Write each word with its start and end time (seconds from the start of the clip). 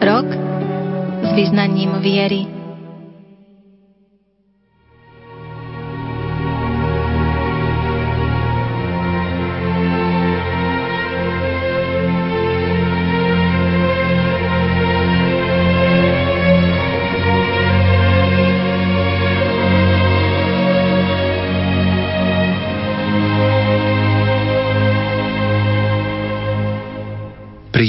Rok 0.00 0.26
s 1.22 1.32
vyznaním 1.32 1.92
viery. 2.00 2.55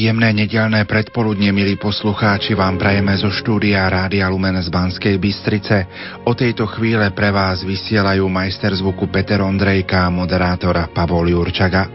Príjemné 0.07 0.47
nedelné 0.47 0.87
predpoludne, 0.87 1.51
milí 1.51 1.75
poslucháči, 1.75 2.55
vám 2.55 2.79
prajeme 2.79 3.11
zo 3.19 3.27
štúdia 3.27 3.91
Rádia 3.91 4.31
Lumen 4.31 4.55
z 4.55 4.71
Banskej 4.71 5.19
Bystrice. 5.19 5.83
O 6.23 6.31
tejto 6.31 6.63
chvíle 6.63 7.11
pre 7.11 7.27
vás 7.27 7.67
vysielajú 7.67 8.23
majster 8.31 8.71
zvuku 8.71 9.11
Peter 9.11 9.43
Ondrejka 9.43 10.07
a 10.07 10.07
moderátora 10.07 10.87
Pavol 10.95 11.35
Jurčaga. 11.35 11.91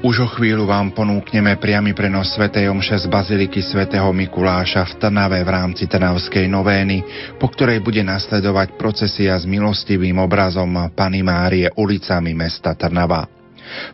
Už 0.00 0.24
o 0.24 0.28
chvíľu 0.32 0.72
vám 0.72 0.96
ponúkneme 0.96 1.60
priamy 1.60 1.92
prenos 1.92 2.32
Sv. 2.32 2.48
Omše 2.48 2.96
z 2.96 3.12
Baziliky 3.12 3.60
svätého 3.60 4.08
Mikuláša 4.08 4.88
v 4.88 4.96
Trnave 4.96 5.44
v 5.44 5.52
rámci 5.52 5.84
Trnavskej 5.84 6.48
novény, 6.48 7.04
po 7.36 7.52
ktorej 7.52 7.84
bude 7.84 8.00
nasledovať 8.00 8.80
procesia 8.80 9.36
s 9.36 9.44
milostivým 9.44 10.16
obrazom 10.16 10.88
Pany 10.96 11.20
Márie 11.20 11.68
ulicami 11.76 12.32
mesta 12.32 12.72
Trnava. 12.72 13.39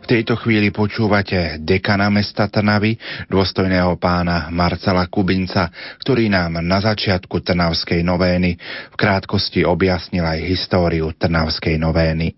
V 0.03 0.05
tejto 0.05 0.39
chvíli 0.39 0.73
počúvate 0.73 1.61
dekana 1.61 2.07
mesta 2.07 2.49
Trnavy, 2.49 2.97
dôstojného 3.29 3.97
pána 4.01 4.49
Marcela 4.49 5.05
Kubinca, 5.07 5.69
ktorý 5.99 6.29
nám 6.31 6.59
na 6.63 6.79
začiatku 6.81 7.41
Trnavskej 7.43 8.01
novény 8.01 8.57
v 8.91 8.95
krátkosti 8.95 9.63
objasnil 9.63 10.23
aj 10.23 10.39
históriu 10.45 11.13
Trnavskej 11.15 11.77
novény. 11.77 12.37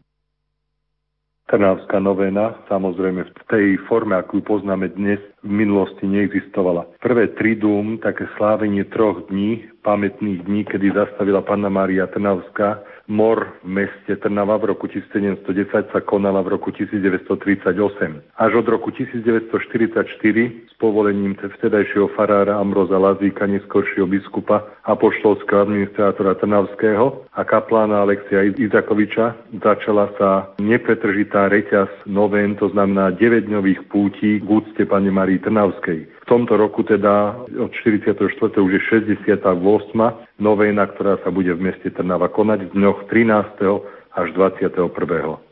Trnavská 1.50 1.98
novéna, 1.98 2.62
samozrejme 2.70 3.26
v 3.26 3.44
tej 3.50 3.68
forme, 3.90 4.14
ju 4.22 4.38
poznáme 4.46 4.94
dnes, 4.94 5.18
v 5.42 5.50
minulosti 5.50 6.06
neexistovala. 6.06 6.86
Prvé 7.02 7.34
tridum, 7.34 7.98
také 7.98 8.30
slávenie 8.38 8.86
troch 8.94 9.26
dní, 9.34 9.66
pamätných 9.82 10.46
dní, 10.46 10.62
kedy 10.70 10.94
zastavila 10.94 11.42
Panna 11.42 11.74
Mária 11.74 12.06
Trnavská 12.06 12.86
mor 13.10 13.58
v 13.66 13.82
meste 13.82 14.14
Trnava 14.22 14.62
v 14.62 14.78
roku 14.78 14.86
1710 14.86 15.90
sa 15.90 16.00
konala 16.06 16.46
v 16.46 16.56
roku 16.56 16.70
1938. 16.70 17.74
Až 18.38 18.52
od 18.54 18.68
roku 18.70 18.94
1944 18.94 20.06
s 20.70 20.74
povolením 20.78 21.34
vtedajšieho 21.34 22.14
farára 22.14 22.62
Ambroza 22.62 23.02
Lazíka, 23.02 23.50
neskôršieho 23.50 24.06
biskupa 24.06 24.70
apoštolského 24.86 25.66
administrátora 25.66 26.38
Trnavského 26.38 27.26
a 27.34 27.42
kaplána 27.42 28.06
Alexia 28.06 28.46
Izakoviča 28.46 29.58
začala 29.58 30.14
sa 30.22 30.54
nepretržitá 30.62 31.50
reťaz 31.50 31.90
novén, 32.06 32.54
to 32.62 32.70
znamená 32.70 33.10
9-dňových 33.18 33.90
pútí 33.90 34.38
k 34.38 34.48
úcte 34.48 34.86
pani 34.86 35.10
Marii 35.10 35.42
Trnavskej. 35.42 36.19
Tomto 36.30 36.62
roku 36.62 36.86
teda 36.86 37.42
od 37.58 37.74
44. 37.74 38.14
už 38.62 38.72
je 38.78 38.82
68. 38.86 39.50
novéna, 40.38 40.86
ktorá 40.86 41.18
sa 41.26 41.34
bude 41.34 41.50
v 41.58 41.74
meste 41.74 41.90
Trnava 41.90 42.30
konať 42.30 42.70
v 42.70 42.72
dňoch 42.78 43.10
13 43.10 43.66
až 44.14 44.34
21. 44.34 44.94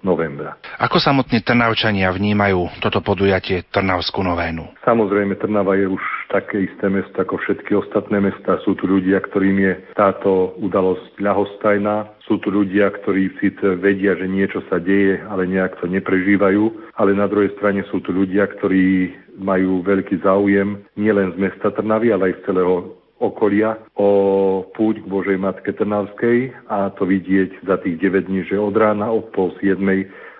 novembra. 0.06 0.58
Ako 0.82 0.98
samotní 0.98 1.42
Trnavčania 1.42 2.14
vnímajú 2.14 2.82
toto 2.82 3.02
podujatie 3.06 3.66
Trnavskú 3.70 4.26
novénu? 4.26 4.70
Samozrejme, 4.86 5.38
Trnava 5.38 5.78
je 5.78 5.90
už 5.90 6.04
také 6.30 6.66
isté 6.66 6.90
mesto 6.90 7.16
ako 7.16 7.38
všetky 7.42 7.78
ostatné 7.78 8.18
mesta. 8.22 8.58
Sú 8.66 8.74
tu 8.74 8.90
ľudia, 8.90 9.22
ktorým 9.22 9.58
je 9.62 9.74
táto 9.94 10.58
udalosť 10.58 11.22
ľahostajná. 11.22 12.18
Sú 12.26 12.42
tu 12.44 12.52
ľudia, 12.52 12.92
ktorí 12.92 13.34
síce 13.40 13.78
vedia, 13.78 14.18
že 14.18 14.28
niečo 14.28 14.60
sa 14.68 14.82
deje, 14.82 15.22
ale 15.32 15.48
nejak 15.48 15.80
to 15.80 15.88
neprežívajú. 15.88 16.94
Ale 16.98 17.14
na 17.14 17.30
druhej 17.30 17.54
strane 17.56 17.86
sú 17.88 18.02
tu 18.02 18.12
ľudia, 18.12 18.50
ktorí 18.58 19.16
majú 19.38 19.86
veľký 19.86 20.26
záujem 20.26 20.82
nielen 20.98 21.38
z 21.38 21.38
mesta 21.38 21.70
Trnavy, 21.72 22.10
ale 22.12 22.34
aj 22.34 22.42
z 22.42 22.44
celého 22.50 22.98
okolia 23.18 23.78
o 23.98 24.10
púť 24.78 25.02
k 25.02 25.10
Božej 25.10 25.38
Matke 25.42 25.74
Trnavskej 25.74 26.54
a 26.70 26.94
to 26.94 27.10
vidieť 27.10 27.66
za 27.66 27.82
tých 27.82 27.98
9 27.98 28.30
dní, 28.30 28.46
že 28.46 28.62
od 28.62 28.78
rána 28.78 29.10
od 29.10 29.34
pol 29.34 29.54
7 29.58 29.82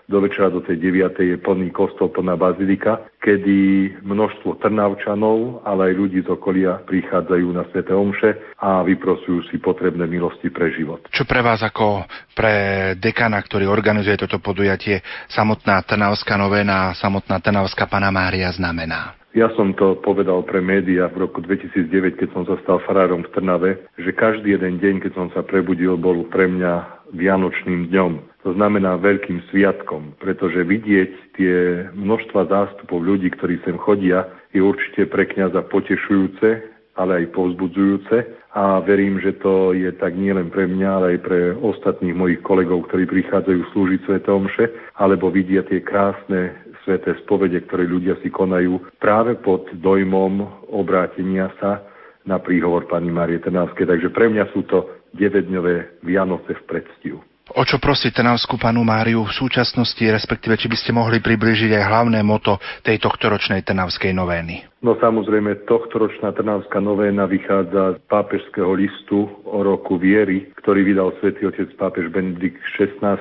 do 0.08 0.24
večera 0.24 0.48
do 0.48 0.64
tej 0.64 0.80
9. 0.80 1.20
je 1.20 1.38
plný 1.38 1.70
kostol, 1.76 2.08
plná 2.08 2.40
bazilika, 2.40 3.12
kedy 3.20 3.92
množstvo 4.08 4.56
Trnavčanov, 4.64 5.68
ale 5.68 5.92
aj 5.92 5.94
ľudí 6.00 6.20
z 6.24 6.32
okolia 6.32 6.80
prichádzajú 6.88 7.48
na 7.52 7.68
Svete 7.70 7.92
Omše 7.92 8.56
a 8.64 8.88
vyprosujú 8.88 9.52
si 9.52 9.60
potrebné 9.60 10.08
milosti 10.08 10.48
pre 10.48 10.72
život. 10.72 11.04
Čo 11.12 11.28
pre 11.28 11.44
vás 11.44 11.60
ako 11.60 12.08
pre 12.32 12.54
dekana, 12.96 13.44
ktorý 13.44 13.68
organizuje 13.68 14.16
toto 14.16 14.40
podujatie, 14.40 15.04
samotná 15.28 15.84
Trnavská 15.84 16.40
novena 16.40 16.96
samotná 16.96 17.44
Trnavská 17.44 17.92
Pana 17.92 18.08
Mária 18.08 18.48
znamená? 18.56 19.20
Ja 19.36 19.54
som 19.54 19.76
to 19.78 20.02
povedal 20.02 20.42
pre 20.48 20.66
médiá 20.66 21.12
v 21.14 21.30
roku 21.30 21.46
2009, 21.46 22.18
keď 22.18 22.30
som 22.34 22.42
sa 22.50 22.58
stal 22.64 22.82
farárom 22.82 23.22
v 23.22 23.32
Trnave, 23.38 23.72
že 24.00 24.10
každý 24.10 24.58
jeden 24.58 24.82
deň, 24.82 25.04
keď 25.04 25.12
som 25.14 25.28
sa 25.30 25.46
prebudil, 25.46 25.94
bol 25.94 26.26
pre 26.26 26.50
mňa 26.50 26.97
vianočným 27.14 27.92
dňom. 27.92 28.12
To 28.48 28.56
znamená 28.56 28.96
veľkým 29.00 29.44
sviatkom, 29.52 30.16
pretože 30.24 30.64
vidieť 30.64 31.12
tie 31.36 31.56
množstva 31.96 32.48
zástupov 32.48 33.04
ľudí, 33.04 33.32
ktorí 33.36 33.60
sem 33.68 33.76
chodia, 33.76 34.28
je 34.56 34.64
určite 34.64 35.12
pre 35.12 35.28
kňaza 35.28 35.68
potešujúce, 35.68 36.64
ale 36.98 37.12
aj 37.24 37.36
povzbudzujúce 37.36 38.18
a 38.58 38.82
verím, 38.82 39.22
že 39.22 39.38
to 39.38 39.78
je 39.78 39.92
tak 40.02 40.18
nielen 40.18 40.50
pre 40.50 40.66
mňa, 40.66 40.90
ale 40.90 41.08
aj 41.14 41.20
pre 41.22 41.40
ostatných 41.54 42.18
mojich 42.18 42.42
kolegov, 42.42 42.90
ktorí 42.90 43.06
prichádzajú 43.06 43.62
slúžiť 43.70 44.00
Svetomše, 44.02 44.66
alebo 44.98 45.30
vidia 45.30 45.62
tie 45.62 45.86
krásne 45.86 46.58
sveté 46.82 47.14
spovede, 47.22 47.62
ktoré 47.70 47.86
ľudia 47.86 48.18
si 48.26 48.34
konajú 48.34 48.82
práve 48.98 49.38
pod 49.38 49.70
dojmom 49.78 50.66
obrátenia 50.74 51.54
sa 51.62 51.86
na 52.26 52.42
príhovor 52.42 52.90
pani 52.90 53.14
Marie 53.14 53.40
Trnavskej. 53.40 53.88
Takže 53.88 54.10
pre 54.10 54.28
mňa 54.34 54.50
sú 54.52 54.66
to 54.66 54.97
9-dňové 55.16 56.04
Vianoce 56.04 56.58
v 56.58 56.64
predstiu. 56.68 57.18
O 57.56 57.64
čo 57.64 57.80
prosí 57.80 58.12
Trnavskú 58.12 58.60
panu 58.60 58.84
Máriu 58.84 59.24
v 59.24 59.32
súčasnosti, 59.32 60.04
respektíve 60.04 60.60
či 60.60 60.68
by 60.68 60.76
ste 60.76 60.92
mohli 60.92 61.24
približiť 61.24 61.80
aj 61.80 61.84
hlavné 61.88 62.20
moto 62.20 62.60
tej 62.84 63.00
tohtoročnej 63.00 63.64
Trnavskej 63.64 64.12
novény? 64.12 64.68
No 64.84 65.00
samozrejme, 65.00 65.64
tohtoročná 65.64 66.36
Trnavská 66.36 66.84
novéna 66.84 67.24
vychádza 67.24 67.96
z 67.96 68.00
pápežského 68.12 68.76
listu 68.76 69.32
o 69.48 69.64
roku 69.64 69.96
viery, 69.96 70.52
ktorý 70.60 70.92
vydal 70.92 71.16
svätý 71.24 71.48
otec 71.48 71.72
pápež 71.80 72.12
Benedikt 72.12 72.60
XVI 72.76 73.16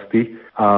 a 0.58 0.70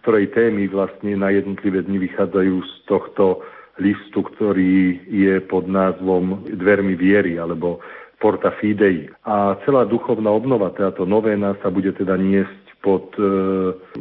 ktorej 0.00 0.30
témy 0.30 0.70
vlastne 0.70 1.18
na 1.18 1.34
jednotlivé 1.34 1.82
dni 1.82 2.06
vychádzajú 2.06 2.54
z 2.62 2.74
tohto 2.86 3.42
listu, 3.82 4.22
ktorý 4.22 5.02
je 5.10 5.42
pod 5.50 5.66
názvom 5.66 6.46
Dvermi 6.46 6.94
viery 6.94 7.34
alebo 7.42 7.82
Porta 8.24 8.56
Fidei. 8.56 9.04
A 9.28 9.60
celá 9.68 9.84
duchovná 9.84 10.32
obnova, 10.32 10.72
táto 10.72 11.04
novéna 11.04 11.60
sa 11.60 11.68
bude 11.68 11.92
teda 11.92 12.16
niesť 12.16 12.64
pod 12.80 13.12
e, 13.20 13.24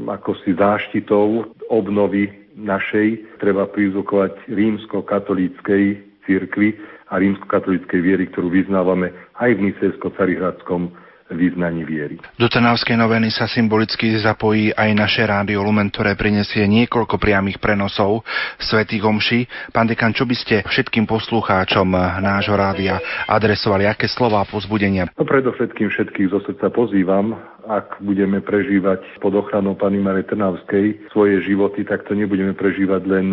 ako 0.08 0.32
si 0.48 0.56
záštitou 0.56 1.52
obnovy 1.68 2.32
našej. 2.56 3.20
Treba 3.44 3.68
prizvukovať 3.68 4.48
rímsko-katolíckej 4.48 6.00
cirkvi 6.24 6.80
a 7.12 7.20
rímsko-katolíckej 7.20 8.00
viery, 8.00 8.32
ktorú 8.32 8.48
vyznávame 8.48 9.12
aj 9.44 9.60
v 9.60 9.64
Nicejsko-Carihradskom 9.68 11.03
vyznaní 11.34 11.84
viery. 11.84 12.16
Do 12.38 12.48
Trnavskej 12.48 12.96
noveny 12.96 13.34
sa 13.34 13.50
symbolicky 13.50 14.14
zapojí 14.22 14.72
aj 14.74 14.90
naše 14.94 15.26
rádio 15.26 15.66
Lumen, 15.66 15.90
ktoré 15.90 16.14
prinesie 16.14 16.64
niekoľko 16.70 17.18
priamých 17.18 17.58
prenosov 17.58 18.24
svätých 18.62 19.04
omší. 19.04 19.46
Pán 19.74 19.90
dekan, 19.90 20.14
čo 20.14 20.24
by 20.24 20.36
ste 20.38 20.56
všetkým 20.64 21.10
poslucháčom 21.10 21.90
nášho 22.22 22.54
rádia 22.54 23.02
adresovali? 23.28 23.90
Aké 23.90 24.06
slova 24.08 24.46
pozbudenia? 24.48 25.10
No 25.18 25.26
predovšetkým 25.26 25.90
všetkých 25.90 26.30
zo 26.30 26.40
srdca 26.46 26.70
pozývam, 26.70 27.36
ak 27.64 28.04
budeme 28.04 28.44
prežívať 28.44 29.24
pod 29.24 29.40
ochranou 29.40 29.74
pani 29.80 29.98
Mare 29.98 30.28
Trnavskej 30.28 31.12
svoje 31.16 31.40
životy, 31.48 31.88
tak 31.88 32.04
to 32.04 32.12
nebudeme 32.12 32.52
prežívať 32.52 33.02
len 33.08 33.32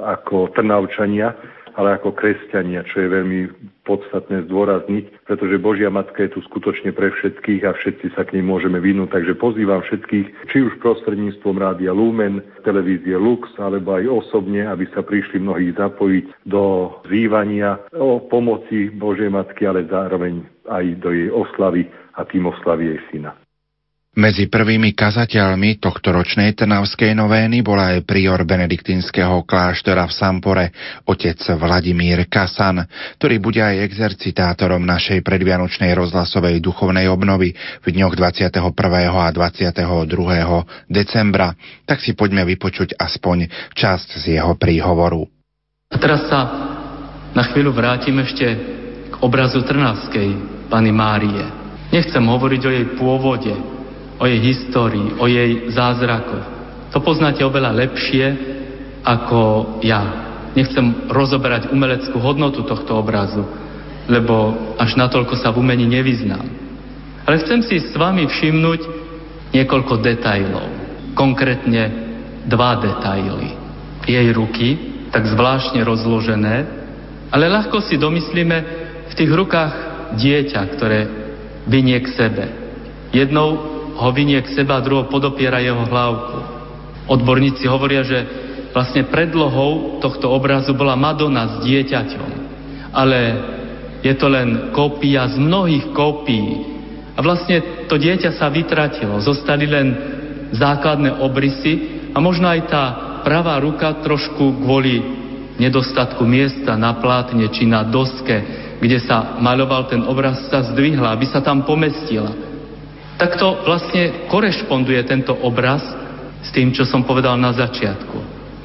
ako 0.00 0.48
Trnavčania, 0.56 1.36
ale 1.76 2.00
ako 2.00 2.16
kresťania, 2.16 2.82
čo 2.88 3.04
je 3.04 3.08
veľmi 3.12 3.40
podstatné 3.84 4.48
zdôrazniť, 4.50 5.28
pretože 5.28 5.62
Božia 5.62 5.92
Matka 5.92 6.26
je 6.26 6.34
tu 6.34 6.40
skutočne 6.48 6.90
pre 6.90 7.12
všetkých 7.12 7.62
a 7.68 7.76
všetci 7.76 8.16
sa 8.16 8.26
k 8.26 8.40
nej 8.40 8.44
môžeme 8.44 8.82
vynúť. 8.82 9.12
Takže 9.14 9.38
pozývam 9.38 9.84
všetkých, 9.84 10.26
či 10.50 10.56
už 10.66 10.80
prostredníctvom 10.82 11.56
Rádia 11.60 11.94
Lumen, 11.94 12.42
televízie 12.66 13.14
Lux, 13.14 13.46
alebo 13.60 13.94
aj 14.00 14.10
osobne, 14.10 14.66
aby 14.66 14.88
sa 14.90 15.04
prišli 15.06 15.38
mnohí 15.38 15.70
zapojiť 15.76 16.48
do 16.48 16.96
zývania 17.06 17.78
o 17.94 18.18
pomoci 18.24 18.90
Božej 18.90 19.30
Matky, 19.30 19.68
ale 19.70 19.86
zároveň 19.86 20.42
aj 20.66 20.84
do 20.98 21.14
jej 21.14 21.30
oslavy 21.30 21.86
a 22.18 22.26
tým 22.26 22.50
oslavy 22.50 22.96
jej 22.96 23.00
syna. 23.12 23.45
Medzi 24.16 24.48
prvými 24.48 24.96
kazateľmi 24.96 25.76
tohto 25.76 26.08
ročnej 26.08 26.56
Trnavskej 26.56 27.12
novény 27.12 27.60
bola 27.60 27.92
aj 27.92 28.08
prior 28.08 28.48
benediktínskeho 28.48 29.44
kláštora 29.44 30.08
v 30.08 30.12
Sampore, 30.16 30.66
otec 31.04 31.36
Vladimír 31.60 32.24
Kasan, 32.24 32.80
ktorý 33.20 33.36
bude 33.44 33.60
aj 33.60 33.76
exercitátorom 33.84 34.80
našej 34.88 35.20
predvianočnej 35.20 35.92
rozhlasovej 35.92 36.64
duchovnej 36.64 37.12
obnovy 37.12 37.52
v 37.84 37.86
dňoch 37.92 38.16
21. 38.16 38.56
a 38.56 39.28
22. 39.36 39.84
decembra. 40.88 41.52
Tak 41.84 42.00
si 42.00 42.16
poďme 42.16 42.48
vypočuť 42.48 42.96
aspoň 42.96 43.52
časť 43.76 44.08
z 44.16 44.40
jeho 44.40 44.56
príhovoru. 44.56 45.28
A 45.92 45.96
teraz 46.00 46.24
sa 46.32 46.40
na 47.36 47.44
chvíľu 47.52 47.76
vrátim 47.76 48.16
ešte 48.24 48.48
k 49.12 49.14
obrazu 49.20 49.60
Trnavskej 49.60 50.28
Pany 50.72 50.88
Márie. 50.88 51.44
Nechcem 51.92 52.24
hovoriť 52.24 52.60
o 52.64 52.70
jej 52.72 52.86
pôvode, 52.96 53.75
o 54.16 54.24
jej 54.24 54.40
histórii, 54.40 55.16
o 55.20 55.24
jej 55.28 55.70
zázrakoch. 55.72 56.46
To 56.92 56.98
poznáte 57.04 57.44
oveľa 57.44 57.76
lepšie 57.76 58.24
ako 59.04 59.40
ja. 59.84 60.02
Nechcem 60.56 61.12
rozoberať 61.12 61.68
umeleckú 61.68 62.16
hodnotu 62.16 62.64
tohto 62.64 62.96
obrazu, 62.96 63.44
lebo 64.08 64.56
až 64.80 64.96
natoľko 64.96 65.36
sa 65.36 65.52
v 65.52 65.60
umení 65.60 65.84
nevyznám. 65.84 66.48
Ale 67.28 67.42
chcem 67.44 67.60
si 67.60 67.76
s 67.76 67.92
vami 67.92 68.24
všimnúť 68.24 68.80
niekoľko 69.52 70.00
detajlov. 70.00 70.66
Konkrétne 71.12 71.82
dva 72.48 72.80
detaily. 72.80 73.52
Jej 74.06 74.28
ruky, 74.32 74.68
tak 75.10 75.26
zvláštne 75.28 75.82
rozložené, 75.82 76.56
ale 77.34 77.50
ľahko 77.50 77.82
si 77.82 77.98
domyslíme 77.98 78.58
v 79.10 79.12
tých 79.12 79.30
rukách 79.34 79.72
dieťa, 80.16 80.60
ktoré 80.78 81.00
vynie 81.66 81.98
k 82.00 82.08
sebe. 82.14 82.44
Jednou 83.10 83.75
ho 83.96 84.08
vynie 84.12 84.40
k 84.44 84.52
seba 84.52 84.78
a 84.78 84.84
druhou 84.84 85.08
podopiera 85.08 85.60
jeho 85.60 85.88
hlavku. 85.88 86.38
Odborníci 87.08 87.64
hovoria, 87.70 88.04
že 88.04 88.18
vlastne 88.76 89.08
predlohou 89.08 90.02
tohto 90.04 90.28
obrazu 90.28 90.76
bola 90.76 90.98
Madonna 90.98 91.56
s 91.56 91.64
dieťaťom. 91.64 92.30
Ale 92.92 93.18
je 94.04 94.12
to 94.14 94.28
len 94.28 94.70
kópia 94.76 95.24
z 95.32 95.40
mnohých 95.40 95.96
kópií. 95.96 96.76
A 97.16 97.24
vlastne 97.24 97.88
to 97.88 97.96
dieťa 97.96 98.36
sa 98.36 98.52
vytratilo. 98.52 99.16
Zostali 99.24 99.64
len 99.64 99.86
základné 100.52 101.24
obrysy 101.24 101.72
a 102.12 102.20
možno 102.20 102.52
aj 102.52 102.60
tá 102.68 102.84
pravá 103.24 103.56
ruka 103.58 103.96
trošku 104.04 104.62
kvôli 104.62 105.00
nedostatku 105.56 106.22
miesta 106.28 106.76
na 106.76 107.00
plátne 107.00 107.48
či 107.48 107.64
na 107.64 107.82
doske, 107.82 108.44
kde 108.76 109.00
sa 109.00 109.40
maľoval 109.40 109.88
ten 109.88 110.04
obraz, 110.04 110.46
sa 110.52 110.60
zdvihla, 110.68 111.16
aby 111.16 111.24
sa 111.24 111.40
tam 111.40 111.64
pomestila. 111.64 112.45
Takto 113.16 113.64
vlastne 113.64 114.28
korešponduje 114.28 115.00
tento 115.08 115.32
obraz 115.32 115.80
s 116.44 116.52
tým, 116.52 116.72
čo 116.72 116.84
som 116.84 117.00
povedal 117.02 117.40
na 117.40 117.52
začiatku. 117.56 118.16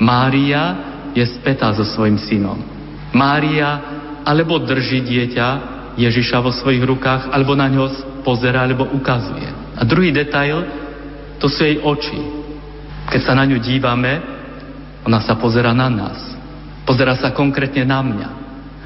Mária 0.04 0.76
je 1.16 1.24
spätá 1.24 1.72
so 1.72 1.88
svojim 1.88 2.20
synom. 2.20 2.60
Mária 3.16 3.80
alebo 4.28 4.60
drží 4.60 5.02
dieťa 5.08 5.48
Ježiša 6.00 6.38
vo 6.40 6.52
svojich 6.56 6.84
rukách, 6.84 7.32
alebo 7.32 7.52
na 7.56 7.68
ňo 7.68 7.86
pozera, 8.24 8.64
alebo 8.64 8.88
ukazuje. 8.96 9.48
A 9.76 9.84
druhý 9.84 10.16
detail, 10.16 10.64
to 11.40 11.52
sú 11.52 11.68
jej 11.68 11.82
oči. 11.84 12.20
Keď 13.12 13.22
sa 13.28 13.34
na 13.36 13.44
ňu 13.44 13.60
dívame, 13.60 14.24
ona 15.04 15.20
sa 15.20 15.36
pozera 15.36 15.76
na 15.76 15.92
nás. 15.92 16.20
Pozera 16.88 17.18
sa 17.18 17.36
konkrétne 17.36 17.84
na 17.84 18.00
mňa. 18.00 18.30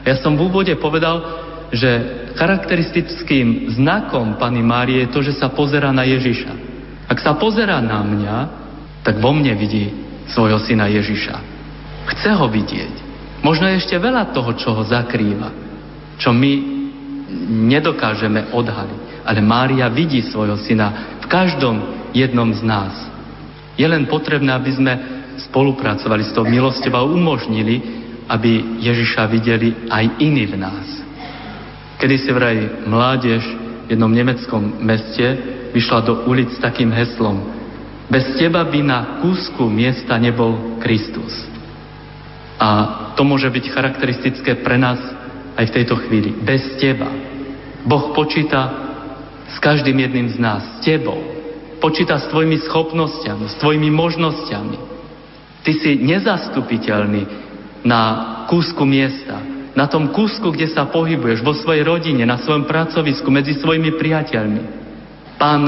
Ja 0.08 0.16
som 0.18 0.34
v 0.34 0.50
úvode 0.50 0.74
povedal, 0.78 1.45
že 1.76 1.92
charakteristickým 2.40 3.76
znakom 3.76 4.40
Pany 4.40 4.64
Márie 4.64 5.04
je 5.04 5.12
to, 5.12 5.20
že 5.20 5.36
sa 5.36 5.52
pozera 5.52 5.92
na 5.92 6.08
Ježiša. 6.08 6.54
Ak 7.12 7.20
sa 7.20 7.36
pozera 7.36 7.84
na 7.84 8.00
mňa, 8.00 8.38
tak 9.04 9.20
vo 9.20 9.36
mne 9.36 9.54
vidí 9.60 9.92
svojho 10.32 10.58
syna 10.64 10.88
Ježiša. 10.88 11.36
Chce 12.16 12.32
ho 12.32 12.48
vidieť. 12.48 12.96
Možno 13.44 13.70
ešte 13.70 14.00
veľa 14.00 14.34
toho, 14.34 14.56
čo 14.58 14.74
ho 14.74 14.82
zakrýva, 14.88 15.52
čo 16.18 16.34
my 16.34 16.52
nedokážeme 17.70 18.56
odhaliť. 18.56 19.28
Ale 19.28 19.44
Mária 19.44 19.92
vidí 19.92 20.24
svojho 20.26 20.58
syna 20.64 21.18
v 21.22 21.26
každom 21.28 22.10
jednom 22.16 22.50
z 22.56 22.62
nás. 22.64 22.94
Je 23.76 23.86
len 23.86 24.08
potrebné, 24.08 24.56
aby 24.56 24.72
sme 24.72 24.94
spolupracovali 25.50 26.24
s 26.24 26.32
tou 26.32 26.48
milosťou 26.48 26.94
a 26.96 27.04
umožnili, 27.04 27.76
aby 28.26 28.82
Ježiša 28.82 29.28
videli 29.30 29.92
aj 29.92 30.24
iní 30.24 30.48
v 30.48 30.56
nás. 30.58 30.88
Kedy 32.06 32.22
si 32.22 32.30
vraj 32.30 32.86
mládež 32.86 33.42
v 33.90 33.98
jednom 33.98 34.14
nemeckom 34.14 34.78
meste 34.78 35.26
vyšla 35.74 36.06
do 36.06 36.14
ulic 36.30 36.54
s 36.54 36.62
takým 36.62 36.94
heslom 36.94 37.42
Bez 38.06 38.38
teba 38.38 38.62
by 38.62 38.80
na 38.86 39.00
kúsku 39.26 39.66
miesta 39.66 40.14
nebol 40.22 40.78
Kristus. 40.86 41.34
A 42.62 42.70
to 43.18 43.26
môže 43.26 43.50
byť 43.50 43.74
charakteristické 43.74 44.54
pre 44.62 44.78
nás 44.78 45.02
aj 45.58 45.66
v 45.66 45.76
tejto 45.82 45.98
chvíli. 46.06 46.30
Bez 46.46 46.78
teba. 46.78 47.10
Boh 47.90 48.14
počíta 48.14 48.70
s 49.50 49.58
každým 49.58 49.98
jedným 50.06 50.30
z 50.30 50.38
nás, 50.38 50.62
s 50.62 50.86
tebou. 50.86 51.18
Počíta 51.82 52.22
s 52.22 52.30
tvojimi 52.30 52.62
schopnosťami, 52.70 53.50
s 53.50 53.58
tvojimi 53.58 53.90
možnosťami. 53.90 54.78
Ty 55.66 55.72
si 55.74 55.98
nezastupiteľný 56.06 57.26
na 57.82 58.02
kúsku 58.46 58.86
miesta 58.86 59.55
na 59.76 59.92
tom 59.92 60.10
kúsku, 60.16 60.56
kde 60.56 60.72
sa 60.72 60.88
pohybuješ, 60.88 61.44
vo 61.44 61.52
svojej 61.52 61.84
rodine, 61.84 62.24
na 62.24 62.40
svojom 62.40 62.64
pracovisku, 62.64 63.28
medzi 63.28 63.60
svojimi 63.60 64.00
priateľmi. 64.00 64.62
Pán 65.36 65.62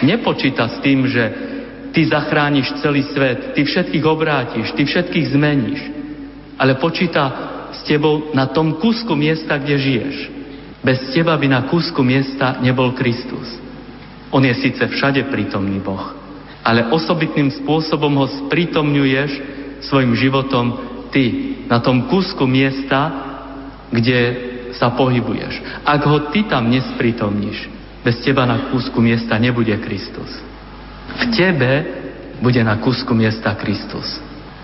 nepočíta 0.00 0.64
s 0.64 0.80
tým, 0.80 1.04
že 1.04 1.24
ty 1.92 2.08
zachrániš 2.08 2.80
celý 2.80 3.04
svet, 3.12 3.52
ty 3.52 3.68
všetkých 3.68 4.04
obrátiš, 4.08 4.72
ty 4.72 4.88
všetkých 4.88 5.36
zmeníš, 5.36 5.80
ale 6.56 6.80
počíta 6.80 7.24
s 7.76 7.84
tebou 7.84 8.32
na 8.32 8.48
tom 8.48 8.80
kúsku 8.80 9.12
miesta, 9.12 9.60
kde 9.60 9.76
žiješ. 9.76 10.16
Bez 10.80 11.12
teba 11.12 11.36
by 11.36 11.46
na 11.52 11.60
kúsku 11.68 12.00
miesta 12.00 12.56
nebol 12.64 12.96
Kristus. 12.96 13.60
On 14.32 14.40
je 14.40 14.56
síce 14.56 14.80
všade 14.80 15.28
prítomný 15.28 15.76
Boh, 15.84 16.16
ale 16.64 16.88
osobitným 16.88 17.52
spôsobom 17.60 18.24
ho 18.24 18.26
sprítomňuješ 18.46 19.30
svojim 19.84 20.16
životom 20.16 20.87
ty 21.12 21.56
na 21.68 21.78
tom 21.80 22.08
kúsku 22.08 22.44
miesta, 22.48 23.12
kde 23.88 24.20
sa 24.76 24.92
pohybuješ. 24.92 25.84
Ak 25.84 26.04
ho 26.04 26.28
ty 26.30 26.44
tam 26.44 26.68
nesprítomníš, 26.68 27.68
bez 28.04 28.20
teba 28.22 28.46
na 28.46 28.70
kúsku 28.70 29.00
miesta 29.02 29.36
nebude 29.36 29.74
Kristus. 29.82 30.30
V 31.18 31.24
tebe 31.34 31.72
bude 32.38 32.62
na 32.62 32.78
kúsku 32.78 33.10
miesta 33.16 33.52
Kristus. 33.58 34.06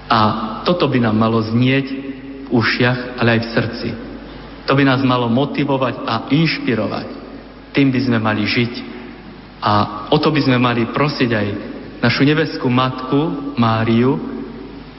A 0.06 0.19
toto 0.62 0.87
by 0.87 1.00
nám 1.00 1.17
malo 1.17 1.41
znieť 1.43 1.87
v 2.44 2.49
ušiach, 2.52 3.19
ale 3.19 3.29
aj 3.37 3.40
v 3.40 3.52
srdci. 3.56 3.88
To 4.64 4.73
by 4.73 4.85
nás 4.85 5.00
malo 5.05 5.29
motivovať 5.29 6.05
a 6.05 6.14
inšpirovať. 6.31 7.09
Tým 7.75 7.88
by 7.90 8.00
sme 8.00 8.18
mali 8.23 8.45
žiť. 8.47 8.73
A 9.64 9.73
o 10.12 10.16
to 10.21 10.28
by 10.30 10.40
sme 10.45 10.61
mali 10.61 10.88
prosiť 10.88 11.30
aj 11.33 11.47
našu 12.04 12.23
nebeskú 12.23 12.68
matku 12.68 13.52
Máriu, 13.57 14.43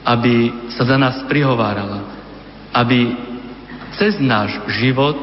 aby 0.06 0.70
sa 0.70 0.86
za 0.86 0.94
nás 0.94 1.26
prihovárala, 1.26 2.06
aby 2.70 3.18
cez 3.98 4.22
náš 4.22 4.54
život 4.78 5.18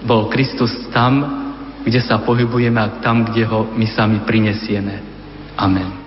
bol 0.00 0.32
Kristus 0.32 0.72
tam, 0.88 1.44
kde 1.84 2.00
sa 2.00 2.16
pohybujeme 2.24 2.80
a 2.80 3.04
tam, 3.04 3.28
kde 3.28 3.44
ho 3.44 3.68
my 3.76 3.84
sami 3.84 4.24
prinesieme. 4.24 5.04
Amen. 5.60 6.03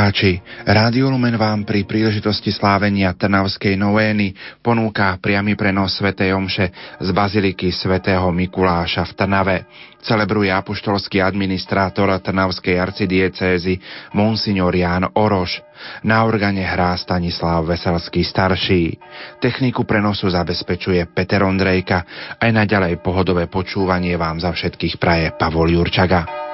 Poslucháči, 0.00 0.40
Rádio 0.64 1.12
Lumen 1.12 1.36
vám 1.36 1.68
pri 1.68 1.84
príležitosti 1.84 2.48
slávenia 2.56 3.12
Trnavskej 3.12 3.76
novény 3.76 4.32
ponúka 4.64 5.12
priamy 5.20 5.60
prenos 5.60 5.92
Sv. 5.92 6.16
Omše 6.16 6.72
z 7.04 7.08
Baziliky 7.12 7.68
svätého 7.68 8.24
Mikuláša 8.32 9.04
v 9.04 9.12
Trnave. 9.12 9.56
Celebruje 10.00 10.48
apoštolský 10.56 11.20
administrátor 11.20 12.16
Trnavskej 12.16 12.80
arcidiecézy 12.80 13.76
Monsignor 14.16 14.72
Ján 14.72 15.04
Oroš. 15.04 15.60
Na 16.08 16.24
organe 16.24 16.64
hrá 16.64 16.96
Stanislav 16.96 17.68
Veselský 17.68 18.24
starší. 18.24 18.96
Techniku 19.36 19.84
prenosu 19.84 20.32
zabezpečuje 20.32 21.12
Peter 21.12 21.44
Ondrejka. 21.44 22.08
Aj 22.40 22.48
naďalej 22.48 23.04
pohodové 23.04 23.52
počúvanie 23.52 24.16
vám 24.16 24.40
za 24.40 24.48
všetkých 24.48 24.96
praje 24.96 25.28
Pavol 25.36 25.76
Jurčaga. 25.76 26.49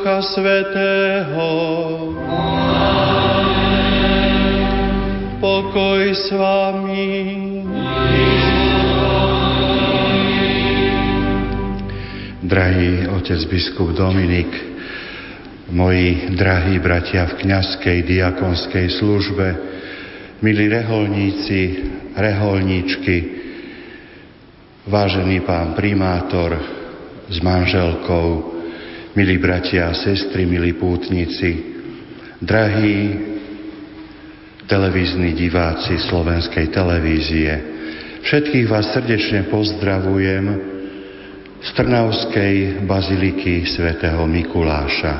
Ducha 0.00 0.24
Svetého. 0.32 1.48
Pokoj 5.44 6.00
s 6.08 6.32
vami. 6.32 7.04
Drahý 12.40 13.12
otec 13.12 13.44
biskup 13.44 13.92
Dominik, 13.92 14.48
moji 15.68 16.32
drahí 16.32 16.80
bratia 16.80 17.28
v 17.36 17.44
kňazskej 17.44 18.00
diakonskej 18.00 19.04
službe, 19.04 19.46
milí 20.40 20.64
reholníci, 20.64 21.60
reholníčky, 22.16 23.16
vážený 24.88 25.44
pán 25.44 25.76
primátor 25.76 26.56
s 27.28 27.36
manželkou, 27.44 28.59
milí 29.14 29.42
bratia 29.42 29.90
a 29.90 29.94
sestry, 29.94 30.46
milí 30.46 30.78
pútnici, 30.78 31.50
drahí 32.38 32.98
televízni 34.70 35.34
diváci 35.34 35.98
slovenskej 35.98 36.70
televízie, 36.70 37.52
všetkých 38.22 38.66
vás 38.70 38.94
srdečne 38.94 39.50
pozdravujem 39.50 40.44
z 41.60 41.68
Trnavskej 41.74 42.86
baziliky 42.86 43.66
svätého 43.66 44.22
Mikuláša. 44.30 45.14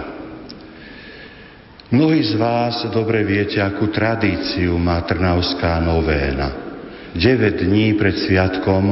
Mnohí 1.91 2.23
z 2.23 2.39
vás 2.39 2.87
dobre 2.95 3.27
viete, 3.27 3.59
akú 3.59 3.91
tradíciu 3.91 4.79
má 4.79 5.03
Trnavská 5.03 5.83
novéna. 5.83 6.71
9 7.19 7.67
dní 7.67 7.99
pred 7.99 8.15
sviatkom 8.15 8.85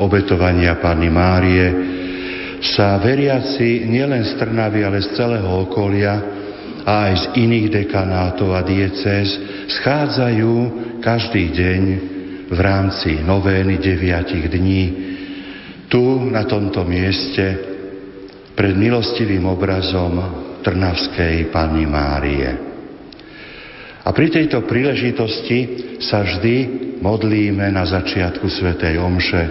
obetovania 0.00 0.80
Panny 0.80 1.12
Márie 1.12 1.68
sa 2.62 2.96
veriaci 3.00 3.84
nielen 3.84 4.24
z 4.24 4.40
Trnavy, 4.40 4.84
ale 4.84 5.04
z 5.04 5.12
celého 5.16 5.48
okolia 5.68 6.14
a 6.86 7.10
aj 7.10 7.14
z 7.18 7.24
iných 7.42 7.66
dekanátov 7.82 8.54
a 8.54 8.62
diecéz 8.62 9.36
schádzajú 9.80 10.52
každý 11.02 11.50
deň 11.50 11.82
v 12.46 12.58
rámci 12.62 13.20
novény 13.26 13.82
deviatich 13.82 14.46
dní 14.46 14.82
tu, 15.86 16.30
na 16.30 16.46
tomto 16.46 16.82
mieste, 16.86 17.74
pred 18.56 18.74
milostivým 18.74 19.44
obrazom 19.46 20.14
Trnavskej 20.64 21.52
Panny 21.52 21.84
Márie. 21.86 22.50
A 24.06 24.08
pri 24.14 24.30
tejto 24.30 24.62
príležitosti 24.66 25.58
sa 25.98 26.22
vždy 26.22 26.56
modlíme 27.02 27.66
na 27.74 27.82
začiatku 27.82 28.46
Svetej 28.46 29.02
Omše 29.02 29.42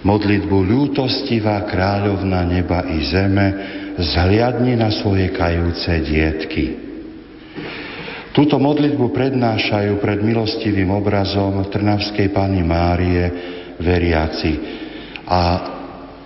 modlitbu 0.00 0.56
ľútostivá 0.64 1.68
kráľovna 1.68 2.40
neba 2.48 2.88
i 2.88 3.04
zeme, 3.04 3.46
zhliadni 4.00 4.78
na 4.78 4.88
svoje 4.88 5.28
kajúce 5.34 5.92
dietky. 6.04 6.64
Túto 8.30 8.62
modlitbu 8.62 9.10
prednášajú 9.10 9.98
pred 9.98 10.22
milostivým 10.22 10.88
obrazom 10.94 11.66
Trnavskej 11.66 12.30
Panny 12.30 12.62
Márie 12.62 13.24
veriaci, 13.76 14.52
a 15.26 15.42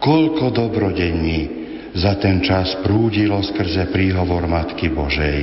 koľko 0.00 0.52
dobrodení 0.52 1.64
za 1.95 2.19
ten 2.19 2.43
čas 2.43 2.81
prúdilo 2.83 3.38
skrze 3.40 3.88
príhovor 3.93 4.49
Matky 4.49 4.90
Božej. 4.90 5.38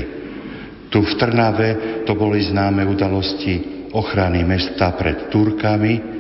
Tu 0.92 1.00
v 1.00 1.14
Trnave 1.16 2.04
to 2.04 2.14
boli 2.20 2.44
známe 2.44 2.84
udalosti 2.84 3.88
ochrany 3.96 4.44
mesta 4.44 4.92
pred 5.00 5.32
Turkami, 5.32 6.11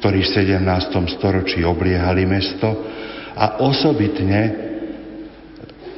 ktorí 0.00 0.20
v 0.22 0.32
17. 0.32 1.16
storočí 1.16 1.64
obliehali 1.64 2.28
mesto 2.28 2.68
a 3.36 3.60
osobitne 3.64 4.66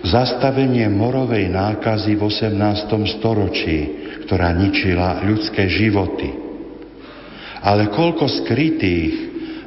zastavenie 0.07 0.87
morovej 0.91 1.51
nákazy 1.51 2.15
v 2.15 2.23
18. 2.23 3.19
storočí, 3.19 3.79
ktorá 4.27 4.55
ničila 4.55 5.23
ľudské 5.27 5.67
životy. 5.67 6.31
Ale 7.59 7.91
koľko 7.91 8.31
skrytých 8.43 9.15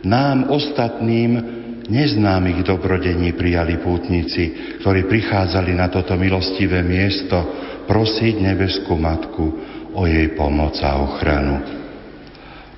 nám 0.07 0.47
ostatným 0.47 1.59
neznámych 1.91 2.63
dobrodení 2.63 3.35
prijali 3.35 3.83
pútnici, 3.83 4.79
ktorí 4.79 5.11
prichádzali 5.11 5.75
na 5.75 5.91
toto 5.91 6.15
milostivé 6.15 6.79
miesto 6.81 7.35
prosiť 7.83 8.35
nebeskú 8.39 8.95
matku 8.95 9.45
o 9.91 10.07
jej 10.07 10.31
pomoc 10.39 10.79
a 10.79 11.03
ochranu. 11.03 11.80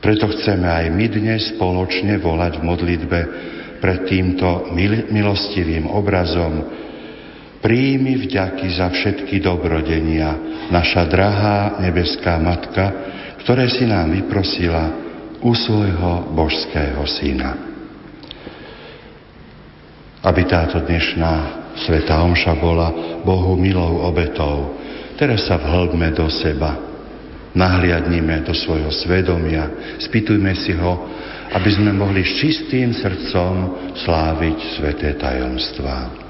Preto 0.04 0.28
chceme 0.36 0.68
aj 0.68 0.92
my 0.92 1.06
dnes 1.08 1.56
spoločne 1.56 2.20
volať 2.20 2.60
v 2.60 2.68
modlitbe 2.68 3.20
pred 3.80 4.00
týmto 4.04 4.68
milostivým 5.08 5.88
obrazom 5.88 6.84
Príjmi 7.64 8.20
vďaky 8.28 8.76
za 8.76 8.92
všetky 8.92 9.40
dobrodenia, 9.40 10.36
naša 10.68 11.08
drahá 11.08 11.80
nebeská 11.80 12.36
Matka, 12.36 12.92
ktoré 13.40 13.72
si 13.72 13.88
nám 13.88 14.12
vyprosila 14.12 14.92
u 15.40 15.56
svojho 15.56 16.28
božského 16.36 17.00
syna. 17.08 17.56
Aby 20.28 20.44
táto 20.44 20.84
dnešná 20.84 21.64
Sveta 21.88 22.20
Omša 22.28 22.52
bola 22.60 22.92
Bohu 23.24 23.56
milou 23.56 24.12
obetou. 24.12 24.76
Teraz 25.16 25.48
sa 25.48 25.56
vhlbme 25.56 26.12
do 26.12 26.28
seba, 26.28 26.93
nahliadnime 27.54 28.42
do 28.42 28.54
svojho 28.54 28.90
svedomia, 28.90 29.98
spýtujme 30.02 30.54
si 30.58 30.74
ho, 30.74 30.94
aby 31.54 31.70
sme 31.70 31.94
mohli 31.94 32.26
s 32.26 32.42
čistým 32.42 32.98
srdcom 32.98 33.54
sláviť 33.94 34.58
sveté 34.78 35.14
tajomstvá. 35.22 36.26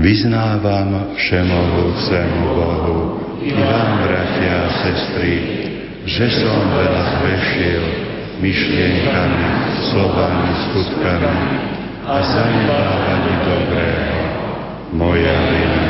Vyznávam 0.00 1.12
všemohúcemu 1.12 2.40
Bohu 2.56 2.98
i 3.44 3.52
vám, 3.52 4.00
bratia 4.00 4.64
a 4.64 4.68
sestry, 4.80 5.32
že 6.08 6.40
som 6.40 6.72
veľa 6.72 7.04
zrešil 7.20 7.84
myšlienkami, 8.40 9.48
slovami, 9.92 10.48
skutkami 10.72 11.69
a 12.10 12.22
zanedbávaní 12.22 13.34
dobrého. 13.46 14.18
Moja 14.92 15.36
vina, 15.46 15.86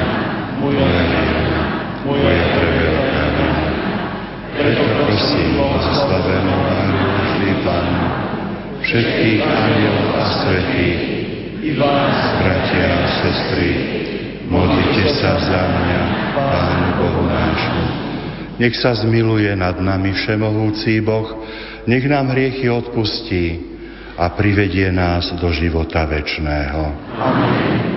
moja 0.61 0.85
vina, 0.85 1.61
moja 2.05 2.45
preveľká 2.53 3.25
vina. 3.41 3.69
Preto 4.53 4.85
prosím 5.01 5.57
o 5.57 5.81
zaslavenú 5.81 6.53
Máriu 6.53 7.09
vždy 7.25 7.51
Pánu, 7.65 8.07
všetkých 8.85 9.41
anielov 9.41 10.09
a 10.21 10.25
svetých, 10.45 11.03
i 11.65 11.71
vás, 11.81 12.17
bratia 12.45 12.89
a 13.01 13.05
sestry, 13.25 13.71
modlite 14.53 15.17
sa 15.17 15.41
za 15.41 15.63
mňa, 15.73 16.03
Pánu 16.37 16.89
Bohu 17.01 17.23
nášmu. 17.33 17.85
Nech 18.61 18.77
sa 18.77 18.93
zmiluje 18.93 19.57
nad 19.57 19.81
nami 19.81 20.13
všemohúci 20.13 21.01
Boh, 21.01 21.33
nech 21.89 22.05
nám 22.05 22.29
hriechy 22.37 22.69
odpustí 22.69 23.70
a 24.21 24.29
privedie 24.37 24.93
nás 24.93 25.33
do 25.41 25.49
života 25.49 26.05
večného. 26.05 26.93
Amen. 27.17 27.90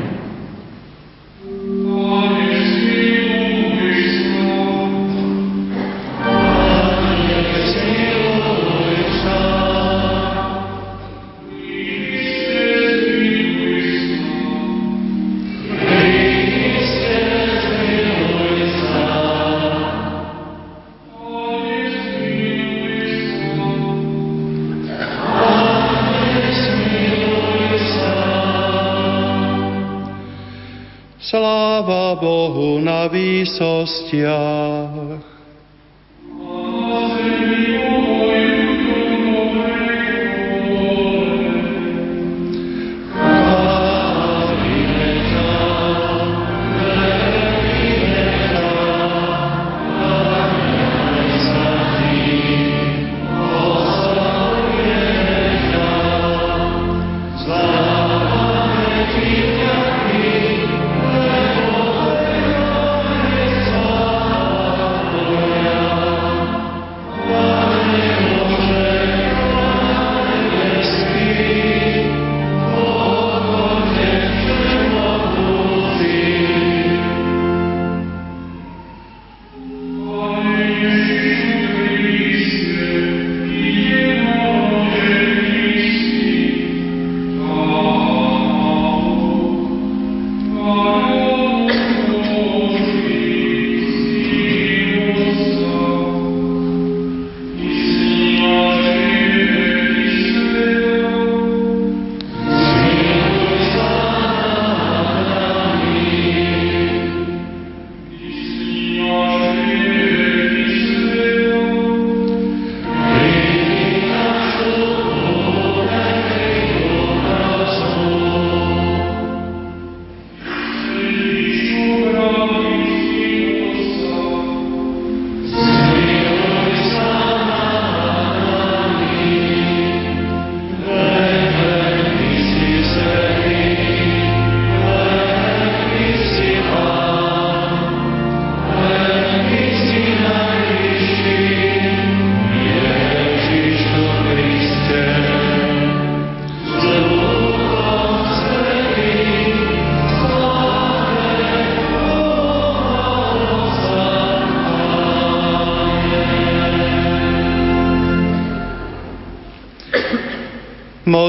Výsostiach. 33.83 34.92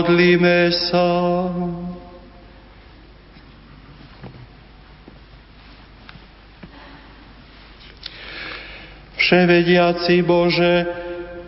Modlíme 0.04 0.68
sa. 0.92 1.08
Vševediaci 9.16 10.20
Bože, 10.28 10.74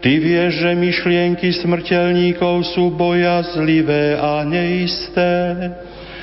Ty 0.01 0.09
vieš, 0.09 0.65
že 0.65 0.73
myšlienky 0.73 1.53
smrteľníkov 1.53 2.73
sú 2.73 2.97
bojazlivé 2.97 4.17
a 4.17 4.41
neisté. 4.49 5.37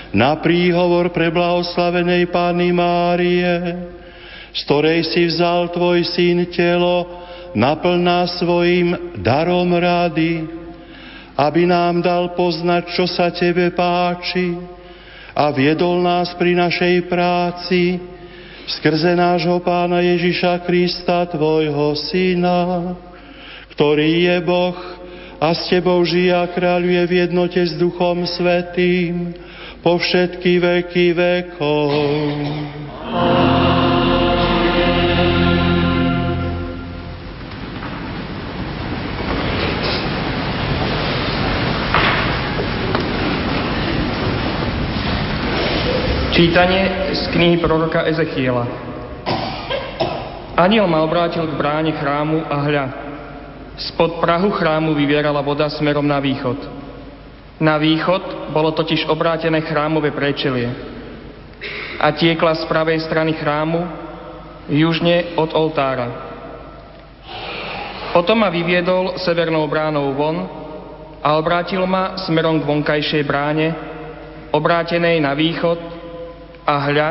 Na 0.09 0.33
príhovor 0.41 1.13
pre 1.13 1.29
blahoslavenej 1.29 2.33
Pány 2.33 2.73
Márie, 2.73 3.53
z 4.57 4.59
ktorej 4.65 5.05
si 5.05 5.29
vzal 5.29 5.69
Tvoj 5.69 6.01
syn 6.01 6.49
telo, 6.49 7.05
naplná 7.53 8.25
svojim 8.41 9.21
darom 9.21 9.69
rady, 9.77 10.62
aby 11.33 11.65
nám 11.65 12.01
dal 12.05 12.37
poznať, 12.37 12.93
čo 12.93 13.09
sa 13.09 13.33
Tebe 13.33 13.73
páči 13.73 14.53
a 15.33 15.49
viedol 15.49 16.05
nás 16.05 16.29
pri 16.37 16.53
našej 16.53 17.09
práci 17.09 17.97
skrze 18.69 19.17
nášho 19.17 19.59
Pána 19.65 19.99
Ježiša 19.99 20.61
Krista, 20.63 21.25
Tvojho 21.27 21.97
Syna, 21.97 22.93
ktorý 23.73 24.29
je 24.29 24.37
Boh 24.45 24.77
a 25.41 25.51
s 25.51 25.67
Tebou 25.67 25.99
žije 26.05 26.31
a 26.31 26.45
kráľuje 26.47 27.01
v 27.09 27.13
jednote 27.27 27.59
s 27.59 27.73
Duchom 27.75 28.23
Svetým 28.29 29.33
po 29.83 29.99
všetky 29.99 30.61
veky 30.61 31.07
vekov. 31.11 31.91
Amen. 33.03 33.52
Čítanie 46.33 47.13
z 47.13 47.29
knihy 47.29 47.61
proroka 47.61 48.09
Ezechiela. 48.09 48.65
Aniel 50.57 50.89
ma 50.89 51.05
obrátil 51.05 51.45
k 51.45 51.53
bráne 51.53 51.93
chrámu 51.93 52.49
a 52.49 52.57
hľa. 52.57 52.85
Spod 53.77 54.17
prahu 54.17 54.49
chrámu 54.49 54.97
vyvierala 54.97 55.45
voda 55.45 55.69
smerom 55.69 56.01
na 56.01 56.17
východ. 56.17 56.57
Na 57.61 57.77
východ 57.77 58.49
bolo 58.49 58.73
totiž 58.73 59.05
obrátené 59.13 59.61
chrámové 59.61 60.09
prečelie. 60.09 60.73
A 62.01 62.09
tiekla 62.17 62.57
z 62.57 62.65
pravej 62.65 63.05
strany 63.05 63.37
chrámu, 63.37 63.85
južne 64.73 65.37
od 65.37 65.53
oltára. 65.53 66.09
Potom 68.09 68.41
ma 68.41 68.49
vyviedol 68.49 69.21
severnou 69.21 69.69
bránou 69.69 70.09
von 70.17 70.49
a 71.21 71.37
obrátil 71.37 71.85
ma 71.85 72.17
smerom 72.25 72.57
k 72.57 72.65
vonkajšej 72.65 73.21
bráne, 73.21 73.77
obrátenej 74.49 75.21
na 75.21 75.37
východ 75.37 75.92
a 76.63 76.73
hľa, 76.89 77.09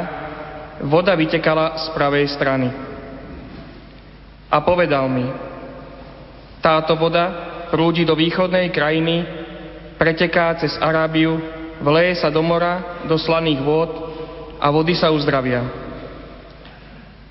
voda 0.89 1.13
vytekala 1.15 1.77
z 1.79 1.87
pravej 1.93 2.27
strany. 2.33 2.69
A 4.53 4.57
povedal 4.61 5.09
mi, 5.09 5.25
táto 6.61 6.97
voda 6.97 7.53
prúdi 7.73 8.05
do 8.05 8.13
východnej 8.13 8.69
krajiny, 8.69 9.25
preteká 9.97 10.57
cez 10.61 10.77
Arábiu, 10.77 11.41
vleje 11.81 12.21
sa 12.21 12.29
do 12.29 12.45
mora, 12.45 13.05
do 13.09 13.17
slaných 13.17 13.61
vôd 13.65 13.91
a 14.61 14.69
vody 14.69 14.93
sa 14.93 15.09
uzdravia. 15.09 15.65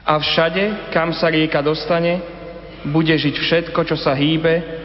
A 0.01 0.17
všade, 0.17 0.91
kam 0.91 1.13
sa 1.13 1.29
rieka 1.29 1.61
dostane, 1.61 2.19
bude 2.89 3.13
žiť 3.13 3.35
všetko, 3.37 3.79
čo 3.85 3.95
sa 3.95 4.17
hýbe, 4.17 4.81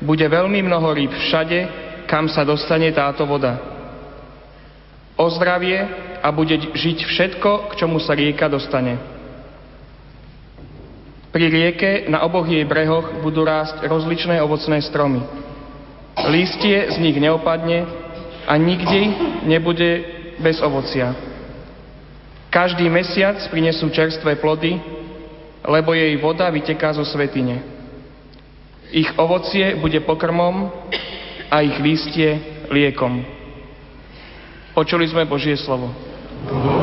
bude 0.00 0.22
veľmi 0.22 0.62
mnoho 0.62 0.94
rýb 0.94 1.10
všade, 1.10 1.58
kam 2.06 2.30
sa 2.30 2.46
dostane 2.46 2.88
táto 2.94 3.26
voda. 3.26 3.58
O 5.18 5.26
zdravie 5.28 6.09
a 6.20 6.28
bude 6.32 6.56
žiť 6.76 6.98
všetko, 7.04 7.72
k 7.72 7.76
čomu 7.80 7.98
sa 8.00 8.12
rieka 8.12 8.46
dostane. 8.46 9.00
Pri 11.30 11.46
rieke 11.46 12.10
na 12.10 12.26
oboch 12.26 12.44
jej 12.44 12.66
brehoch 12.66 13.22
budú 13.22 13.46
rásť 13.46 13.86
rozličné 13.86 14.42
ovocné 14.42 14.82
stromy. 14.82 15.22
Lístie 16.26 16.90
z 16.90 16.96
nich 16.98 17.14
neopadne 17.16 17.86
a 18.50 18.52
nikdy 18.58 19.00
nebude 19.46 19.90
bez 20.42 20.58
ovocia. 20.58 21.14
Každý 22.50 22.90
mesiac 22.90 23.38
prinesú 23.46 23.94
čerstvé 23.94 24.42
plody, 24.42 24.74
lebo 25.62 25.94
jej 25.94 26.18
voda 26.18 26.50
vyteká 26.50 26.90
zo 26.98 27.06
svetine. 27.06 27.62
Ich 28.90 29.06
ovocie 29.14 29.78
bude 29.78 30.02
pokrmom 30.02 30.66
a 31.46 31.62
ich 31.62 31.78
lístie 31.78 32.42
liekom. 32.74 33.22
Počuli 34.74 35.06
sme 35.06 35.30
Božie 35.30 35.54
slovo. 35.54 36.09
No. 36.46 36.79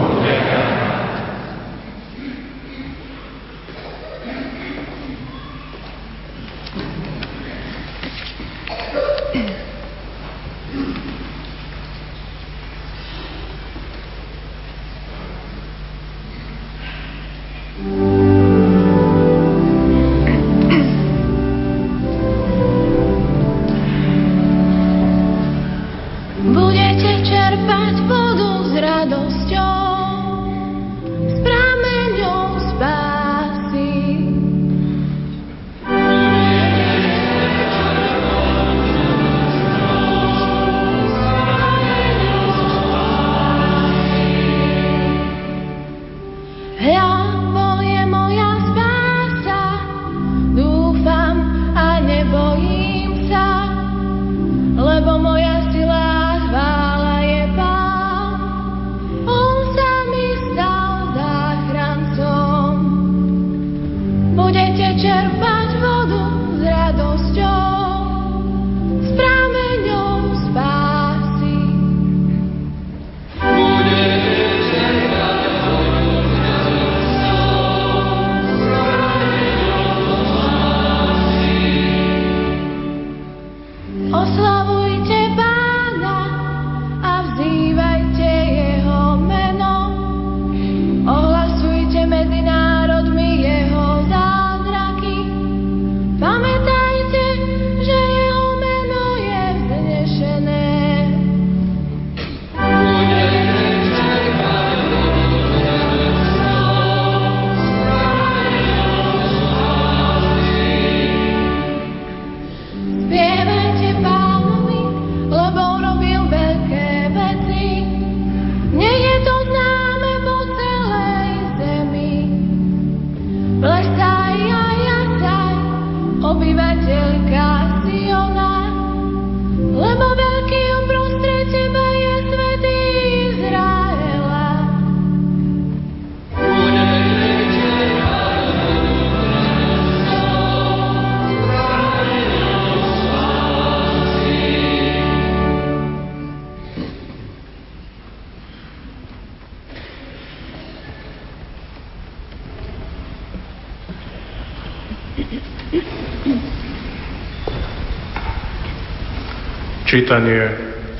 Čítanie 159.98 160.46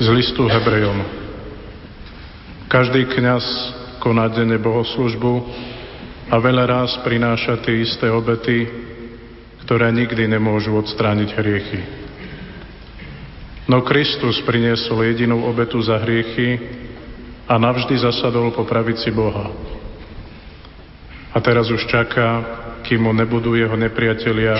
z 0.02 0.10
listu 0.10 0.50
Hebrejom. 0.50 0.98
Každý 2.66 3.06
kňaz 3.06 3.46
koná 4.02 4.26
denne 4.26 4.58
bohoslužbu 4.58 5.34
a 6.26 6.34
veľa 6.42 6.66
raz 6.66 6.98
prináša 7.06 7.62
tie 7.62 7.86
isté 7.86 8.10
obety, 8.10 8.66
ktoré 9.62 9.94
nikdy 9.94 10.26
nemôžu 10.26 10.74
odstrániť 10.74 11.30
hriechy. 11.30 11.80
No 13.70 13.86
Kristus 13.86 14.42
priniesol 14.42 15.06
jedinú 15.14 15.46
obetu 15.46 15.78
za 15.78 16.02
hriechy 16.02 16.58
a 17.46 17.54
navždy 17.54 18.02
zasadol 18.02 18.50
po 18.50 18.66
pravici 18.66 19.14
Boha. 19.14 19.46
A 21.30 21.38
teraz 21.38 21.70
už 21.70 21.86
čaká, 21.86 22.42
kým 22.82 23.06
mu 23.06 23.14
nebudú 23.14 23.54
jeho 23.54 23.78
nepriatelia 23.78 24.58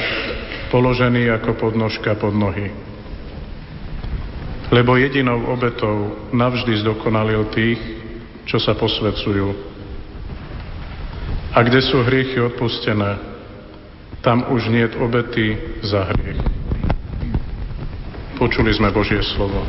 položení 0.70 1.26
ako 1.26 1.58
podnožka 1.58 2.14
pod 2.14 2.38
nohy 2.38 2.86
lebo 4.68 5.00
jedinou 5.00 5.48
obetou 5.48 6.28
navždy 6.32 6.84
zdokonalil 6.84 7.48
tých, 7.52 7.80
čo 8.44 8.60
sa 8.60 8.76
posvedcujú. 8.76 9.48
A 11.56 11.58
kde 11.64 11.80
sú 11.80 12.04
hriechy 12.04 12.38
odpustené, 12.44 13.16
tam 14.20 14.44
už 14.52 14.68
nie 14.68 14.84
je 14.84 14.96
obety 15.00 15.46
za 15.80 16.04
hriech. 16.12 16.40
Počuli 18.36 18.70
sme 18.76 18.92
Božie 18.92 19.24
slovo. 19.34 19.64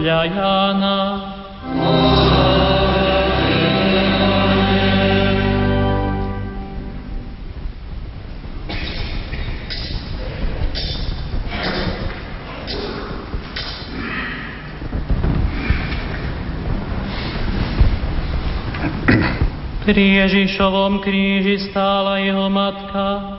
Podľa 0.00 0.22
Jána. 0.32 0.98
Pri 19.84 20.06
Ježišovom 20.16 21.04
kríži 21.04 21.68
stála 21.68 22.24
jeho 22.24 22.48
matka, 22.48 23.36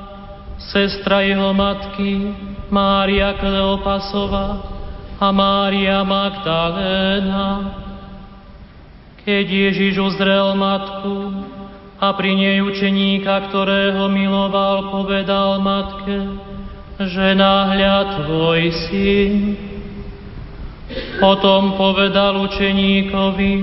sestra 0.69 1.26
jeho 1.26 1.58
matky, 1.58 2.38
Mária 2.69 3.34
Kleopasova 3.41 4.80
a 5.21 5.29
Mária 5.29 6.01
Magdaléna. 6.01 7.77
Keď 9.21 9.45
Ježiš 9.45 10.01
uzrel 10.01 10.57
matku 10.57 11.45
a 12.01 12.10
pri 12.17 12.34
nej 12.34 12.57
učeníka, 12.65 13.53
ktorého 13.53 14.10
miloval, 14.10 14.89
povedal 14.89 15.62
matke, 15.62 16.25
že 16.97 17.38
náhľa 17.38 18.17
tvoj 18.17 18.62
syn. 18.89 19.34
Potom 21.21 21.77
povedal 21.77 22.41
učeníkovi, 22.41 23.53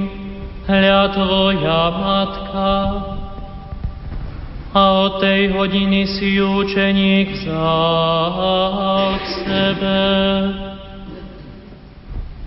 hľa 0.62 1.02
tvoja 1.10 1.82
matka 1.90 2.74
a 4.78 4.82
od 5.10 5.18
tej 5.18 5.58
hodiny 5.58 6.06
si 6.06 6.38
učeník 6.38 7.34
vzal 7.34 9.18
k 9.18 9.24
sebe. 9.42 10.67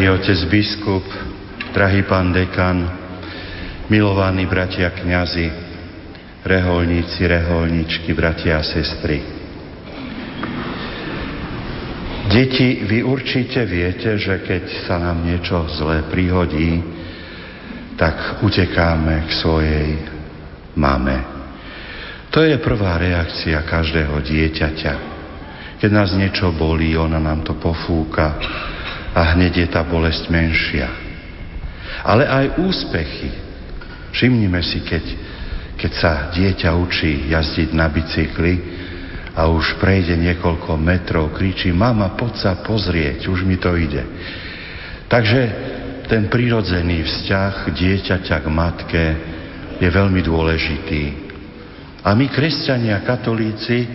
Drahý 0.00 0.16
otec 0.16 0.40
biskup, 0.48 1.04
drahý 1.76 2.08
pán 2.08 2.32
dekan, 2.32 2.88
milovaní 3.92 4.48
bratia 4.48 4.96
kňazi, 4.96 5.52
reholníci, 6.40 7.20
reholničky, 7.28 8.08
bratia 8.16 8.56
a 8.56 8.64
sestry. 8.64 9.20
Deti, 12.32 12.80
vy 12.80 13.04
určite 13.04 13.60
viete, 13.68 14.16
že 14.16 14.40
keď 14.40 14.88
sa 14.88 14.96
nám 14.96 15.20
niečo 15.20 15.68
zlé 15.68 16.08
prihodí, 16.08 16.80
tak 18.00 18.40
utekáme 18.40 19.28
k 19.28 19.30
svojej 19.36 19.88
mame. 20.80 21.20
To 22.32 22.40
je 22.40 22.56
prvá 22.56 22.96
reakcia 22.96 23.60
každého 23.68 24.16
dieťaťa. 24.16 24.94
Keď 25.76 25.90
nás 25.92 26.16
niečo 26.16 26.56
bolí, 26.56 26.96
ona 26.96 27.20
nám 27.20 27.44
to 27.44 27.52
pofúka, 27.60 28.40
a 29.10 29.34
hneď 29.34 29.66
je 29.66 29.68
tá 29.70 29.82
bolesť 29.82 30.30
menšia. 30.30 30.88
Ale 32.06 32.24
aj 32.24 32.62
úspechy. 32.62 33.30
Všimnime 34.14 34.62
si, 34.62 34.82
keď, 34.82 35.04
keď 35.78 35.92
sa 35.94 36.12
dieťa 36.34 36.70
učí 36.74 37.30
jazdiť 37.30 37.70
na 37.74 37.90
bicykli 37.90 38.54
a 39.34 39.46
už 39.50 39.78
prejde 39.78 40.18
niekoľko 40.18 40.74
metrov, 40.78 41.34
kričí, 41.34 41.70
mama, 41.70 42.14
poď 42.18 42.32
sa 42.38 42.52
pozrieť, 42.62 43.30
už 43.30 43.46
mi 43.46 43.58
to 43.58 43.74
ide. 43.78 44.02
Takže 45.10 45.40
ten 46.10 46.26
prirodzený 46.26 47.06
vzťah 47.06 47.70
dieťaťa 47.70 48.36
k 48.42 48.46
matke 48.50 49.04
je 49.78 49.88
veľmi 49.88 50.22
dôležitý. 50.22 51.02
A 52.02 52.14
my, 52.16 52.26
kresťania, 52.30 53.02
katolíci, 53.06 53.86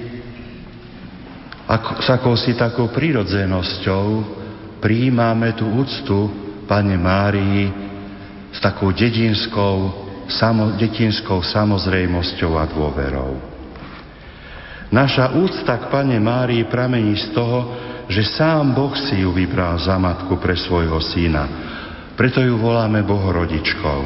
ako, 1.65 1.91
s 2.05 2.07
akousi 2.13 2.53
takou 2.53 2.93
prirodzenosťou 2.93 4.05
prijímame 4.85 5.57
tú 5.57 5.65
úctu 5.81 6.29
Pane 6.69 6.93
Márii 6.93 7.73
s 8.53 8.61
takou 8.61 8.93
dedinskou, 8.93 9.77
samo, 10.29 10.77
detinskou 10.77 11.41
samozrejmosťou 11.41 12.53
a 12.53 12.69
dôverou. 12.69 13.33
Naša 14.93 15.33
úcta 15.41 15.81
k 15.81 15.89
Pane 15.89 16.21
Márii 16.21 16.69
pramení 16.69 17.17
z 17.17 17.33
toho, 17.33 17.73
že 18.05 18.21
sám 18.37 18.77
Boh 18.77 18.93
si 18.93 19.25
ju 19.25 19.33
vybral 19.33 19.81
za 19.81 19.97
matku 19.97 20.37
pre 20.37 20.53
svojho 20.53 21.01
syna. 21.01 21.49
Preto 22.13 22.45
ju 22.45 22.61
voláme 22.61 23.01
Bohorodičkou. 23.01 24.01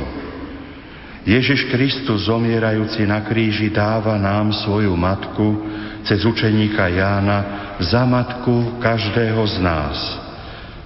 Ježiš 1.28 1.68
Kristus 1.68 2.32
zomierajúci 2.32 3.04
na 3.04 3.28
kríži 3.28 3.68
dáva 3.68 4.16
nám 4.16 4.56
svoju 4.56 4.96
matku 4.96 5.60
cez 6.08 6.24
učeníka 6.24 6.88
Jána 6.88 7.40
za 7.84 8.08
matku 8.08 8.80
každého 8.80 9.44
z 9.44 9.58
nás. 9.60 10.29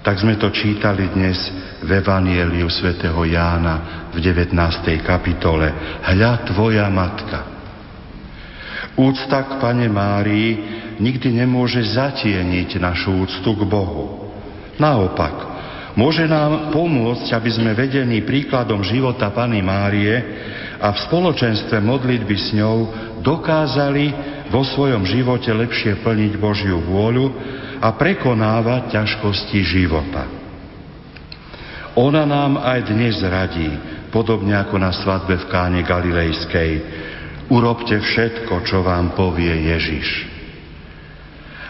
Tak 0.04 0.20
sme 0.20 0.36
to 0.36 0.52
čítali 0.52 1.08
dnes 1.16 1.40
v 1.80 2.04
Evanieliu 2.04 2.68
svätého 2.68 3.24
Jána 3.24 4.12
v 4.12 4.20
19. 4.20 4.52
kapitole. 5.00 5.72
Hľa 6.04 6.44
tvoja 6.44 6.92
matka. 6.92 7.48
Úcta 9.00 9.48
k 9.48 9.64
Pane 9.64 9.88
Márii 9.88 10.50
nikdy 11.00 11.40
nemôže 11.40 11.80
zatieniť 11.96 12.84
našu 12.84 13.16
úctu 13.16 13.56
k 13.56 13.64
Bohu. 13.64 14.28
Naopak, 14.76 15.36
môže 15.96 16.28
nám 16.28 16.76
pomôcť, 16.76 17.40
aby 17.40 17.50
sme 17.56 17.72
vedení 17.72 18.28
príkladom 18.28 18.84
života 18.84 19.32
Pany 19.32 19.64
Márie 19.64 20.20
a 20.84 20.92
v 20.92 21.00
spoločenstve 21.00 21.80
modlitby 21.80 22.36
s 22.36 22.52
ňou 22.60 22.78
dokázali 23.24 24.12
vo 24.52 24.68
svojom 24.68 25.08
živote 25.08 25.48
lepšie 25.48 26.04
plniť 26.04 26.36
Božiu 26.44 26.84
vôľu 26.92 27.63
a 27.84 27.92
prekonávať 27.92 28.96
ťažkosti 28.96 29.60
života. 29.60 30.24
Ona 32.00 32.24
nám 32.24 32.64
aj 32.64 32.80
dnes 32.88 33.20
radí, 33.20 33.70
podobne 34.08 34.56
ako 34.56 34.80
na 34.80 34.96
svadbe 34.96 35.36
v 35.36 35.46
Káne 35.52 35.84
Galilejskej, 35.84 36.72
Urobte 37.52 38.00
všetko, 38.00 38.64
čo 38.64 38.80
vám 38.82 39.14
povie 39.20 39.52
Ježiš. 39.52 40.32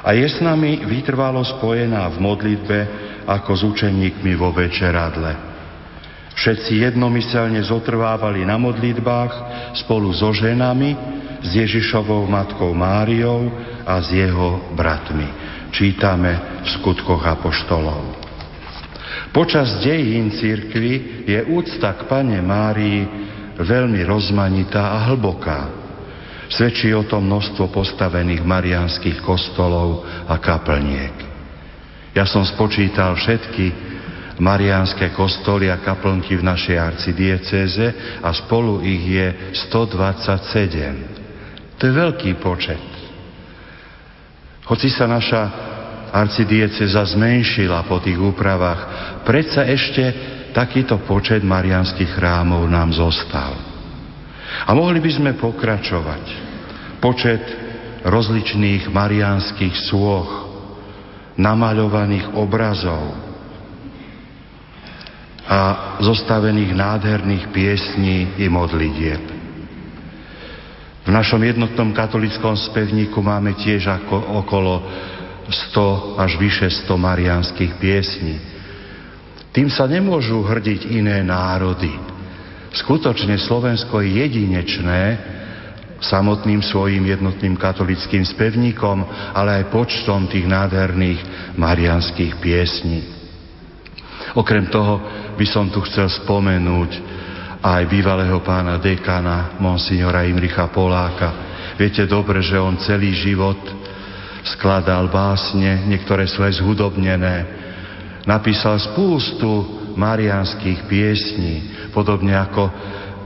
A 0.05 0.13
je 0.13 0.27
s 0.27 0.37
nami 0.43 0.85
vytrvalo 0.85 1.41
spojená 1.41 2.07
v 2.13 2.17
modlitbe 2.21 2.77
ako 3.25 3.51
s 3.55 3.61
učeníkmi 3.65 4.37
vo 4.37 4.53
večeradle. 4.53 5.51
Všetci 6.33 6.87
jednomyselne 6.87 7.61
zotrvávali 7.65 8.45
na 8.45 8.55
modlitbách 8.59 9.33
spolu 9.83 10.13
so 10.13 10.29
ženami, 10.31 10.93
s 11.43 11.49
Ježišovou 11.51 12.23
matkou 12.31 12.71
Máriou 12.71 13.51
a 13.83 13.99
s 13.99 14.15
jeho 14.15 14.71
bratmi. 14.77 15.42
Čítame 15.73 16.61
v 16.61 16.67
skutkoch 16.69 17.25
apoštolov. 17.25 18.21
Počas 19.33 19.81
dejín 19.81 20.29
církvy 20.29 21.25
je 21.25 21.41
úcta 21.49 21.97
k 21.97 22.05
Pane 22.05 22.37
Márii 22.45 23.01
veľmi 23.57 24.05
rozmanitá 24.05 24.93
a 24.93 25.09
hlboká. 25.09 25.81
Svedčí 26.53 26.93
o 26.93 27.09
tom 27.09 27.25
množstvo 27.25 27.73
postavených 27.73 28.45
marianských 28.45 29.25
kostolov 29.25 30.05
a 30.29 30.37
kaplniek. 30.37 31.33
Ja 32.13 32.29
som 32.29 32.45
spočítal 32.45 33.17
všetky 33.17 33.73
mariánske 34.37 35.09
kostoly 35.17 35.73
a 35.73 35.81
kaplnky 35.81 36.37
v 36.37 36.45
našej 36.45 36.77
arcidieceze 36.77 38.21
a 38.21 38.29
spolu 38.29 38.85
ich 38.85 39.01
je 39.01 39.57
127. 39.73 41.77
To 41.77 41.81
je 41.81 41.93
veľký 41.93 42.37
počet. 42.37 42.92
Hoci 44.63 44.87
sa 44.87 45.09
naša 45.09 45.41
arcidieceza 46.13 47.03
zmenšila 47.17 47.83
po 47.89 47.99
tých 47.99 48.15
úpravách, 48.15 48.81
predsa 49.25 49.65
ešte 49.65 50.03
takýto 50.53 51.01
počet 51.03 51.41
marianských 51.41 52.13
chrámov 52.13 52.69
nám 52.69 52.93
zostal. 52.93 53.57
A 54.63 54.71
mohli 54.77 55.01
by 55.01 55.11
sme 55.11 55.31
pokračovať. 55.35 56.23
Počet 57.01 57.41
rozličných 58.05 58.87
marianských 58.93 59.75
sôch, 59.89 60.29
namaľovaných 61.33 62.37
obrazov 62.37 63.17
a 65.43 65.59
zostavených 65.99 66.71
nádherných 66.77 67.45
piesní 67.51 68.39
i 68.39 68.45
modlitieb. 68.47 69.32
V 71.03 71.11
našom 71.11 71.43
jednotnom 71.43 71.91
katolickom 71.91 72.55
spevníku 72.55 73.19
máme 73.19 73.59
tiež 73.59 73.91
ako 73.91 74.39
okolo 74.39 74.73
100 75.51 76.15
až 76.15 76.31
vyše 76.39 76.67
100 76.87 76.95
marianských 76.95 77.75
piesní. 77.75 78.39
Tým 79.51 79.67
sa 79.67 79.83
nemôžu 79.83 80.39
hrdiť 80.41 80.87
iné 80.95 81.19
národy. 81.21 81.91
Skutočne 82.73 83.37
Slovensko 83.37 84.01
je 84.01 84.25
jedinečné 84.25 85.01
samotným 85.99 86.63
svojim 86.63 87.03
jednotným 87.05 87.59
katolickým 87.59 88.23
spevníkom, 88.23 89.03
ale 89.35 89.61
aj 89.61 89.71
počtom 89.75 90.25
tých 90.25 90.47
nádherných 90.47 91.19
marianských 91.59 92.39
piesní. 92.39 92.99
Okrem 94.33 94.71
toho 94.71 95.03
by 95.35 95.45
som 95.45 95.69
tu 95.69 95.83
chcel 95.85 96.09
spomenúť 96.09 97.12
aj 97.63 97.87
bývalého 97.87 98.43
pána 98.43 98.75
dekana, 98.75 99.55
monsignora 99.55 100.27
Imricha 100.27 100.67
Poláka. 100.67 101.31
Viete 101.79 102.03
dobre, 102.03 102.43
že 102.43 102.59
on 102.59 102.75
celý 102.83 103.15
život 103.15 103.55
skladal 104.43 105.07
básne, 105.07 105.87
niektoré 105.87 106.27
sú 106.27 106.43
aj 106.43 106.59
zhudobnené, 106.59 107.35
napísal 108.27 108.75
spústu 108.83 109.79
marianských 109.95 110.91
piesní, 110.91 111.53
podobne 111.95 112.35
ako 112.35 112.67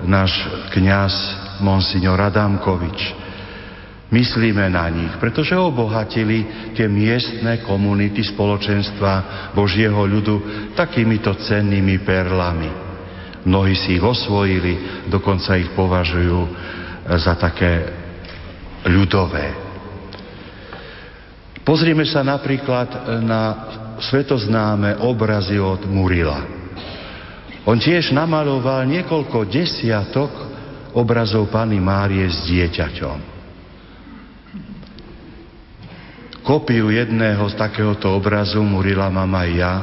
náš 0.06 0.38
kňaz 0.70 1.14
Monsignor 1.66 2.22
Adamkovič. 2.22 3.26
Myslíme 4.14 4.70
na 4.70 4.88
nich, 4.88 5.12
pretože 5.20 5.58
obohatili 5.58 6.72
tie 6.78 6.86
miestne 6.88 7.60
komunity 7.66 8.24
spoločenstva 8.24 9.52
Božieho 9.52 10.00
ľudu 10.06 10.36
takýmito 10.78 11.34
cennými 11.36 12.06
perlami. 12.06 12.87
Mnohí 13.48 13.80
si 13.80 13.96
ich 13.96 14.04
osvojili, 14.04 15.08
dokonca 15.08 15.56
ich 15.56 15.72
považujú 15.72 16.40
za 17.16 17.40
také 17.40 17.88
ľudové. 18.84 19.56
Pozrime 21.64 22.04
sa 22.04 22.28
napríklad 22.28 23.20
na 23.24 23.44
svetoznáme 24.04 25.00
obrazy 25.00 25.56
od 25.60 25.88
Murila. 25.88 26.44
On 27.68 27.80
tiež 27.80 28.12
namaloval 28.12 28.88
niekoľko 28.88 29.48
desiatok 29.48 30.32
obrazov 30.96 31.48
Pany 31.48 31.80
Márie 31.80 32.28
s 32.28 32.48
dieťaťom. 32.48 33.20
Kopiu 36.44 36.88
jedného 36.92 37.44
z 37.52 37.56
takéhoto 37.60 38.16
obrazu 38.16 38.64
Murila 38.64 39.12
mám 39.12 39.36
aj 39.36 39.50
ja 39.52 39.74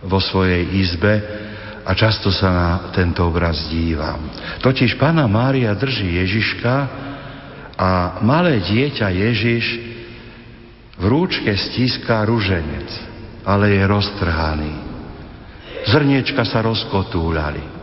vo 0.00 0.16
svojej 0.16 0.64
izbe 0.80 1.47
a 1.88 1.90
často 1.96 2.28
sa 2.28 2.48
na 2.52 2.70
tento 2.92 3.24
obraz 3.24 3.72
dívam. 3.72 4.28
Totiž 4.60 5.00
Pána 5.00 5.24
Mária 5.24 5.72
drží 5.72 6.20
Ježiška 6.20 6.74
a 7.80 8.20
malé 8.20 8.60
dieťa 8.60 9.08
Ježiš 9.08 9.64
v 11.00 11.04
rúčke 11.08 11.48
stíská 11.56 12.28
ruženec 12.28 13.08
ale 13.48 13.80
je 13.80 13.82
roztrhaný. 13.88 14.72
Zrniečka 15.88 16.44
sa 16.44 16.60
rozkotúľali. 16.60 17.80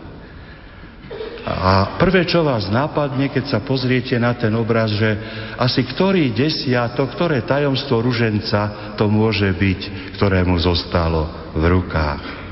A 1.45 1.97
prvé, 2.01 2.25
čo 2.25 2.41
vás 2.41 2.69
napadne, 2.73 3.29
keď 3.29 3.45
sa 3.49 3.59
pozriete 3.61 4.17
na 4.17 4.33
ten 4.33 4.53
obraz, 4.53 4.93
že 4.93 5.09
asi 5.57 5.85
ktorý 5.85 6.33
desiatok, 6.33 7.13
ktoré 7.13 7.45
tajomstvo 7.45 8.01
ruženca 8.01 8.93
to 8.97 9.09
môže 9.09 9.45
byť, 9.53 9.81
ktorému 10.17 10.57
zostalo 10.57 11.53
v 11.53 11.63
rukách. 11.69 12.44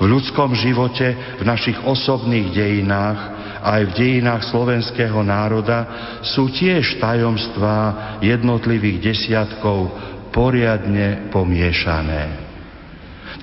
V 0.00 0.08
ľudskom 0.08 0.56
živote, 0.56 1.36
v 1.36 1.44
našich 1.44 1.76
osobných 1.84 2.56
dejinách, 2.56 3.20
aj 3.60 3.92
v 3.92 3.96
dejinách 4.00 4.48
slovenského 4.48 5.20
národa 5.20 5.84
sú 6.24 6.48
tiež 6.48 6.96
tajomstvá 6.96 8.16
jednotlivých 8.24 9.12
desiatkov 9.12 9.92
poriadne 10.32 11.28
pomiešané. 11.28 12.48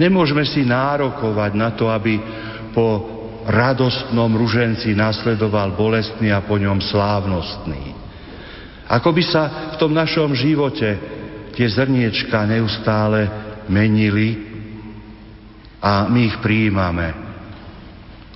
Nemôžeme 0.01 0.41
si 0.49 0.66
nárokovať 0.66 1.51
na 1.53 1.70
to, 1.78 1.93
aby 1.93 2.18
po 2.74 3.05
radostnom 3.45 4.34
ruženci 4.34 4.97
nasledoval 4.97 5.78
bolestný 5.78 6.34
a 6.34 6.41
po 6.41 6.58
ňom 6.58 6.82
slávnostný. 6.82 7.93
Ako 8.88 9.14
by 9.14 9.24
sa 9.24 9.43
v 9.74 9.80
tom 9.80 9.93
našom 9.93 10.34
živote 10.34 10.89
tie 11.53 11.68
zrniečka 11.70 12.49
neustále 12.49 13.30
menili 13.68 14.47
a 15.82 16.09
my 16.09 16.19
ich 16.25 16.38
prijímame 16.41 17.13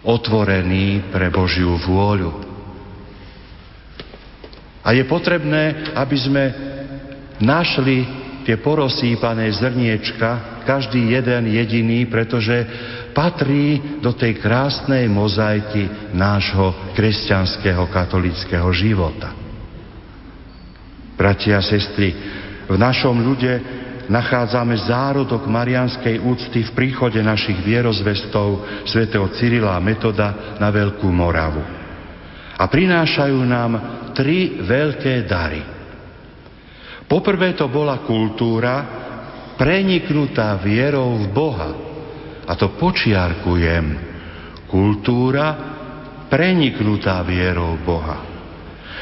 otvorení 0.01 1.13
pre 1.13 1.29
Božiu 1.29 1.77
vôľu. 1.77 2.33
A 4.81 4.97
je 4.97 5.05
potrebné, 5.05 5.93
aby 5.93 6.17
sme 6.17 6.43
našli 7.37 8.01
tie 8.41 8.57
porosýpané 8.57 9.53
zrniečka, 9.53 10.61
každý 10.65 11.13
jeden 11.13 11.53
jediný, 11.53 12.09
pretože 12.09 12.65
patrí 13.13 14.01
do 14.01 14.13
tej 14.13 14.41
krásnej 14.41 15.05
mozaiky 15.05 16.13
nášho 16.17 16.93
kresťanského 16.97 17.85
katolického 17.89 18.69
života. 18.73 19.33
Bratia 21.13 21.61
a 21.61 21.65
sestry, 21.65 22.17
v 22.65 22.77
našom 22.79 23.21
ľude 23.21 23.80
nachádzame 24.11 24.75
zárodok 24.91 25.47
marianskej 25.47 26.19
úcty 26.19 26.67
v 26.67 26.75
príchode 26.75 27.23
našich 27.23 27.55
vierozvestov 27.63 28.83
svätého 28.83 29.31
Cyrila 29.39 29.79
a 29.79 29.79
Metoda 29.79 30.59
na 30.59 30.67
Veľkú 30.67 31.07
Moravu. 31.07 31.63
A 32.59 32.63
prinášajú 32.67 33.39
nám 33.47 33.71
tri 34.11 34.59
veľké 34.59 35.23
dary. 35.23 35.63
Poprvé 37.07 37.55
to 37.55 37.71
bola 37.71 38.03
kultúra 38.03 38.75
preniknutá 39.55 40.59
vierou 40.59 41.15
v 41.15 41.25
Boha. 41.31 41.71
A 42.43 42.51
to 42.59 42.75
počiarkujem. 42.75 44.11
Kultúra 44.67 45.47
preniknutá 46.27 47.23
vierou 47.23 47.79
v 47.79 47.83
Boha. 47.87 48.17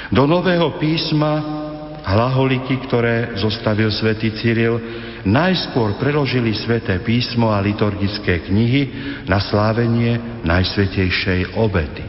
Do 0.10 0.26
Nového 0.26 0.78
písma 0.82 1.59
Hlaholiky, 2.06 2.80
ktoré 2.88 3.36
zostavil 3.36 3.92
svätý 3.92 4.32
Cyril, 4.36 4.80
najskôr 5.28 6.00
preložili 6.00 6.56
sväté 6.56 7.00
písmo 7.04 7.52
a 7.52 7.60
liturgické 7.60 8.44
knihy 8.48 8.84
na 9.28 9.40
slávenie 9.44 10.44
Najsvetejšej 10.48 11.60
obety. 11.60 12.06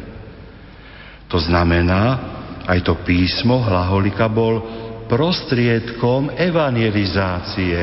To 1.30 1.38
znamená, 1.38 2.02
aj 2.66 2.86
to 2.86 2.94
písmo 3.02 3.62
Hlaholika 3.62 4.30
bol 4.30 4.62
prostriedkom 5.10 6.30
evangelizácie. 6.38 7.78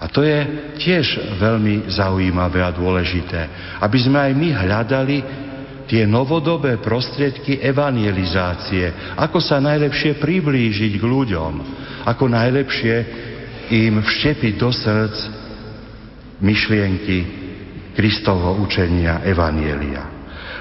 A 0.00 0.08
to 0.08 0.24
je 0.24 0.38
tiež 0.80 1.36
veľmi 1.36 1.88
zaujímavé 1.92 2.64
a 2.64 2.72
dôležité, 2.72 3.40
aby 3.84 3.98
sme 4.00 4.16
aj 4.20 4.32
my 4.32 4.48
hľadali 4.52 5.16
tie 5.86 6.04
novodobé 6.04 6.80
prostriedky 6.82 7.60
evangelizácie, 7.60 9.16
ako 9.16 9.38
sa 9.38 9.62
najlepšie 9.62 10.18
priblížiť 10.18 10.92
k 10.98 11.04
ľuďom, 11.04 11.52
ako 12.08 12.24
najlepšie 12.26 12.96
im 13.70 14.02
vštepiť 14.02 14.54
do 14.58 14.70
srdc 14.74 15.16
myšlienky 16.42 17.18
Kristovho 17.94 18.58
učenia 18.64 19.22
Evanielia. 19.22 20.20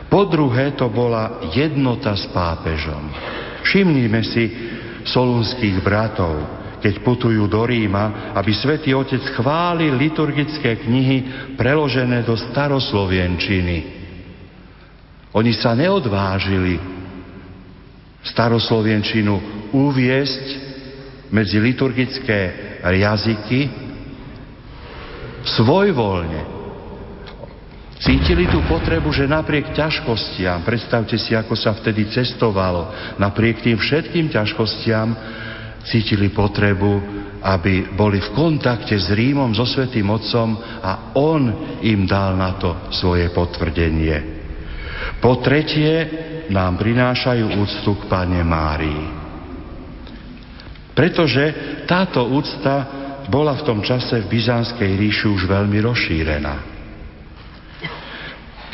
Po 0.09 0.26
druhé 0.26 0.74
to 0.74 0.89
bola 0.89 1.45
jednota 1.53 2.17
s 2.17 2.26
pápežom. 2.34 3.13
Všimnime 3.63 4.22
si 4.26 4.49
solunských 5.05 5.80
bratov, 5.86 6.59
keď 6.80 6.93
putujú 7.03 7.45
do 7.45 7.67
Ríma, 7.67 8.34
aby 8.34 8.51
svätý 8.55 8.95
Otec 8.95 9.22
chválil 9.36 9.93
liturgické 9.99 10.80
knihy 10.80 11.17
preložené 11.59 12.24
do 12.26 12.34
staroslovenčiny 12.39 13.99
oni 15.30 15.53
sa 15.53 15.77
neodvážili 15.77 16.82
staroslovenčinu 18.25 19.69
uviesť 19.69 20.45
medzi 21.30 21.61
liturgické 21.61 22.39
jazyky 22.82 23.69
svojvoľne. 25.45 26.57
Cítili 27.99 28.47
tú 28.47 28.63
potrebu, 28.63 29.11
že 29.11 29.27
napriek 29.27 29.75
ťažkostiam, 29.75 30.63
predstavte 30.63 31.19
si, 31.19 31.36
ako 31.36 31.51
sa 31.59 31.75
vtedy 31.75 32.07
cestovalo, 32.07 33.15
napriek 33.19 33.59
tým 33.59 33.75
všetkým 33.75 34.32
ťažkostiam, 34.32 35.11
cítili 35.84 36.32
potrebu, 36.32 37.19
aby 37.43 37.91
boli 37.91 38.23
v 38.23 38.30
kontakte 38.32 38.95
s 38.95 39.11
Rímom, 39.11 39.51
so 39.51 39.67
Svetým 39.67 40.07
Otcom 40.11 40.55
a 40.80 41.11
on 41.15 41.75
im 41.84 42.07
dal 42.07 42.39
na 42.39 42.55
to 42.55 42.88
svoje 42.95 43.27
potvrdenie. 43.36 44.38
Po 45.20 45.36
tretie 45.43 46.08
nám 46.50 46.78
prinášajú 46.80 47.45
úctu 47.60 47.95
k 48.00 48.04
Pane 48.10 48.43
Márii. 48.43 49.06
Pretože 50.95 51.54
táto 51.88 52.28
úcta 52.28 52.88
bola 53.30 53.54
v 53.56 53.64
tom 53.64 53.82
čase 53.86 54.20
v 54.26 54.30
Byzantskej 54.36 54.97
ríši 55.00 55.28
už 55.30 55.45
veľmi 55.47 55.80
rozšírená. 55.86 56.56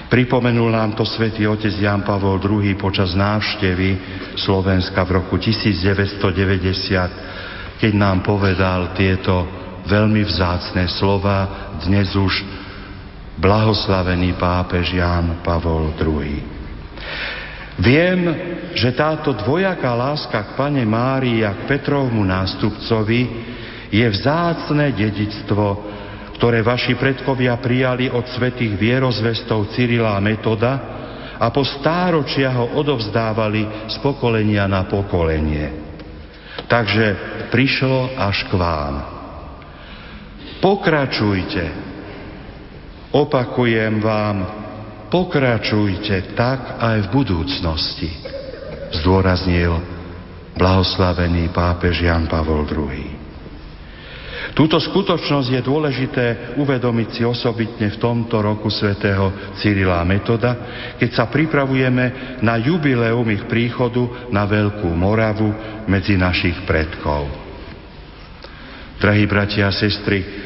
Pripomenul 0.05 0.71
nám 0.71 0.93
to 0.95 1.03
svätý 1.03 1.43
otec 1.49 1.75
Jan 1.75 2.01
Pavol 2.05 2.39
II 2.39 2.75
počas 2.79 3.17
návštevy 3.17 3.97
Slovenska 4.39 5.03
v 5.03 5.11
roku 5.19 5.35
1990, 5.35 7.81
keď 7.81 7.93
nám 7.93 8.23
povedal 8.23 8.95
tieto 8.95 9.43
veľmi 9.85 10.23
vzácne 10.23 10.87
slova, 10.87 11.67
dnes 11.83 12.15
už 12.15 12.33
blahoslavený 13.35 14.39
pápež 14.39 14.95
Ján 14.95 15.43
Pavol 15.43 15.91
II. 15.99 16.55
Viem, 17.75 18.19
že 18.71 18.95
táto 18.95 19.35
dvojaká 19.35 19.91
láska 19.91 20.39
k 20.39 20.49
Pane 20.55 20.87
Márii 20.87 21.43
a 21.43 21.51
k 21.51 21.67
Petrovmu 21.67 22.23
nástupcovi 22.23 23.21
je 23.91 24.05
vzácne 24.07 24.95
dedictvo, 24.95 25.83
ktoré 26.39 26.63
vaši 26.63 26.95
predkovia 26.95 27.59
prijali 27.59 28.07
od 28.07 28.23
svetých 28.31 28.79
vierozvestov 28.79 29.75
Cyrila 29.75 30.15
a 30.15 30.23
Metoda 30.23 30.73
a 31.35 31.51
po 31.51 31.67
stáročia 31.67 32.55
ho 32.55 32.79
odovzdávali 32.79 33.91
z 33.91 33.95
pokolenia 33.99 34.63
na 34.71 34.87
pokolenie. 34.87 35.83
Takže 36.71 37.05
prišlo 37.51 38.15
až 38.15 38.47
k 38.47 38.53
vám. 38.55 38.95
Pokračujte 40.63 41.84
Opakujem 43.15 44.03
vám, 44.03 44.37
pokračujte 45.07 46.35
tak 46.35 46.83
aj 46.83 47.07
v 47.07 47.11
budúcnosti, 47.15 48.11
zdôraznil 48.99 49.71
blahoslavený 50.59 51.47
pápež 51.55 52.03
Jan 52.03 52.27
Pavol 52.27 52.67
II. 52.67 53.15
Túto 54.51 54.75
skutočnosť 54.83 55.47
je 55.47 55.61
dôležité 55.63 56.25
uvedomiť 56.59 57.07
si 57.15 57.23
osobitne 57.23 57.87
v 57.87 57.99
tomto 58.03 58.43
roku 58.43 58.67
svätého 58.67 59.55
Cyrila 59.63 60.03
Metoda, 60.03 60.51
keď 60.99 61.09
sa 61.15 61.31
pripravujeme 61.31 62.39
na 62.43 62.59
jubileum 62.59 63.27
ich 63.31 63.47
príchodu 63.47 64.27
na 64.27 64.43
Veľkú 64.43 64.91
Moravu 64.91 65.55
medzi 65.87 66.19
našich 66.19 66.67
predkov. 66.67 67.31
Drahí 68.99 69.23
bratia 69.27 69.71
a 69.71 69.75
sestry, 69.75 70.44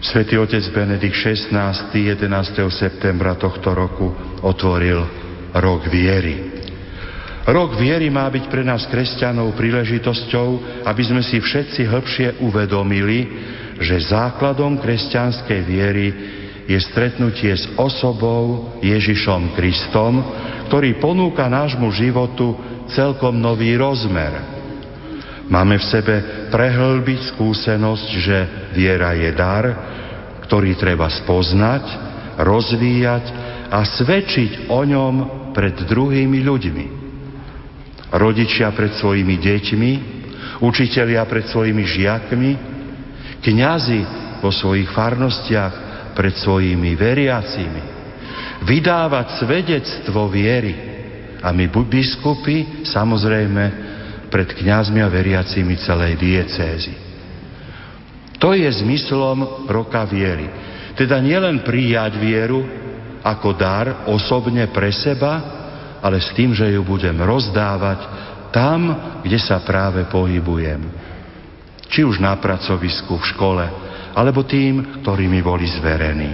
Svetý 0.00 0.40
otec 0.40 0.64
Benedikt 0.72 1.12
XVI 1.12 1.76
11. 1.92 2.24
septembra 2.72 3.36
tohto 3.36 3.76
roku 3.76 4.08
otvoril 4.40 5.04
rok 5.52 5.92
viery. 5.92 6.56
Rok 7.44 7.76
viery 7.76 8.08
má 8.08 8.24
byť 8.32 8.48
pre 8.48 8.64
nás 8.64 8.88
kresťanov 8.88 9.52
príležitosťou, 9.60 10.48
aby 10.88 11.02
sme 11.04 11.20
si 11.20 11.36
všetci 11.36 11.84
hĺbšie 11.84 12.40
uvedomili, 12.40 13.28
že 13.76 14.08
základom 14.08 14.80
kresťanskej 14.80 15.60
viery 15.68 16.06
je 16.64 16.80
stretnutie 16.80 17.52
s 17.52 17.68
osobou 17.76 18.72
Ježišom 18.80 19.52
Kristom, 19.52 20.24
ktorý 20.72 20.96
ponúka 20.96 21.44
nášmu 21.44 21.92
životu 21.92 22.56
celkom 22.88 23.36
nový 23.36 23.76
rozmer. 23.76 24.59
Máme 25.50 25.82
v 25.82 25.88
sebe 25.90 26.14
prehlbiť 26.54 27.34
skúsenosť, 27.34 28.08
že 28.22 28.36
viera 28.70 29.10
je 29.18 29.30
dar, 29.34 29.64
ktorý 30.46 30.78
treba 30.78 31.10
spoznať, 31.10 31.84
rozvíjať 32.38 33.24
a 33.66 33.82
svedčiť 33.82 34.70
o 34.70 34.86
ňom 34.86 35.14
pred 35.50 35.74
druhými 35.90 36.38
ľuďmi. 36.46 36.86
Rodičia 38.14 38.70
pred 38.70 38.94
svojimi 38.94 39.42
deťmi, 39.42 39.92
učitelia 40.62 41.26
pred 41.26 41.50
svojimi 41.50 41.82
žiakmi, 41.82 42.52
kňazi 43.42 44.00
vo 44.38 44.54
svojich 44.54 44.94
farnostiach 44.94 45.74
pred 46.14 46.34
svojimi 46.38 46.94
veriacimi. 46.94 47.82
Vydávať 48.70 49.42
svedectvo 49.42 50.30
viery. 50.30 50.88
A 51.40 51.50
my 51.56 51.72
biskupy, 51.72 52.84
samozrejme, 52.84 53.89
pred 54.30 54.48
kňazmi 54.54 55.02
a 55.02 55.10
veriacimi 55.10 55.74
celej 55.82 56.16
diecézy. 56.16 56.94
To 58.40 58.56
je 58.56 58.64
zmyslom 58.64 59.68
roka 59.68 60.00
viery. 60.08 60.48
Teda 60.96 61.20
nielen 61.20 61.60
prijať 61.60 62.16
vieru 62.16 62.64
ako 63.20 63.52
dar 63.52 64.08
osobne 64.08 64.64
pre 64.72 64.88
seba, 64.96 65.60
ale 66.00 66.24
s 66.24 66.32
tým, 66.32 66.56
že 66.56 66.72
ju 66.72 66.80
budem 66.80 67.20
rozdávať 67.20 68.00
tam, 68.48 68.80
kde 69.20 69.36
sa 69.36 69.60
práve 69.60 70.08
pohybujem. 70.08 70.80
Či 71.90 72.06
už 72.06 72.22
na 72.22 72.32
pracovisku, 72.40 73.20
v 73.20 73.28
škole, 73.36 73.64
alebo 74.16 74.46
tým, 74.46 75.02
ktorí 75.04 75.28
mi 75.28 75.44
boli 75.44 75.68
zverení. 75.68 76.32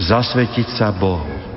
Zasvetiť 0.00 0.74
sa 0.74 0.90
Bohu 0.90 1.54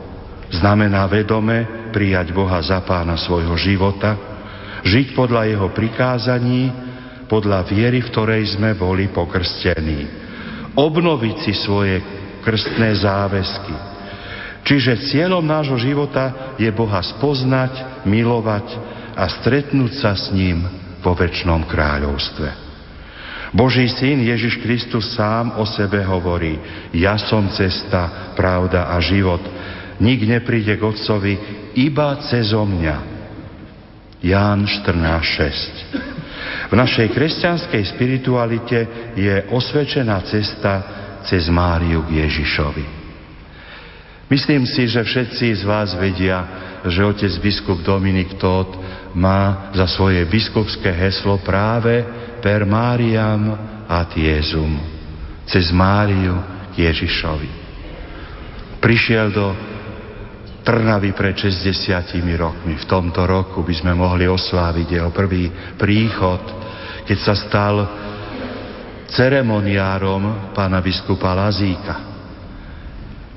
znamená 0.54 1.08
vedome 1.10 1.87
prijať 1.98 2.30
Boha 2.30 2.62
za 2.62 2.78
pána 2.86 3.18
svojho 3.18 3.58
života, 3.58 4.38
Žiť 4.86 5.18
podľa 5.18 5.50
jeho 5.50 5.68
prikázaní, 5.74 6.70
podľa 7.26 7.66
viery, 7.68 8.00
v 8.06 8.12
ktorej 8.14 8.56
sme 8.56 8.78
boli 8.78 9.10
pokrstení. 9.10 10.06
Obnoviť 10.78 11.36
si 11.44 11.54
svoje 11.58 12.00
krstné 12.46 12.96
záväzky. 13.02 13.76
Čiže 14.64 15.12
cieľom 15.12 15.44
nášho 15.44 15.76
života 15.80 16.56
je 16.56 16.70
Boha 16.72 17.04
spoznať, 17.04 18.06
milovať 18.06 18.68
a 19.18 19.26
stretnúť 19.42 19.92
sa 19.98 20.14
s 20.14 20.32
ním 20.32 20.64
vo 21.04 21.12
väčšnom 21.18 21.66
kráľovstve. 21.68 22.70
Boží 23.56 23.88
syn 23.88 24.24
Ježiš 24.28 24.60
Kristus 24.60 25.16
sám 25.16 25.56
o 25.60 25.64
sebe 25.64 26.04
hovorí, 26.04 26.60
ja 26.92 27.16
som 27.16 27.48
cesta, 27.52 28.32
pravda 28.36 28.92
a 28.92 29.00
život. 29.00 29.40
Nik 29.98 30.30
nepríde 30.30 30.78
k 30.78 30.84
Otcovi 30.86 31.34
iba 31.74 32.22
cezo 32.30 32.66
mňa. 32.66 32.98
Ján 34.22 34.66
14.6 34.66 36.18
V 36.68 36.76
našej 36.76 37.08
kresťanskej 37.14 37.84
spiritualite 37.96 38.88
je 39.18 39.36
osvedčená 39.54 40.22
cesta 40.26 40.84
cez 41.24 41.50
Máriu 41.50 42.04
k 42.06 42.12
Ježišovi. 42.26 42.86
Myslím 44.28 44.68
si, 44.68 44.92
že 44.92 45.08
všetci 45.08 45.56
z 45.56 45.64
vás 45.64 45.96
vedia, 45.96 46.44
že 46.84 47.00
otec 47.00 47.32
biskup 47.40 47.80
Dominik 47.80 48.36
Todt 48.36 48.76
má 49.16 49.72
za 49.72 49.88
svoje 49.88 50.28
biskupské 50.28 50.92
heslo 50.92 51.40
práve 51.40 52.04
per 52.44 52.68
Máriam 52.68 53.56
ad 53.88 54.12
Jezum, 54.12 54.76
cez 55.48 55.72
Máriu 55.72 56.36
k 56.76 56.92
Ježišovi. 56.92 57.50
Prišiel 58.84 59.32
do 59.32 59.56
Trnavy 60.68 61.16
pred 61.16 61.32
60 61.32 61.96
rokmi. 62.36 62.76
V 62.76 62.86
tomto 62.92 63.24
roku 63.24 63.64
by 63.64 63.72
sme 63.72 63.96
mohli 63.96 64.28
osláviť 64.28 65.00
jeho 65.00 65.16
prvý 65.16 65.48
príchod, 65.80 66.44
keď 67.08 67.18
sa 67.24 67.40
stal 67.40 67.76
ceremoniárom 69.08 70.52
pána 70.52 70.84
biskupa 70.84 71.32
Lazíka. 71.32 71.96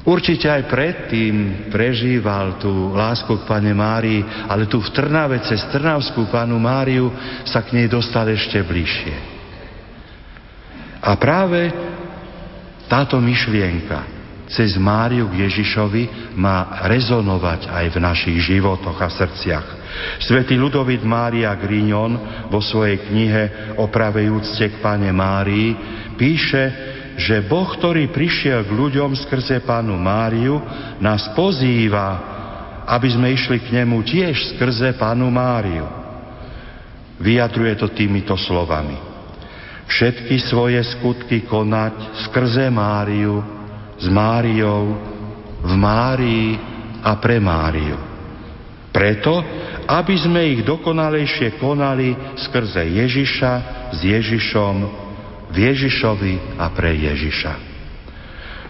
Určite 0.02 0.50
aj 0.50 0.66
predtým 0.66 1.70
prežíval 1.70 2.58
tú 2.58 2.98
lásku 2.98 3.30
k 3.30 3.46
Pane 3.46 3.78
Márii, 3.78 4.26
ale 4.50 4.66
tu 4.66 4.82
v 4.82 4.90
Trnave 4.90 5.38
cez 5.46 5.62
Trnavskú 5.70 6.26
Panu 6.34 6.58
Máriu 6.58 7.14
sa 7.46 7.62
k 7.62 7.78
nej 7.78 7.86
dostal 7.86 8.26
ešte 8.26 8.58
bližšie. 8.58 9.16
A 10.98 11.14
práve 11.14 11.70
táto 12.90 13.22
myšlienka 13.22 14.19
cez 14.50 14.74
Máriu 14.74 15.30
k 15.30 15.46
Ježišovi 15.46 16.34
má 16.34 16.82
rezonovať 16.90 17.70
aj 17.70 17.86
v 17.94 17.98
našich 18.02 18.38
životoch 18.42 18.98
a 18.98 19.06
srdciach. 19.06 19.66
Svetý 20.22 20.58
Ludovit 20.58 21.06
Mária 21.06 21.54
Grignon 21.54 22.46
vo 22.50 22.58
svojej 22.58 22.98
knihe 23.06 23.74
o 23.78 23.86
pravej 23.86 24.30
úcte 24.30 24.66
k 24.66 24.82
Pane 24.82 25.10
Márii 25.14 25.74
píše, 26.18 26.64
že 27.14 27.46
Boh, 27.46 27.68
ktorý 27.68 28.10
prišiel 28.10 28.66
k 28.66 28.74
ľuďom 28.74 29.12
skrze 29.28 29.62
pánu 29.62 29.94
Máriu, 29.98 30.58
nás 30.98 31.30
pozýva, 31.36 32.08
aby 32.90 33.08
sme 33.12 33.30
išli 33.30 33.60
k 33.60 33.82
nemu 33.82 34.02
tiež 34.02 34.56
skrze 34.56 34.98
pánu 34.98 35.30
Máriu. 35.30 35.86
Vyjadruje 37.20 37.76
to 37.76 37.92
týmito 37.92 38.34
slovami. 38.34 38.96
Všetky 39.90 40.38
svoje 40.48 40.80
skutky 40.96 41.44
konať 41.44 42.24
skrze 42.30 42.72
Máriu, 42.72 43.59
s 44.00 44.06
Máriou, 44.08 44.96
v 45.60 45.72
Márii 45.76 46.56
a 47.04 47.20
pre 47.20 47.36
Máriu. 47.36 47.96
Preto, 48.90 49.38
aby 49.86 50.14
sme 50.18 50.40
ich 50.50 50.60
dokonalejšie 50.66 51.60
konali 51.60 52.16
skrze 52.48 52.82
Ježiša, 52.90 53.52
s 53.94 53.98
Ježišom 54.02 54.76
v 55.50 55.56
Ježišovi 55.66 56.58
a 56.58 56.70
pre 56.70 56.94
Ježiša. 56.94 57.52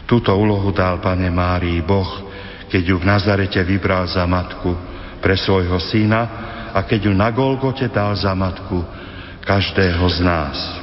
Túto 0.08 0.32
úlohu 0.34 0.72
dal 0.72 0.98
Pane 0.98 1.28
Márii 1.28 1.78
Boh, 1.84 2.26
keď 2.66 2.82
ju 2.82 2.96
v 2.98 3.08
Nazarete 3.08 3.60
vybral 3.62 4.08
za 4.08 4.24
matku 4.24 4.74
pre 5.20 5.36
svojho 5.36 5.76
syna 5.78 6.22
a 6.72 6.80
keď 6.82 7.10
ju 7.10 7.12
na 7.14 7.28
Golgote 7.30 7.86
dal 7.92 8.16
za 8.16 8.32
matku 8.32 8.80
každého 9.44 10.04
z 10.08 10.18
nás. 10.24 10.79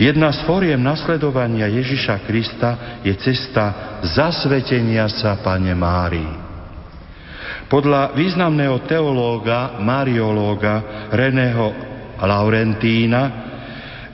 Jedna 0.00 0.32
z 0.32 0.48
fóriem 0.48 0.80
nasledovania 0.80 1.68
Ježiša 1.68 2.24
Krista 2.24 3.04
je 3.04 3.12
cesta 3.20 4.00
zasvetenia 4.00 5.04
sa 5.12 5.36
Pane 5.44 5.76
Márii. 5.76 6.32
Podľa 7.68 8.16
významného 8.16 8.80
teológa, 8.88 9.76
mariológa 9.76 11.04
Reného 11.12 11.76
Laurentína 12.16 13.22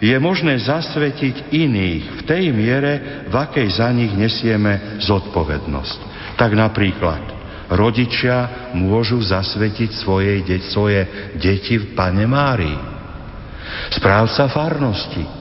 je 0.03 0.13
možné 0.19 0.59
zasvetiť 0.59 1.55
iných 1.55 2.05
v 2.19 2.21
tej 2.27 2.51
miere, 2.51 2.93
v 3.31 3.35
akej 3.39 3.79
za 3.79 3.87
nich 3.95 4.11
nesieme 4.11 4.99
zodpovednosť. 5.07 5.99
Tak 6.35 6.51
napríklad 6.51 7.23
rodičia 7.71 8.75
môžu 8.75 9.23
zasvetiť 9.23 10.03
svoje, 10.03 10.43
de- 10.43 10.67
svoje 10.67 11.31
deti 11.39 11.79
v 11.79 11.95
Pane 11.95 12.27
Márii. 12.27 12.79
Správca 13.95 14.51
farnosti 14.51 15.36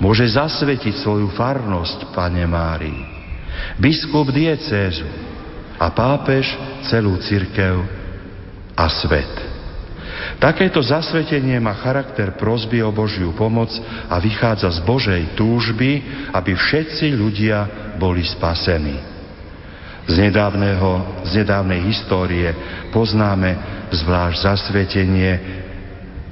môže 0.00 0.28
zasvetiť 0.28 1.00
svoju 1.00 1.32
farnosť 1.32 2.12
Pane 2.12 2.44
Márii. 2.44 3.02
Biskup 3.80 4.28
diecézu 4.32 5.08
a 5.76 5.92
pápež 5.92 6.48
celú 6.88 7.16
cirkev 7.20 7.84
a 8.76 8.86
svet. 8.92 9.32
Takéto 10.36 10.84
zasvetenie 10.84 11.56
má 11.56 11.72
charakter 11.80 12.36
prosby 12.36 12.84
o 12.84 12.92
Božiu 12.92 13.32
pomoc 13.32 13.72
a 14.08 14.20
vychádza 14.20 14.68
z 14.68 14.80
Božej 14.84 15.22
túžby, 15.32 16.04
aby 16.32 16.52
všetci 16.52 17.16
ľudia 17.16 17.58
boli 17.96 18.20
spasení. 18.20 19.00
Z, 20.06 20.14
nedávneho, 20.22 21.24
z 21.24 21.42
nedávnej 21.42 21.80
histórie 21.88 22.52
poznáme 22.92 23.58
zvlášť 23.90 24.38
zasvetenie 24.44 25.32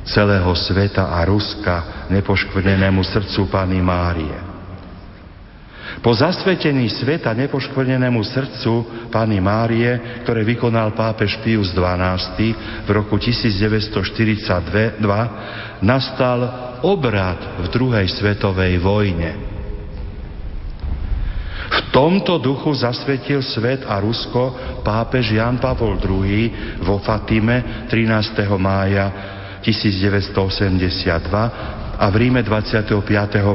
celého 0.05 0.53
sveta 0.53 1.17
a 1.17 1.25
Ruska 1.25 2.09
nepoškvrnenému 2.13 3.05
srdcu 3.05 3.49
Pany 3.49 3.81
Márie. 3.81 4.55
Po 6.05 6.13
zasvetení 6.13 6.93
sveta 6.93 7.33
nepoškvrnenému 7.33 8.21
srdcu 8.25 8.73
Pany 9.09 9.41
Márie, 9.41 10.21
ktoré 10.25 10.45
vykonal 10.45 10.93
pápež 10.93 11.41
Pius 11.41 11.73
XII 11.73 12.53
v 12.85 12.89
roku 12.93 13.17
1942, 13.17 15.01
nastal 15.81 16.41
obrad 16.85 17.65
v 17.65 17.67
druhej 17.73 18.05
svetovej 18.13 18.77
vojne. 18.85 19.31
V 21.65 21.81
tomto 21.89 22.37
duchu 22.37 22.75
zasvetil 22.77 23.41
svet 23.41 23.89
a 23.89 23.97
Rusko 24.03 24.53
pápež 24.85 25.41
Jan 25.41 25.57
Pavol 25.57 25.97
II 25.97 26.53
vo 26.85 27.01
Fatime 27.01 27.87
13. 27.89 28.45
mája 28.61 29.07
1982 29.65 31.97
a 31.97 32.05
v 32.11 32.15
Ríme 32.21 32.45
25. 32.45 33.01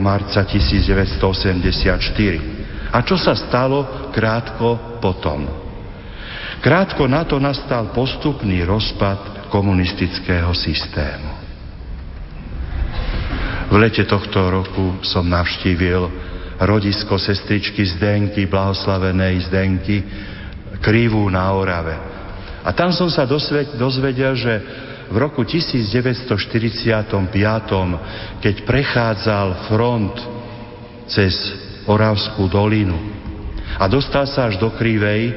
marca 0.01 0.41
1984. 0.41 2.89
A 2.89 3.05
čo 3.05 3.21
sa 3.21 3.37
stalo 3.37 4.09
krátko 4.09 4.97
potom? 4.97 5.45
Krátko 6.59 7.05
na 7.05 7.23
to 7.23 7.37
nastal 7.37 7.93
postupný 7.93 8.65
rozpad 8.65 9.53
komunistického 9.53 10.49
systému. 10.57 11.37
V 13.69 13.77
lete 13.77 14.01
tohto 14.09 14.49
roku 14.49 14.97
som 15.05 15.29
navštívil 15.29 16.09
rodisko 16.59 17.15
sestričky 17.21 17.85
Zdenky, 17.85 18.49
blahoslavenej 18.49 19.45
Zdenky, 19.47 20.03
Krivú 20.81 21.29
na 21.29 21.53
Orave. 21.53 21.95
A 22.65 22.75
tam 22.75 22.91
som 22.91 23.07
sa 23.07 23.23
dozvedel, 23.77 24.35
že 24.35 24.53
v 25.09 25.15
roku 25.17 25.41
1945, 25.41 26.29
keď 28.39 28.55
prechádzal 28.63 29.47
front 29.67 30.15
cez 31.09 31.33
Oravskú 31.89 32.45
dolinu 32.45 32.93
a 33.81 33.89
dostal 33.89 34.29
sa 34.29 34.45
až 34.45 34.61
do 34.61 34.69
Krivej, 34.77 35.33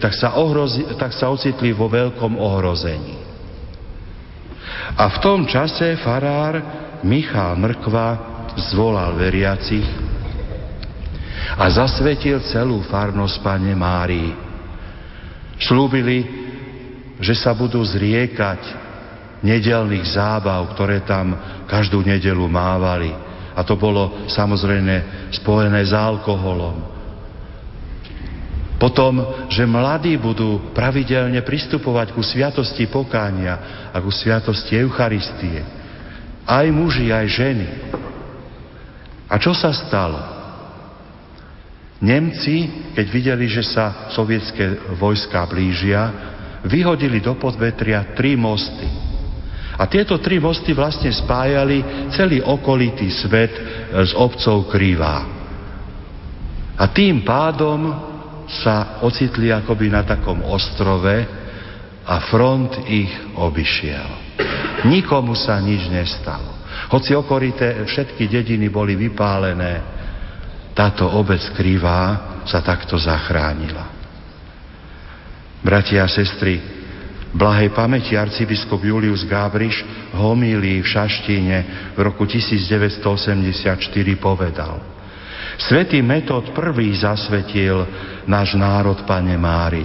tak 0.00 0.16
sa, 0.16 0.40
ohrozi, 0.40 0.96
tak 0.96 1.12
sa 1.12 1.28
ocitli 1.28 1.76
vo 1.76 1.92
veľkom 1.92 2.40
ohrození. 2.40 3.20
A 4.96 5.12
v 5.12 5.16
tom 5.20 5.44
čase 5.44 6.00
farár 6.00 6.56
Michal 7.04 7.60
Mrkva 7.60 8.08
zvolal 8.72 9.12
veriacich 9.20 9.86
a 11.60 11.68
zasvetil 11.68 12.40
celú 12.48 12.80
farnosť 12.88 13.36
Pane 13.44 13.76
Márii. 13.76 14.32
Slúbili, 15.60 16.24
že 17.20 17.36
sa 17.36 17.52
budú 17.52 17.84
zriekať 17.84 18.88
nedelných 19.40 20.04
zábav, 20.16 20.72
ktoré 20.76 21.04
tam 21.04 21.36
každú 21.64 22.04
nedelu 22.04 22.44
mávali. 22.48 23.12
A 23.56 23.60
to 23.66 23.76
bolo 23.76 24.28
samozrejme 24.30 25.28
spojené 25.34 25.80
s 25.84 25.92
alkoholom. 25.92 26.90
Potom, 28.80 29.20
že 29.52 29.68
mladí 29.68 30.16
budú 30.16 30.72
pravidelne 30.72 31.44
pristupovať 31.44 32.16
ku 32.16 32.24
sviatosti 32.24 32.88
pokánia 32.88 33.84
a 33.92 34.00
ku 34.00 34.08
sviatosti 34.08 34.80
Eucharistie. 34.80 35.60
Aj 36.48 36.64
muži, 36.72 37.12
aj 37.12 37.26
ženy. 37.28 37.66
A 39.28 39.36
čo 39.36 39.52
sa 39.52 39.68
stalo? 39.76 40.16
Nemci, 42.00 42.88
keď 42.96 43.06
videli, 43.12 43.44
že 43.52 43.60
sa 43.60 44.08
sovietské 44.16 44.96
vojska 44.96 45.44
blížia, 45.44 46.08
vyhodili 46.64 47.20
do 47.20 47.36
podvetria 47.36 48.16
tri 48.16 48.32
mosty. 48.32 49.09
A 49.78 49.86
tieto 49.86 50.18
tri 50.18 50.42
mosty 50.42 50.74
vlastne 50.74 51.12
spájali 51.12 52.10
celý 52.10 52.42
okolitý 52.42 53.06
svet 53.12 53.52
s 53.94 54.10
obcov 54.16 54.66
Krivá. 54.72 55.22
A 56.80 56.84
tým 56.90 57.22
pádom 57.22 57.92
sa 58.50 58.98
ocitli 59.06 59.52
akoby 59.52 59.92
na 59.92 60.02
takom 60.02 60.42
ostrove 60.42 61.16
a 62.02 62.16
front 62.26 62.82
ich 62.88 63.12
obišiel. 63.38 64.10
Nikomu 64.88 65.36
sa 65.36 65.60
nič 65.60 65.86
nestalo. 65.92 66.58
Hoci 66.90 67.14
okolité 67.14 67.84
všetky 67.84 68.26
dediny 68.26 68.72
boli 68.72 68.96
vypálené, 68.96 70.00
táto 70.74 71.04
obec 71.06 71.44
krivá 71.52 72.40
sa 72.48 72.64
takto 72.64 72.96
zachránila. 72.96 73.92
Bratia 75.60 76.08
a 76.08 76.10
sestry, 76.10 76.79
blahej 77.34 77.70
pamäti 77.70 78.18
arcibiskup 78.18 78.82
Julius 78.82 79.24
Gábriš 79.26 79.84
homílí 80.14 80.82
v 80.82 80.86
Šaštíne 80.86 81.64
v 81.94 82.00
roku 82.00 82.26
1984 82.26 82.98
povedal– 84.18 84.80
Svetý 85.60 86.00
Metod 86.00 86.56
prvý 86.56 86.96
zasvetil 86.96 87.84
náš 88.24 88.56
národ, 88.56 88.96
Pane 89.04 89.36
Mári. 89.36 89.84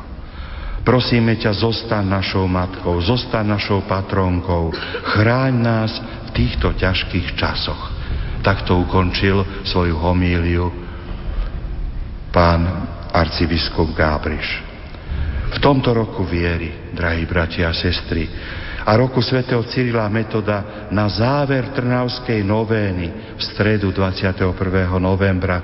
Prosíme 0.83 1.39
ťa, 1.39 1.55
zostaň 1.55 2.03
našou 2.03 2.43
matkou, 2.49 2.99
zostaň 2.99 3.55
našou 3.55 3.87
patronkou, 3.87 4.73
chráň 5.15 5.53
nás 5.55 5.91
v 6.01 6.29
týchto 6.35 6.75
ťažkých 6.75 7.39
časoch. 7.39 7.81
Takto 8.43 8.83
ukončil 8.83 9.63
svoju 9.63 9.95
homíliu 9.95 10.67
pán 12.35 12.67
arcibiskup 13.15 13.95
Gábriš. 13.95 14.59
V 15.53 15.57
tomto 15.61 15.93
roku 15.95 16.25
viery, 16.27 16.91
drahí 16.91 17.23
bratia 17.29 17.69
a 17.69 17.77
sestry, 17.77 18.27
a 18.83 18.91
roku 18.99 19.23
svätého 19.23 19.63
Cyrila 19.71 20.11
Metoda 20.11 20.87
na 20.91 21.07
záver 21.07 21.71
Trnavskej 21.71 22.43
novény 22.43 23.39
v 23.39 23.41
stredu 23.41 23.95
21. 23.95 24.43
novembra 24.99 25.63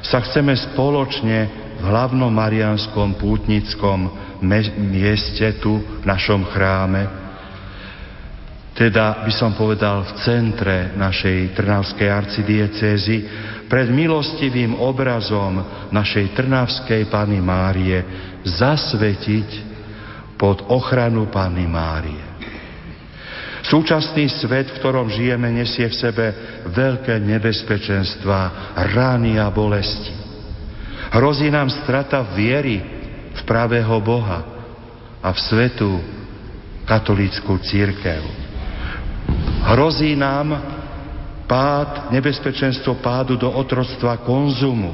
sa 0.00 0.24
chceme 0.24 0.56
spoločne 0.56 1.38
v 1.80 1.84
hlavnom 1.84 2.32
marianskom 2.32 3.20
pútnickom 3.20 4.08
mieste 4.88 5.60
tu 5.60 5.80
v 5.80 6.04
našom 6.08 6.48
chráme, 6.48 7.24
teda 8.74 9.22
by 9.22 9.32
som 9.32 9.52
povedal 9.54 10.02
v 10.02 10.12
centre 10.24 10.96
našej 10.96 11.54
Trnavskej 11.54 12.08
arcidiecézy, 12.10 13.16
pred 13.68 13.88
milostivým 13.92 14.76
obrazom 14.80 15.88
našej 15.92 16.32
Trnavskej 16.36 17.12
Pany 17.12 17.40
Márie 17.44 18.00
zasvetiť 18.44 19.48
pod 20.40 20.64
ochranu 20.68 21.30
Pany 21.32 21.64
Márie. 21.64 22.23
Súčasný 23.64 24.28
svet, 24.28 24.68
v 24.68 24.78
ktorom 24.80 25.08
žijeme, 25.08 25.48
nesie 25.48 25.88
v 25.88 25.96
sebe 25.96 26.26
veľké 26.68 27.16
nebezpečenstva, 27.16 28.72
rány 28.92 29.40
a 29.40 29.48
bolesti. 29.48 30.12
Hrozí 31.16 31.48
nám 31.48 31.72
strata 31.72 32.20
viery 32.36 32.82
v 33.32 33.40
pravého 33.48 33.96
Boha 34.04 34.44
a 35.24 35.28
v 35.32 35.38
svetu 35.40 35.90
katolícku 36.84 37.56
církev. 37.64 38.20
Hrozí 39.64 40.12
nám 40.12 40.60
pád, 41.48 42.12
nebezpečenstvo 42.12 43.00
pádu 43.00 43.40
do 43.40 43.48
otroctva 43.48 44.20
konzumu, 44.20 44.92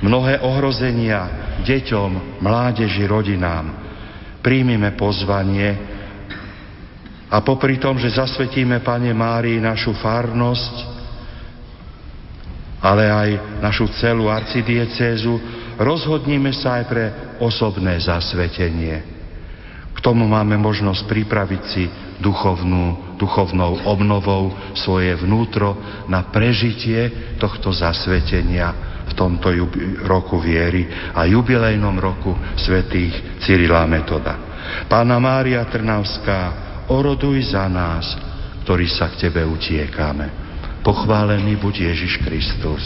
mnohé 0.00 0.40
ohrozenia 0.40 1.60
deťom, 1.60 2.40
mládeži, 2.40 3.04
rodinám. 3.04 3.84
Príjmime 4.40 4.96
pozvanie, 4.96 5.95
a 7.26 7.42
popri 7.42 7.82
tom, 7.82 7.98
že 7.98 8.14
zasvetíme, 8.14 8.86
Pane 8.86 9.10
Márii, 9.10 9.58
našu 9.58 9.90
farnosť, 9.98 10.74
ale 12.78 13.10
aj 13.10 13.30
našu 13.58 13.90
celú 13.98 14.30
arcidiecézu, 14.30 15.34
rozhodníme 15.74 16.54
sa 16.54 16.78
aj 16.78 16.84
pre 16.86 17.04
osobné 17.42 17.98
zasvetenie. 17.98 18.96
K 19.96 19.98
tomu 20.04 20.28
máme 20.28 20.54
možnosť 20.60 21.02
pripraviť 21.08 21.62
si 21.66 21.84
duchovnú, 22.22 23.16
duchovnou 23.18 23.90
obnovou 23.90 24.54
svoje 24.76 25.10
vnútro 25.18 25.74
na 26.06 26.30
prežitie 26.30 27.34
tohto 27.42 27.74
zasvetenia 27.74 29.02
v 29.06 29.12
tomto 29.18 29.50
roku 30.06 30.38
viery 30.38 30.86
a 31.10 31.26
jubilejnom 31.26 31.96
roku 31.98 32.36
svätých 32.54 33.42
Cyrila 33.42 33.82
Metoda. 33.88 34.34
Pána 34.86 35.16
Mária 35.18 35.64
Trnavská, 35.66 36.65
oroduj 36.88 37.52
za 37.54 37.66
nás, 37.70 38.14
ktorí 38.66 38.86
sa 38.90 39.10
k 39.10 39.28
Tebe 39.28 39.42
utiekame. 39.46 40.30
Pochválený 40.82 41.58
buď 41.58 41.90
Ježiš 41.90 42.22
Kristus. 42.22 42.82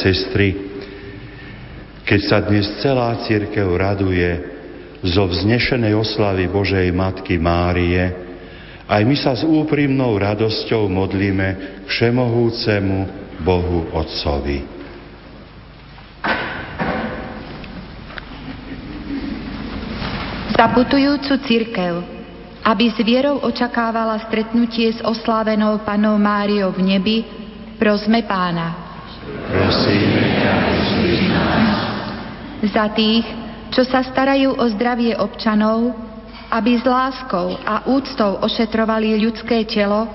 Sestry, 0.00 0.56
keď 2.08 2.20
sa 2.26 2.38
dnes 2.42 2.66
celá 2.80 3.20
církev 3.22 3.68
raduje 3.76 4.28
zo 5.06 5.28
vznešenej 5.28 5.94
oslavy 5.94 6.50
Božej 6.50 6.88
Matky 6.90 7.38
Márie, 7.38 8.02
aj 8.90 9.02
my 9.06 9.16
sa 9.16 9.38
s 9.38 9.46
úprimnou 9.46 10.18
radosťou 10.18 10.90
modlíme 10.90 11.48
k 11.86 11.88
všemohúcemu 11.88 12.98
Bohu 13.46 13.86
Otcovi. 13.94 14.66
Zaputujúcu 20.58 21.40
církev, 21.46 22.04
aby 22.66 22.92
s 22.92 22.98
vierou 23.00 23.40
očakávala 23.40 24.20
stretnutie 24.28 24.92
s 24.92 25.00
oslávenou 25.00 25.80
Panou 25.86 26.20
Máriou 26.20 26.74
v 26.74 26.84
nebi, 26.84 27.16
prosme 27.80 28.26
Pána. 28.26 28.89
Za 32.70 32.86
tých, 32.92 33.24
čo 33.72 33.82
sa 33.88 34.04
starajú 34.04 34.58
o 34.58 34.64
zdravie 34.70 35.16
občanov, 35.16 35.94
aby 36.50 36.76
s 36.76 36.84
láskou 36.84 37.56
a 37.62 37.86
úctou 37.86 38.42
ošetrovali 38.42 39.16
ľudské 39.22 39.62
telo, 39.64 40.10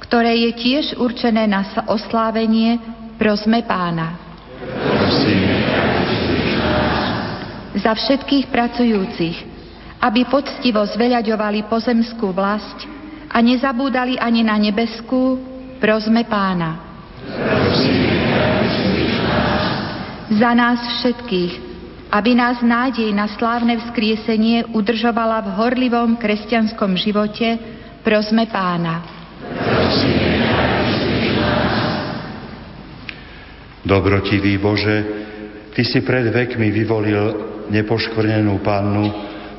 ktoré 0.00 0.34
je 0.48 0.50
tiež 0.54 0.84
určené 0.96 1.50
na 1.50 1.66
oslávenie, 1.90 2.78
prosme 3.18 3.66
pána. 3.66 4.18
Za 7.74 7.92
všetkých 7.98 8.46
pracujúcich, 8.52 9.36
aby 9.98 10.26
poctivo 10.26 10.86
zveľaďovali 10.86 11.66
pozemskú 11.66 12.30
vlast 12.30 12.86
a 13.32 13.38
nezabúdali 13.42 14.20
ani 14.20 14.46
na 14.46 14.54
nebeskú, 14.60 15.38
prosme 15.82 16.22
pána. 16.28 16.78
Prosíme 17.26 18.21
za 20.38 20.52
nás 20.56 20.80
všetkých, 21.00 21.52
aby 22.12 22.30
nás 22.36 22.60
nádej 22.60 23.08
na 23.12 23.28
slávne 23.36 23.80
vzkriesenie 23.80 24.68
udržovala 24.72 25.40
v 25.44 25.48
horlivom 25.56 26.20
kresťanskom 26.20 26.96
živote, 26.96 27.56
prosme 28.04 28.48
pána. 28.48 29.04
Dobrotivý 33.82 34.56
Bože, 34.62 35.22
Ty 35.72 35.82
si 35.88 36.04
pred 36.04 36.28
vekmi 36.28 36.68
vyvolil 36.68 37.24
nepoškvrnenú 37.72 38.60
pannu 38.60 39.08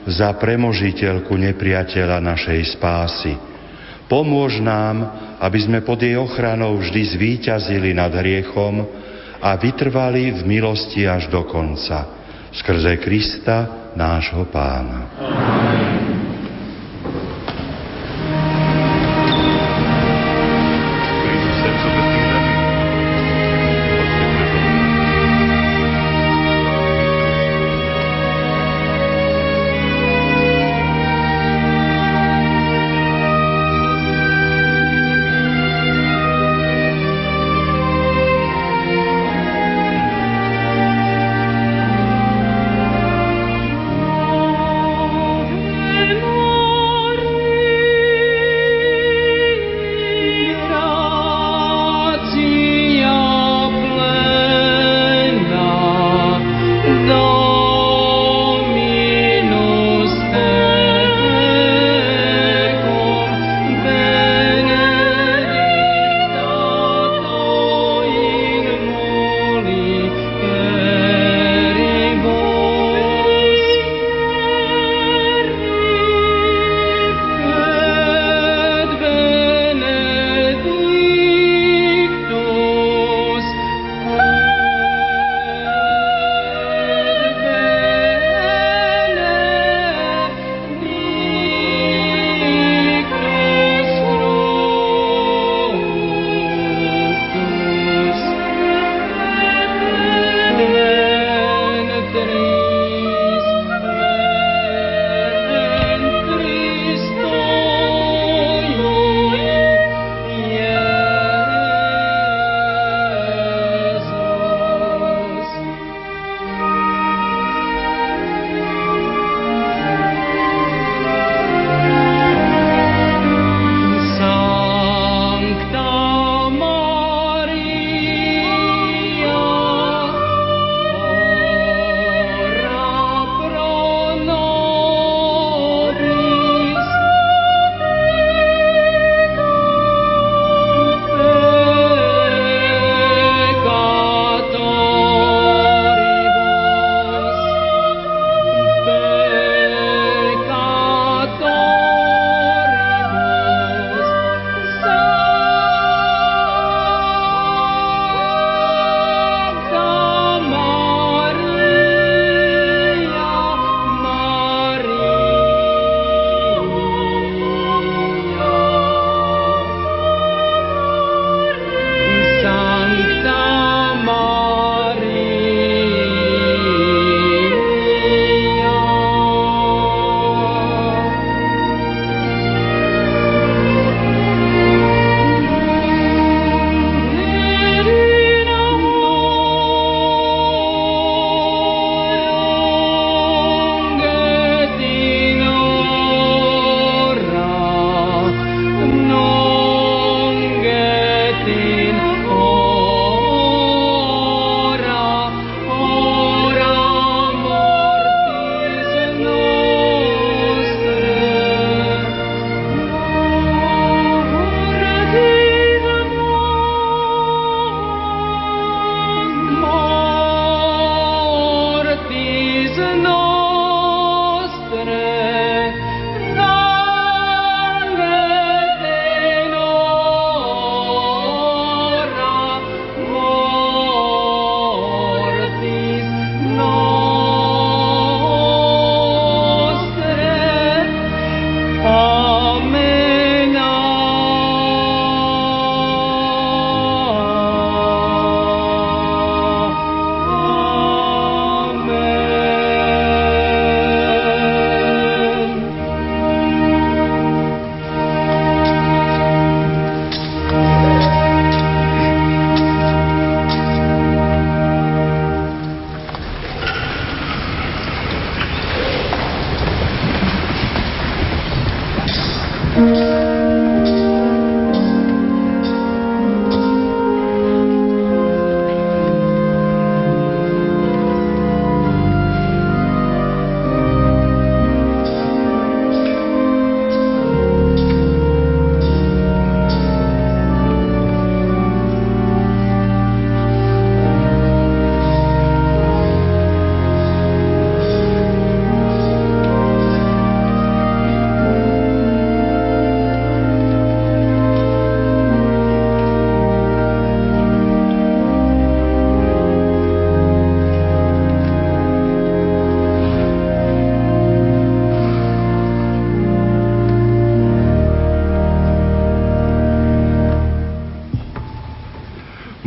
za 0.05 0.30
premožiteľku 0.38 1.34
nepriateľa 1.34 2.21
našej 2.21 2.78
spásy. 2.78 3.34
Pomôž 4.05 4.61
nám, 4.61 5.09
aby 5.41 5.59
sme 5.65 5.82
pod 5.82 6.05
jej 6.05 6.13
ochranou 6.13 6.78
vždy 6.78 7.01
zvíťazili 7.17 7.97
nad 7.97 8.13
hriechom, 8.13 8.86
a 9.44 9.60
vytrvali 9.60 10.32
v 10.39 10.41
milosti 10.48 11.04
až 11.04 11.28
do 11.28 11.44
konca. 11.44 12.08
Skrze 12.56 12.98
Krista, 13.04 13.91
nášho 14.00 14.48
pána. 14.48 15.12
Amen. 15.20 16.12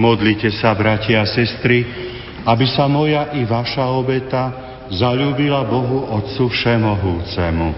Modlite 0.06 0.54
sa, 0.54 0.70
bratia 0.70 1.18
a 1.18 1.26
sestry, 1.26 1.82
aby 2.46 2.62
sa 2.70 2.86
moja 2.86 3.34
i 3.34 3.42
vaša 3.42 3.90
obeta 3.90 4.54
zalúbila 4.86 5.66
Bohu 5.66 6.14
Otcu 6.14 6.46
Všemohúcemu. 6.46 7.68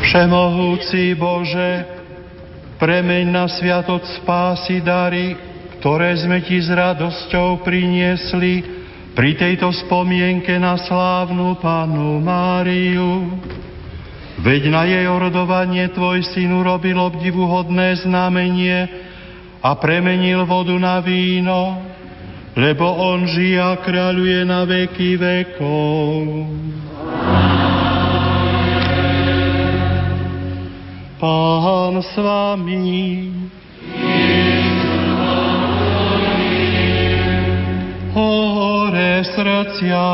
Všemohúci 0.00 1.12
Bože, 1.12 1.84
premeň 2.80 3.24
na 3.28 3.44
sviatok 3.52 4.00
spásy 4.16 4.80
dary 4.80 5.47
ktoré 5.88 6.20
sme 6.20 6.44
ti 6.44 6.60
s 6.60 6.68
radosťou 6.68 7.64
priniesli 7.64 8.60
pri 9.16 9.40
tejto 9.40 9.72
spomienke 9.72 10.52
na 10.60 10.76
slávnu 10.76 11.56
Panu 11.64 12.20
Máriu. 12.20 13.40
Veď 14.36 14.68
na 14.68 14.84
jej 14.84 15.08
orodovanie 15.08 15.88
tvoj 15.88 16.28
syn 16.28 16.52
urobil 16.60 16.92
obdivuhodné 16.92 18.04
znamenie 18.04 18.84
a 19.64 19.80
premenil 19.80 20.44
vodu 20.44 20.76
na 20.76 21.00
víno, 21.00 21.80
lebo 22.52 22.84
on 22.84 23.24
žije 23.24 23.56
a 23.56 23.80
kráľuje 23.80 24.44
na 24.44 24.68
veky 24.68 25.16
vekov. 25.16 26.12
Pán 31.16 31.96
s 32.04 32.12
vami. 32.12 33.37
Hore 39.18 39.34
srdcia. 39.34 40.06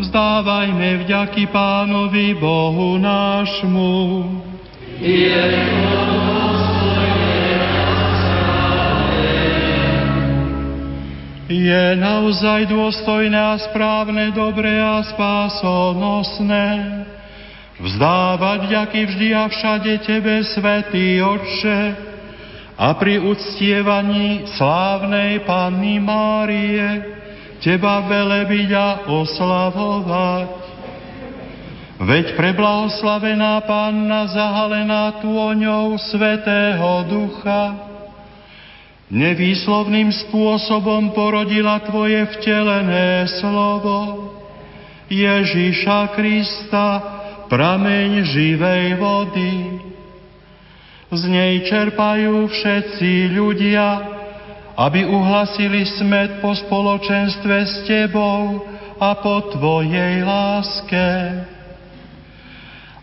Vzdávajme 0.00 0.88
vďaky 1.04 1.52
Pánovi 1.52 2.32
Bohu 2.40 2.96
nášmu. 2.96 3.92
Je 4.96 5.44
Je 11.46 11.84
naozaj 11.94 12.66
dôstojné 12.72 13.38
a 13.38 13.54
správne, 13.60 14.34
dobré 14.34 14.82
a 14.82 14.98
spásonosné 15.04 16.68
vzdávať 17.76 18.60
ďaky 18.72 19.00
vždy 19.06 19.28
a 19.36 19.44
všade 19.46 19.92
Tebe, 20.02 20.42
Svetý 20.42 21.20
Otče, 21.22 22.05
a 22.76 22.92
pri 23.00 23.24
uctievaní 23.24 24.44
slávnej 24.56 25.44
Panny 25.48 25.96
Márie 25.96 27.16
Teba 27.56 28.04
velebiť 28.04 28.70
a 28.76 28.88
oslavovať. 29.08 30.50
Veď 31.96 32.36
preblahoslavená 32.36 33.64
Panna 33.64 34.28
zahalená 34.28 35.24
tôňou 35.24 35.96
Svetého 35.96 37.08
Ducha 37.08 37.88
nevýslovným 39.08 40.12
spôsobom 40.28 41.16
porodila 41.16 41.80
Tvoje 41.80 42.28
vtelené 42.36 43.24
slovo 43.40 44.30
Ježíša 45.08 46.12
Krista, 46.18 46.88
prameň 47.46 48.26
živej 48.26 48.98
vody. 48.98 49.85
Z 51.16 51.32
nej 51.32 51.64
čerpajú 51.64 52.44
všetci 52.44 53.32
ľudia, 53.32 53.88
aby 54.76 55.08
uhlasili 55.08 55.88
smet 55.96 56.44
po 56.44 56.52
spoločenstve 56.52 57.56
s 57.64 57.74
Tebou 57.88 58.60
a 59.00 59.16
po 59.16 59.48
Tvojej 59.48 60.20
láske. 60.20 61.08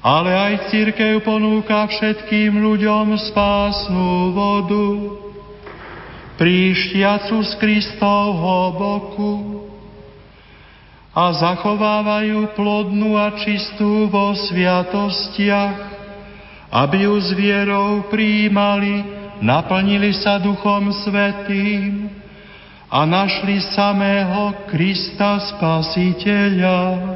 Ale 0.06 0.30
aj 0.30 0.70
církev 0.70 1.26
ponúka 1.26 1.90
všetkým 1.90 2.54
ľuďom 2.62 3.18
spásnu 3.34 4.30
vodu, 4.38 4.90
príštiacu 6.38 7.42
z 7.42 7.52
Kristovho 7.58 8.78
boku, 8.78 9.34
a 11.14 11.30
zachovávajú 11.34 12.58
plodnú 12.58 13.18
a 13.18 13.38
čistú 13.38 14.10
vo 14.10 14.34
sviatostiach, 14.34 15.93
aby 16.74 17.06
ju 17.06 17.14
s 17.22 17.30
vierou 17.38 18.10
prijímali, 18.10 19.06
naplnili 19.46 20.10
sa 20.18 20.42
Duchom 20.42 20.90
Svetým 21.06 22.10
a 22.90 23.06
našli 23.06 23.62
samého 23.78 24.66
Krista 24.66 25.38
Spasiteľa. 25.54 27.14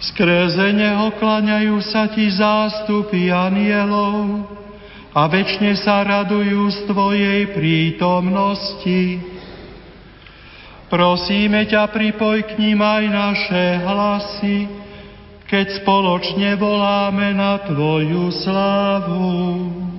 Skrze 0.00 0.72
Neho 0.72 1.12
klaňajú 1.20 1.76
sa 1.84 2.08
ti 2.08 2.32
zástupy 2.32 3.28
anielov 3.28 4.48
a 5.12 5.28
väčšine 5.28 5.76
sa 5.76 6.00
radujú 6.00 6.64
z 6.72 6.78
Tvojej 6.88 7.40
prítomnosti 7.52 9.34
Prosíme 10.94 11.66
ťa, 11.66 11.90
pripoj 11.90 12.46
k 12.46 12.54
ním 12.54 12.78
aj 12.78 13.04
naše 13.10 13.64
hlasy, 13.82 14.56
keď 15.54 15.86
spoločne 15.86 16.58
voláme 16.58 17.30
na 17.30 17.62
Tvoju 17.62 18.26
slávu. 18.42 19.93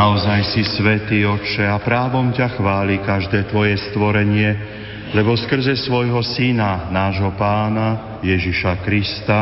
Naozaj 0.00 0.56
si 0.56 0.64
svätý 0.64 1.28
Otče 1.28 1.68
a 1.68 1.76
právom 1.76 2.32
ťa 2.32 2.56
chváli 2.56 3.04
každé 3.04 3.52
Tvoje 3.52 3.76
stvorenie, 3.92 4.48
lebo 5.12 5.36
skrze 5.36 5.76
svojho 5.76 6.24
Syna, 6.24 6.88
nášho 6.88 7.36
Pána, 7.36 8.16
Ježiša 8.24 8.80
Krista, 8.80 9.40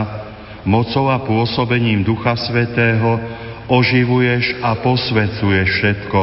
mocou 0.67 1.15
a 1.15 1.23
pôsobením 1.23 2.03
Ducha 2.03 2.35
Svetého 2.35 3.23
oživuješ 3.71 4.59
a 4.59 4.83
posvecuješ 4.83 5.69
všetko 5.79 6.23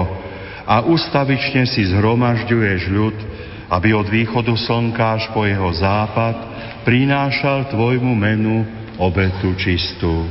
a 0.67 0.83
ustavične 0.83 1.63
si 1.63 1.87
zhromažďuješ 1.95 2.81
ľud 2.91 3.17
aby 3.71 3.95
od 3.95 4.11
východu 4.11 4.51
slnka 4.51 5.15
až 5.15 5.31
po 5.31 5.47
jeho 5.47 5.71
západ 5.71 6.35
prinášal 6.83 7.71
Tvojmu 7.71 8.11
menu 8.11 8.67
obetu 8.99 9.55
čistú. 9.55 10.27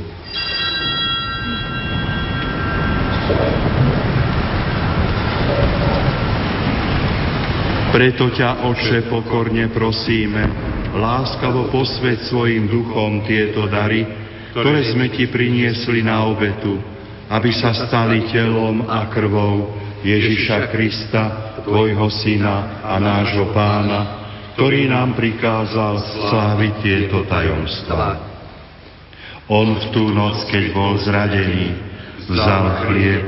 Preto 7.95 8.27
ťa, 8.27 8.67
Oče, 8.67 9.07
pokorne 9.07 9.71
prosíme, 9.71 10.43
láskavo 10.99 11.71
posveď 11.71 12.27
svojim 12.27 12.67
duchom 12.67 13.23
tieto 13.23 13.71
dary, 13.71 14.03
ktoré 14.51 14.91
sme 14.91 15.07
Ti 15.07 15.31
priniesli 15.31 16.03
na 16.03 16.27
obetu, 16.27 16.75
aby 17.31 17.55
sa 17.55 17.71
stali 17.71 18.27
telom 18.35 18.83
a 18.83 19.07
krvou 19.07 19.71
Ježiša 20.03 20.75
Krista, 20.75 21.23
Tvojho 21.63 22.11
Syna 22.11 22.83
a 22.83 22.99
nášho 22.99 23.55
Pána, 23.55 24.27
ktorý 24.59 24.91
nám 24.91 25.15
prikázal 25.15 25.95
sláviť 26.27 26.73
tieto 26.83 27.23
tajomstvá. 27.31 28.09
On 29.47 29.71
v 29.71 29.85
tú 29.95 30.11
noc, 30.11 30.43
keď 30.51 30.63
bol 30.75 30.99
zradený, 30.99 31.79
vzal 32.27 32.91
chlieb, 32.91 33.23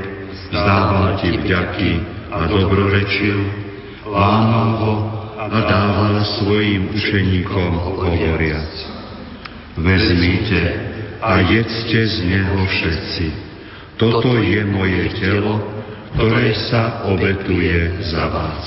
zdával 0.52 1.16
ti 1.24 1.40
vďaky 1.40 1.92
a 2.36 2.38
dobrorečil, 2.52 3.67
lámal 4.08 4.70
ho 4.80 4.94
a 5.38 5.46
dával 5.64 6.24
svojim 6.40 6.92
učeníkom 6.92 7.72
hovoriac. 7.76 8.72
Vezmite 9.78 10.62
a 11.22 11.38
jedzte 11.46 12.00
z 12.02 12.16
neho 12.26 12.58
všetci. 12.66 13.26
Toto 13.98 14.38
je 14.38 14.62
moje 14.66 15.14
telo, 15.18 15.62
ktoré 16.14 16.54
sa 16.70 17.06
obetuje 17.10 18.02
za 18.10 18.24
vás. 18.30 18.66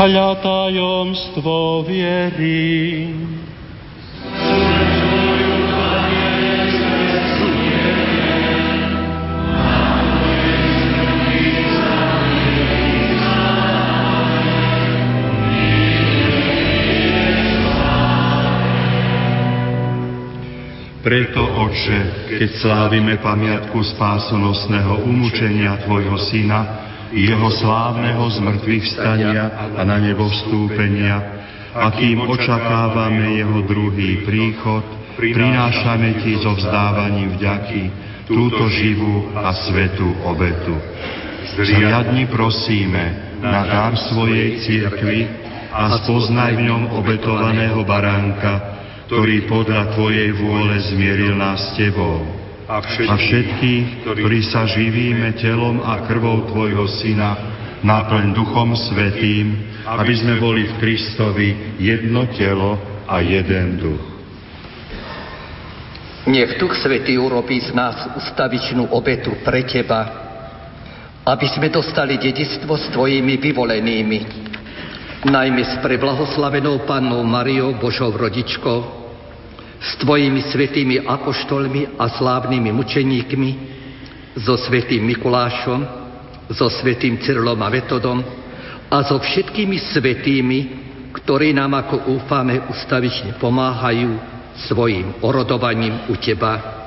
Hľa 0.00 0.40
tajomstvo 0.40 1.84
viery. 1.84 3.12
Preto, 21.00 21.42
Oče, 21.44 22.00
keď 22.40 22.50
slávime 22.60 23.20
pamiatku 23.20 23.84
spásonosného 23.84 25.04
umúčenia 25.04 25.76
Tvojho 25.84 26.16
Syna, 26.28 26.89
jeho 27.10 27.48
slávneho 27.58 28.22
zmrtvých 28.30 28.84
vstania 28.86 29.74
a 29.76 29.82
na 29.82 29.98
nebo 29.98 30.30
vstúpenia, 30.30 31.42
a 31.70 31.90
kým 31.94 32.26
očakávame 32.26 33.38
jeho 33.38 33.62
druhý 33.66 34.26
príchod, 34.26 34.82
prinášame 35.14 36.22
ti 36.22 36.38
so 36.42 36.54
vzdávaním 36.58 37.38
vďaky 37.38 37.82
túto 38.26 38.66
živú 38.70 39.30
a 39.34 39.54
svetú 39.54 40.06
obetu. 40.26 40.74
Zriadni 41.58 42.30
prosíme 42.30 43.38
na 43.42 43.66
dar 43.66 43.94
svojej 44.10 44.62
cirkvi 44.62 45.26
a 45.70 45.98
spoznaj 46.02 46.58
v 46.58 46.62
ňom 46.66 46.82
obetovaného 46.94 47.82
baránka, 47.86 48.78
ktorý 49.10 49.50
podľa 49.50 49.94
Tvojej 49.98 50.30
vôle 50.38 50.78
zmieril 50.90 51.34
nás 51.34 51.74
s 51.74 51.74
Tebou 51.74 52.39
a 52.70 53.14
všetkých, 53.18 54.06
ktorí 54.06 54.40
sa 54.46 54.62
živíme 54.62 55.34
telom 55.42 55.82
a 55.82 56.06
krvou 56.06 56.46
Tvojho 56.46 56.86
Syna, 57.02 57.30
naplň 57.82 58.30
Duchom 58.30 58.78
Svetým, 58.78 59.58
aby 59.82 60.14
sme 60.14 60.38
boli 60.38 60.70
v 60.70 60.76
Kristovi 60.78 61.48
jedno 61.82 62.30
telo 62.30 62.78
a 63.10 63.18
jeden 63.18 63.82
duch. 63.82 64.04
Nech 66.30 66.62
Duch 66.62 66.78
Svetý 66.78 67.18
urobí 67.18 67.58
z 67.58 67.74
nás 67.74 68.06
ustavičnú 68.14 68.94
obetu 68.94 69.34
pre 69.42 69.66
Teba, 69.66 70.02
aby 71.26 71.46
sme 71.50 71.74
dostali 71.74 72.22
dedistvo 72.22 72.78
s 72.78 72.86
Tvojimi 72.94 73.34
vyvolenými, 73.40 74.18
najmä 75.26 75.62
s 75.66 75.74
preblahoslavenou 75.82 76.86
Pannou 76.86 77.26
Mariou, 77.26 77.74
Božou 77.82 78.14
rodičkou, 78.14 79.09
s 79.80 79.96
tvojimi 79.96 80.44
svetými 80.52 81.00
apoštolmi 81.08 81.96
a 81.96 82.04
slávnymi 82.12 82.68
mučeníkmi, 82.68 83.50
so 84.36 84.54
svetým 84.60 85.02
Mikulášom, 85.08 85.80
so 86.52 86.68
svetým 86.68 87.18
Cyrilom 87.18 87.58
a 87.64 87.68
Vetodom 87.72 88.20
a 88.92 88.96
so 89.02 89.18
všetkými 89.18 89.78
svetými, 89.90 90.58
ktorí 91.16 91.56
nám, 91.56 91.74
ako 91.74 92.14
úfame, 92.14 92.60
ustavične 92.70 93.40
pomáhajú 93.42 94.14
svojim 94.70 95.24
orodovaním 95.24 96.06
u 96.12 96.14
Teba. 96.20 96.78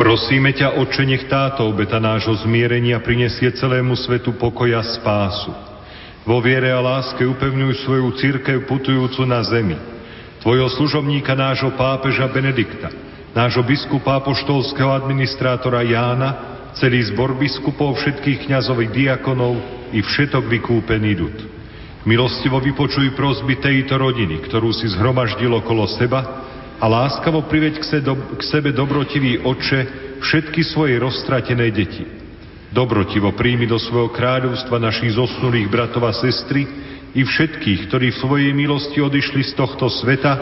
Prosíme 0.00 0.56
ťa, 0.56 0.80
Oče, 0.80 1.04
nech 1.04 1.28
táto 1.28 1.68
obeta 1.68 2.00
nášho 2.00 2.32
zmierenia 2.40 3.04
prinesie 3.04 3.52
celému 3.52 3.92
svetu 4.00 4.32
pokoja 4.32 4.80
spásu 4.80 5.52
vo 6.24 6.38
viere 6.44 6.68
a 6.68 6.80
láske 6.80 7.24
upevňuj 7.24 7.84
svoju 7.84 8.12
církev 8.20 8.68
putujúcu 8.68 9.24
na 9.24 9.40
zemi. 9.40 9.76
Tvojho 10.40 10.68
služobníka 10.76 11.36
nášho 11.36 11.72
pápeža 11.76 12.28
Benedikta, 12.28 12.88
nášho 13.36 13.64
biskupa 13.64 14.20
apoštolského 14.20 14.92
administrátora 14.92 15.84
Jána, 15.84 16.30
celý 16.76 17.04
zbor 17.12 17.36
biskupov, 17.36 18.00
všetkých 18.00 18.48
kňazových 18.48 18.90
diakonov 18.92 19.60
i 19.92 20.00
všetok 20.00 20.44
vykúpený 20.48 21.10
ľud. 21.16 21.36
Milostivo 22.08 22.56
vypočuj 22.56 23.12
prosby 23.12 23.60
tejto 23.60 24.00
rodiny, 24.00 24.40
ktorú 24.48 24.72
si 24.72 24.88
zhromaždil 24.88 25.52
okolo 25.52 25.84
seba 26.00 26.48
a 26.80 26.84
láskavo 26.88 27.44
priveď 27.44 27.76
k 27.76 28.40
sebe 28.40 28.72
dobrotivý 28.72 29.44
oče 29.44 29.80
všetky 30.24 30.64
svoje 30.64 30.96
roztratené 30.96 31.68
deti 31.68 32.19
Dobrotivo 32.70 33.34
príjmi 33.34 33.66
do 33.66 33.82
svojho 33.82 34.14
kráľovstva 34.14 34.78
našich 34.78 35.18
zosnulých 35.18 35.66
bratov 35.66 36.06
a 36.06 36.14
sestry 36.14 36.62
i 37.10 37.26
všetkých, 37.26 37.90
ktorí 37.90 38.14
v 38.14 38.20
svojej 38.22 38.52
milosti 38.54 39.02
odišli 39.02 39.42
z 39.42 39.58
tohto 39.58 39.90
sveta, 39.90 40.38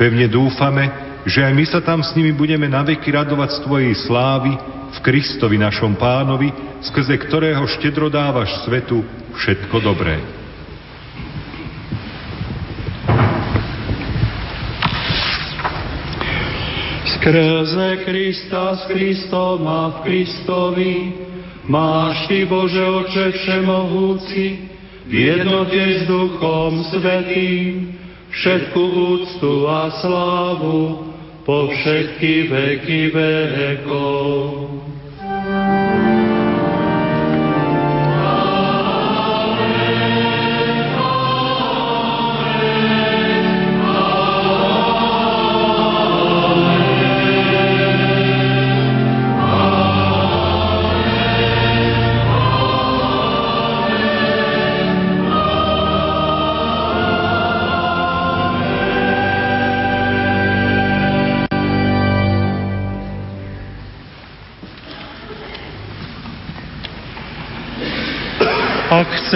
pevne 0.00 0.24
dúfame, 0.24 0.88
že 1.28 1.44
aj 1.44 1.52
my 1.52 1.64
sa 1.68 1.84
tam 1.84 2.00
s 2.00 2.16
nimi 2.16 2.32
budeme 2.32 2.64
naveky 2.64 3.12
radovať 3.12 3.60
z 3.60 3.62
Tvojej 3.68 3.94
slávy 4.08 4.56
v 4.88 4.98
Kristovi 5.04 5.60
našom 5.60 6.00
pánovi, 6.00 6.48
skrze 6.80 7.12
ktorého 7.12 7.68
štedro 7.68 8.08
dávaš 8.08 8.56
svetu 8.64 9.04
všetko 9.36 9.76
dobré. 9.84 10.16
Skrze 17.20 18.06
Krista 18.06 18.80
s 18.80 18.82
Kristom 18.88 19.66
a 19.66 19.92
v 19.92 19.96
Kristovi 20.06 21.25
Máš 21.66 22.30
Ty, 22.30 22.46
Bože 22.46 22.78
Oče 22.78 23.26
Všemohúci, 23.34 24.70
v 25.06 25.12
jednote 25.12 25.82
s 25.98 26.06
Duchom 26.06 26.86
Svetým, 26.94 27.90
všetku 28.30 28.82
úctu 28.82 29.66
a 29.66 29.90
slávu 29.98 31.10
po 31.42 31.66
všetky 31.70 32.50
veky 32.50 33.00
vekov. 33.10 34.85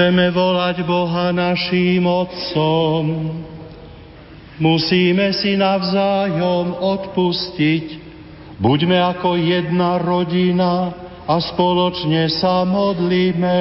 Chceme 0.01 0.33
volať 0.33 0.81
Boha 0.89 1.29
naším 1.29 2.09
Otcom, 2.09 3.05
musíme 4.57 5.29
si 5.37 5.61
navzájom 5.61 6.73
odpustiť. 6.73 8.01
Buďme 8.57 8.97
ako 8.97 9.37
jedna 9.37 10.01
rodina 10.01 10.97
a 11.29 11.37
spoločne 11.37 12.33
sa 12.33 12.65
modlíme. 12.65 13.61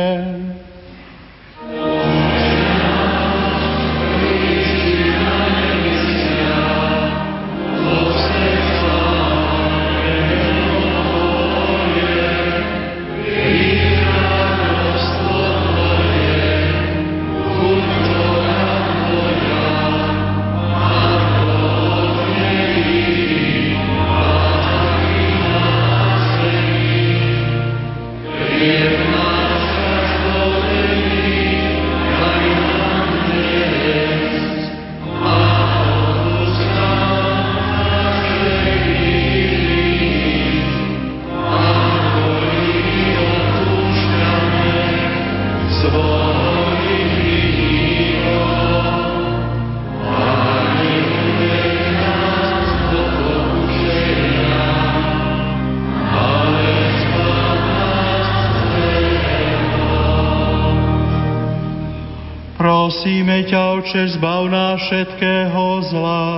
Oče, 63.90 64.22
zbav 64.22 64.46
nás 64.54 64.86
všetkého 64.86 65.82
zla, 65.90 66.30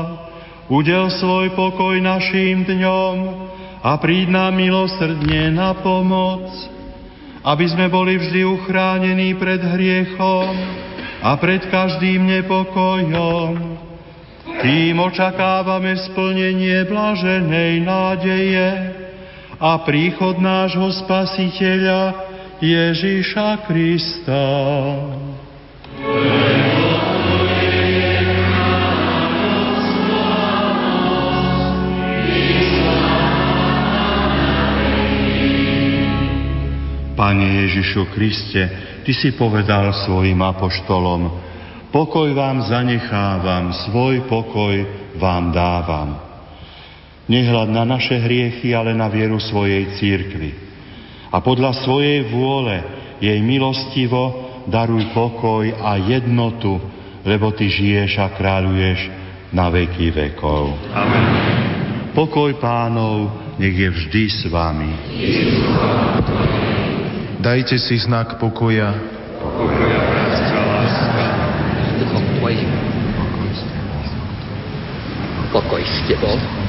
udel 0.72 1.12
svoj 1.12 1.52
pokoj 1.52 2.00
našim 2.00 2.64
dňom 2.64 3.16
a 3.84 3.92
príď 4.00 4.32
nám 4.32 4.56
milosrdne 4.56 5.52
na 5.52 5.76
pomoc, 5.76 6.48
aby 7.44 7.66
sme 7.68 7.92
boli 7.92 8.24
vždy 8.24 8.48
uchránení 8.48 9.36
pred 9.36 9.60
hriechom 9.60 10.48
a 11.20 11.36
pred 11.36 11.68
každým 11.68 12.24
nepokojom. 12.40 13.52
Tým 14.64 14.96
očakávame 15.04 16.00
splnenie 16.08 16.88
blaženej 16.88 17.84
nádeje 17.84 18.70
a 19.60 19.76
príchod 19.84 20.40
nášho 20.40 20.88
Spasiteľa 21.04 22.16
Ježíša 22.64 23.68
Krista. 23.68 24.48
Pane 37.22 37.70
Ježišu 37.70 38.10
Kriste, 38.18 38.66
Ty 39.06 39.12
si 39.14 39.38
povedal 39.38 39.94
svojim 39.94 40.42
apoštolom, 40.42 41.30
pokoj 41.94 42.34
vám 42.34 42.66
zanechávam, 42.66 43.78
svoj 43.86 44.26
pokoj 44.26 44.74
vám 45.22 45.54
dávam. 45.54 46.18
Nehľad 47.30 47.70
na 47.70 47.86
naše 47.86 48.18
hriechy, 48.18 48.74
ale 48.74 48.98
na 48.98 49.06
vieru 49.06 49.38
svojej 49.38 50.02
církvy. 50.02 50.50
A 51.30 51.38
podľa 51.46 51.86
svojej 51.86 52.26
vôle 52.26 52.82
jej 53.22 53.38
milostivo 53.38 54.50
daruj 54.66 55.14
pokoj 55.14 55.70
a 55.78 56.02
jednotu, 56.02 56.82
lebo 57.22 57.54
Ty 57.54 57.70
žiješ 57.70 58.18
a 58.18 58.34
kráľuješ 58.34 59.00
na 59.54 59.70
veky 59.70 60.10
vekov. 60.10 60.74
Amen. 60.90 61.26
Pokoj 62.18 62.58
pánov 62.58 63.30
nech 63.62 63.78
je 63.78 63.90
vždy 63.94 64.24
s 64.26 64.42
vami. 64.50 64.92
Dajte 67.42 67.74
si 67.82 67.98
znak 67.98 68.38
pokoja. 68.38 68.94
Pokoj 75.50 75.82
s 75.82 75.96
tebou. 76.06 76.61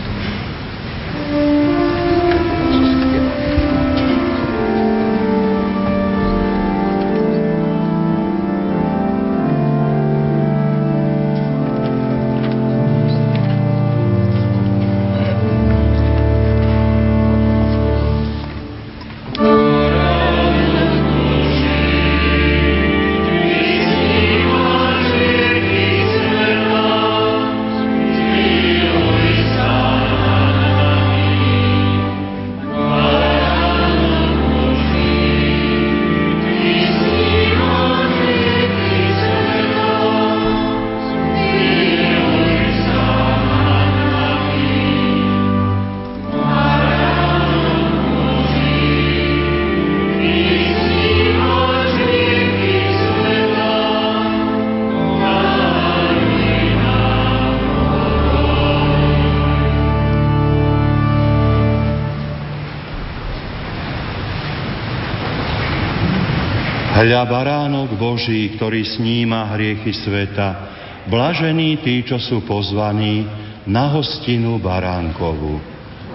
Hľa 67.23 67.39
baránok 67.39 67.95
Boží, 68.03 68.51
ktorý 68.59 68.83
sníma 68.83 69.55
hriechy 69.55 69.95
sveta, 69.95 70.59
blažení 71.07 71.79
tí, 71.79 72.03
čo 72.03 72.19
sú 72.19 72.43
pozvaní 72.43 73.23
na 73.63 73.95
hostinu 73.95 74.59
baránkovú. 74.59 75.55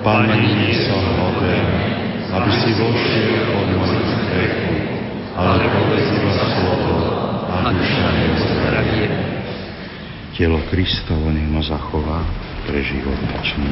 Pane, 0.04 0.36
nie 0.36 0.76
som 0.84 1.00
hoden, 1.00 1.68
aby 2.28 2.52
si 2.60 2.76
vošiel 2.76 3.40
pod 3.56 3.68
môj 3.72 4.04
strechu, 4.04 4.76
ale 5.40 5.64
povedz 5.72 6.08
iba 6.12 6.34
slovo 6.44 6.96
a 7.56 7.72
duša 7.72 8.08
nezdravie. 8.12 9.08
Telo 10.36 10.60
Kristovo 10.68 11.32
nech 11.32 11.48
ma 11.48 11.64
zachová 11.64 12.20
pre 12.68 12.84
život 12.84 13.16
večný. 13.32 13.72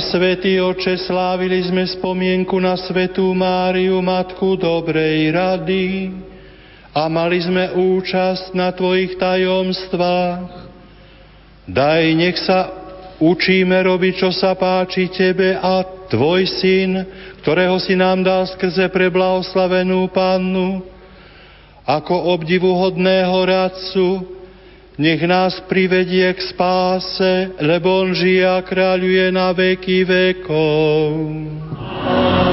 Pane 0.00 0.16
Svetý 0.16 0.56
Oče, 0.56 0.96
slávili 0.96 1.60
sme 1.60 1.84
spomienku 1.84 2.56
na 2.56 2.72
Svetú 2.72 3.36
Máriu, 3.36 4.00
Matku 4.00 4.56
dobrej 4.56 5.28
rady 5.28 6.08
a 6.96 7.04
mali 7.12 7.36
sme 7.36 7.68
účasť 7.76 8.56
na 8.56 8.72
Tvojich 8.72 9.20
tajomstvách. 9.20 10.72
Daj, 11.68 12.04
nech 12.16 12.32
sa 12.40 12.72
učíme 13.20 13.76
robiť, 13.76 14.24
čo 14.24 14.32
sa 14.32 14.56
páči 14.56 15.12
Tebe 15.12 15.60
a 15.60 15.84
Tvoj 16.08 16.48
Syn, 16.48 17.04
ktorého 17.44 17.76
si 17.76 17.92
nám 17.92 18.24
dal 18.24 18.48
skrze 18.48 18.88
preblahoslavenú 18.88 20.08
Pannu, 20.16 20.80
ako 21.84 22.40
obdivuhodného 22.40 23.36
radcu, 23.36 24.39
nech 24.98 25.22
nás 25.26 25.60
privedie 25.68 26.32
k 26.34 26.40
spáse, 26.42 27.54
lebo 27.60 28.02
on 28.02 28.14
žije 28.14 28.46
a 28.46 28.58
kráľuje 28.64 29.30
na 29.30 29.54
veky 29.54 30.06
vekov. 30.08 31.06
Amen. 31.76 32.50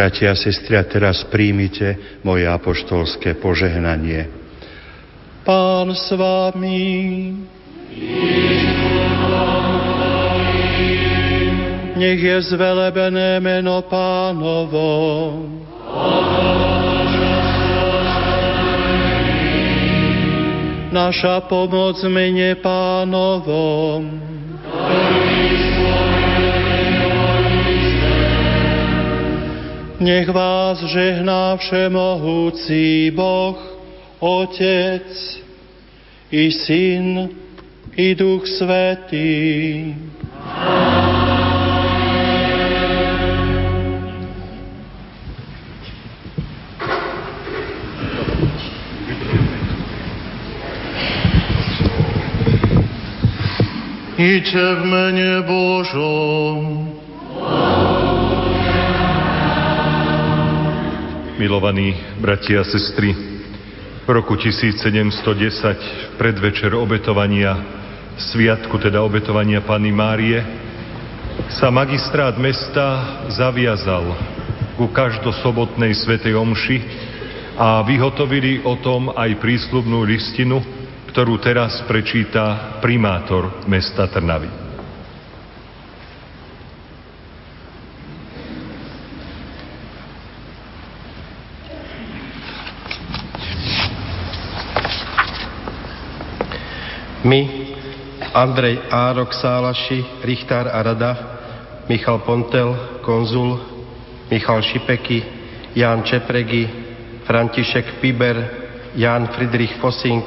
Bratia 0.00 0.32
a 0.32 0.38
sestri, 0.38 0.78
teraz 0.86 1.26
príjmite 1.28 2.22
moje 2.22 2.48
apoštolské 2.48 3.36
požehnanie. 3.36 4.39
Pán 5.50 5.90
s 5.90 6.14
vami. 6.14 7.34
Nech 11.98 12.22
je 12.22 12.38
zvelebené 12.54 13.42
meno 13.42 13.82
pánovo. 13.82 14.86
Naša 20.94 21.42
pomoc 21.50 21.98
mene 22.06 22.54
pánovom. 22.54 24.06
Nech 29.98 30.30
vás 30.30 30.78
žehná 30.86 31.58
všemohúci 31.58 33.10
Boh, 33.18 33.69
Otec 34.20 35.08
i 36.30 36.52
Syn 36.52 37.28
i 37.96 38.14
Duch 38.14 38.44
Svetý. 38.46 39.96
Iďte 54.20 54.66
v 54.76 54.82
mene 54.84 55.40
Božom. 55.48 56.92
Milovaní 61.40 61.96
bratia 62.20 62.60
a 62.60 62.68
sestry, 62.68 63.29
v 64.10 64.18
roku 64.18 64.34
1710 64.34 65.06
v 65.06 66.14
predvečer 66.18 66.74
obetovania, 66.74 67.54
sviatku 68.18 68.74
teda 68.82 68.98
obetovania 69.06 69.62
Panny 69.62 69.94
Márie, 69.94 70.42
sa 71.46 71.70
magistrát 71.70 72.34
mesta 72.34 73.22
zaviazal 73.30 74.10
ku 74.74 74.90
každosobotnej 74.90 75.94
svetej 75.94 76.34
omši 76.34 76.78
a 77.54 77.86
vyhotovili 77.86 78.66
o 78.66 78.82
tom 78.82 79.14
aj 79.14 79.38
prísľubnú 79.38 80.02
listinu, 80.02 80.58
ktorú 81.14 81.38
teraz 81.38 81.78
prečíta 81.86 82.82
primátor 82.82 83.62
mesta 83.70 84.10
Trnavy. 84.10 84.69
My, 97.30 97.46
Andrej 98.34 98.90
Árok 98.90 99.30
Sálaši, 99.30 100.02
Richtár 100.26 100.66
a 100.66 100.82
Rada, 100.82 101.14
Michal 101.86 102.18
Pontel, 102.26 102.98
konzul, 103.06 103.54
Michal 104.26 104.58
Šipeky, 104.58 105.22
Ján 105.78 106.02
Čepregi, 106.02 106.66
František 107.22 108.02
Piber, 108.02 108.50
Ján 108.98 109.30
Friedrich 109.30 109.78
Fosink, 109.78 110.26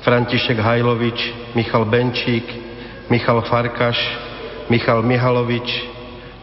František 0.00 0.56
Hajlovič, 0.56 1.52
Michal 1.52 1.84
Benčík, 1.84 2.48
Michal 3.12 3.44
Farkaš, 3.44 4.00
Michal 4.72 5.04
Mihalovič, 5.04 5.68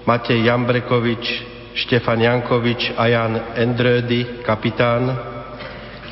Matej 0.05 0.45
Jambrekovič, 0.45 1.25
Štefan 1.73 2.21
Jankovič 2.21 2.93
a 2.93 3.09
Jan 3.09 3.33
Endrödy, 3.57 4.45
kapitán, 4.45 5.09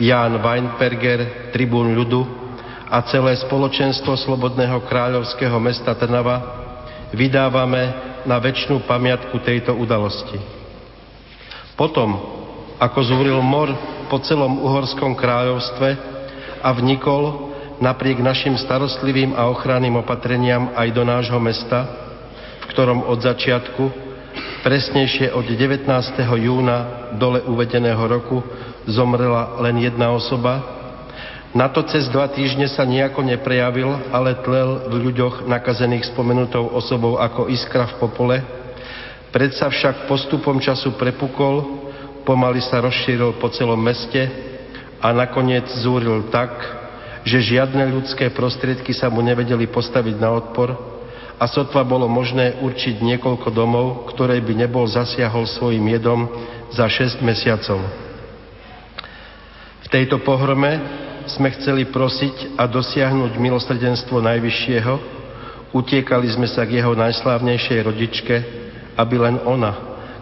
Ján 0.01 0.41
Weinberger, 0.41 1.53
tribún 1.53 1.93
ľudu, 1.93 2.44
a 2.89 3.01
celé 3.09 3.33
spoločenstvo 3.41 4.13
Slobodného 4.13 4.85
kráľovského 4.85 5.57
mesta 5.57 5.97
Trnava 5.97 6.65
vydávame 7.09 8.13
na 8.25 8.37
väčšnú 8.37 8.85
pamiatku 8.85 9.41
tejto 9.41 9.73
udalosti. 9.73 10.37
Potom, 11.73 12.15
ako 12.77 12.99
zúril 13.03 13.37
mor 13.41 13.73
po 14.07 14.21
celom 14.21 14.61
uhorskom 14.61 15.17
kráľovstve 15.17 15.89
a 16.61 16.69
vnikol 16.73 17.51
napriek 17.81 18.23
našim 18.23 18.55
starostlivým 18.55 19.35
a 19.35 19.51
ochranným 19.51 19.99
opatreniam 19.99 20.71
aj 20.77 20.87
do 20.95 21.03
nášho 21.03 21.39
mesta, 21.41 21.83
v 22.63 22.65
ktorom 22.71 23.03
od 23.05 23.19
začiatku, 23.19 23.83
presnejšie 24.63 25.35
od 25.35 25.45
19. 25.45 25.89
júna 26.41 27.11
dole 27.19 27.43
uvedeného 27.43 28.01
roku, 28.07 28.39
zomrela 28.87 29.57
len 29.61 29.81
jedna 29.81 30.13
osoba, 30.13 30.84
na 31.55 31.71
to 31.71 31.87
cez 31.87 32.11
dva 32.11 32.27
týždne 32.27 32.67
sa 32.67 32.83
nejako 32.83 33.23
neprejavil, 33.23 34.11
ale 34.11 34.35
tlel 34.43 34.91
v 34.91 34.95
ľuďoch 35.07 35.47
nakazených 35.47 36.11
spomenutou 36.11 36.67
osobou 36.67 37.15
ako 37.15 37.47
iskra 37.47 37.87
v 37.95 37.97
popole. 38.03 38.35
Predsa 39.31 39.71
však 39.71 40.11
postupom 40.11 40.59
času 40.59 40.99
prepukol, 40.99 41.87
pomaly 42.27 42.59
sa 42.59 42.83
rozšíril 42.83 43.39
po 43.39 43.47
celom 43.55 43.79
meste 43.79 44.27
a 44.99 45.15
nakoniec 45.15 45.63
zúril 45.79 46.27
tak, 46.27 46.51
že 47.23 47.55
žiadne 47.55 47.87
ľudské 47.87 48.35
prostriedky 48.35 48.91
sa 48.91 49.07
mu 49.07 49.23
nevedeli 49.23 49.63
postaviť 49.71 50.15
na 50.19 50.35
odpor 50.35 50.75
a 51.39 51.47
sotva 51.47 51.87
bolo 51.87 52.11
možné 52.11 52.59
určiť 52.59 52.99
niekoľko 52.99 53.47
domov, 53.55 54.11
ktoré 54.11 54.43
by 54.43 54.67
nebol 54.67 54.83
zasiahol 54.91 55.47
svojim 55.47 55.87
jedom 55.87 56.27
za 56.75 56.83
6 56.91 57.23
mesiacov. 57.23 57.79
V 59.83 59.87
tejto 59.87 60.19
pohrome 60.19 60.83
sme 61.31 61.49
chceli 61.57 61.89
prosiť 61.89 62.57
a 62.57 62.69
dosiahnuť 62.69 63.37
milosrdenstvo 63.37 64.21
Najvyššieho, 64.21 64.95
utiekali 65.73 66.27
sme 66.31 66.47
sa 66.47 66.63
k 66.63 66.79
jeho 66.79 66.93
najslávnejšej 66.93 67.79
rodičke, 67.83 68.35
aby 68.95 69.15
len 69.19 69.41
ona, 69.43 69.73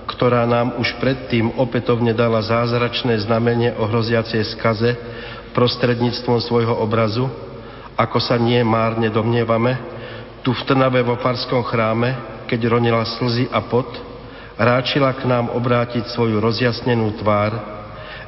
ktorá 0.10 0.44
nám 0.44 0.82
už 0.82 0.98
predtým 0.98 1.56
opätovne 1.60 2.12
dala 2.12 2.42
zázračné 2.42 3.22
znamenie 3.24 3.76
o 3.78 3.86
hroziacej 3.86 4.42
skaze 4.58 4.92
prostredníctvom 5.54 6.42
svojho 6.42 6.74
obrazu, 6.74 7.30
ako 7.94 8.18
sa 8.18 8.36
nie 8.42 8.60
márne 8.66 9.14
domnievame, 9.14 9.78
tu 10.44 10.52
v 10.52 10.66
Trnave 10.68 11.00
vo 11.06 11.16
Farskom 11.22 11.64
chráme, 11.64 12.44
keď 12.52 12.68
ronila 12.68 13.06
slzy 13.06 13.48
a 13.48 13.64
pot, 13.64 13.88
ráčila 14.60 15.16
k 15.16 15.24
nám 15.24 15.54
obrátiť 15.56 16.12
svoju 16.12 16.42
rozjasnenú 16.44 17.16
tvár, 17.22 17.73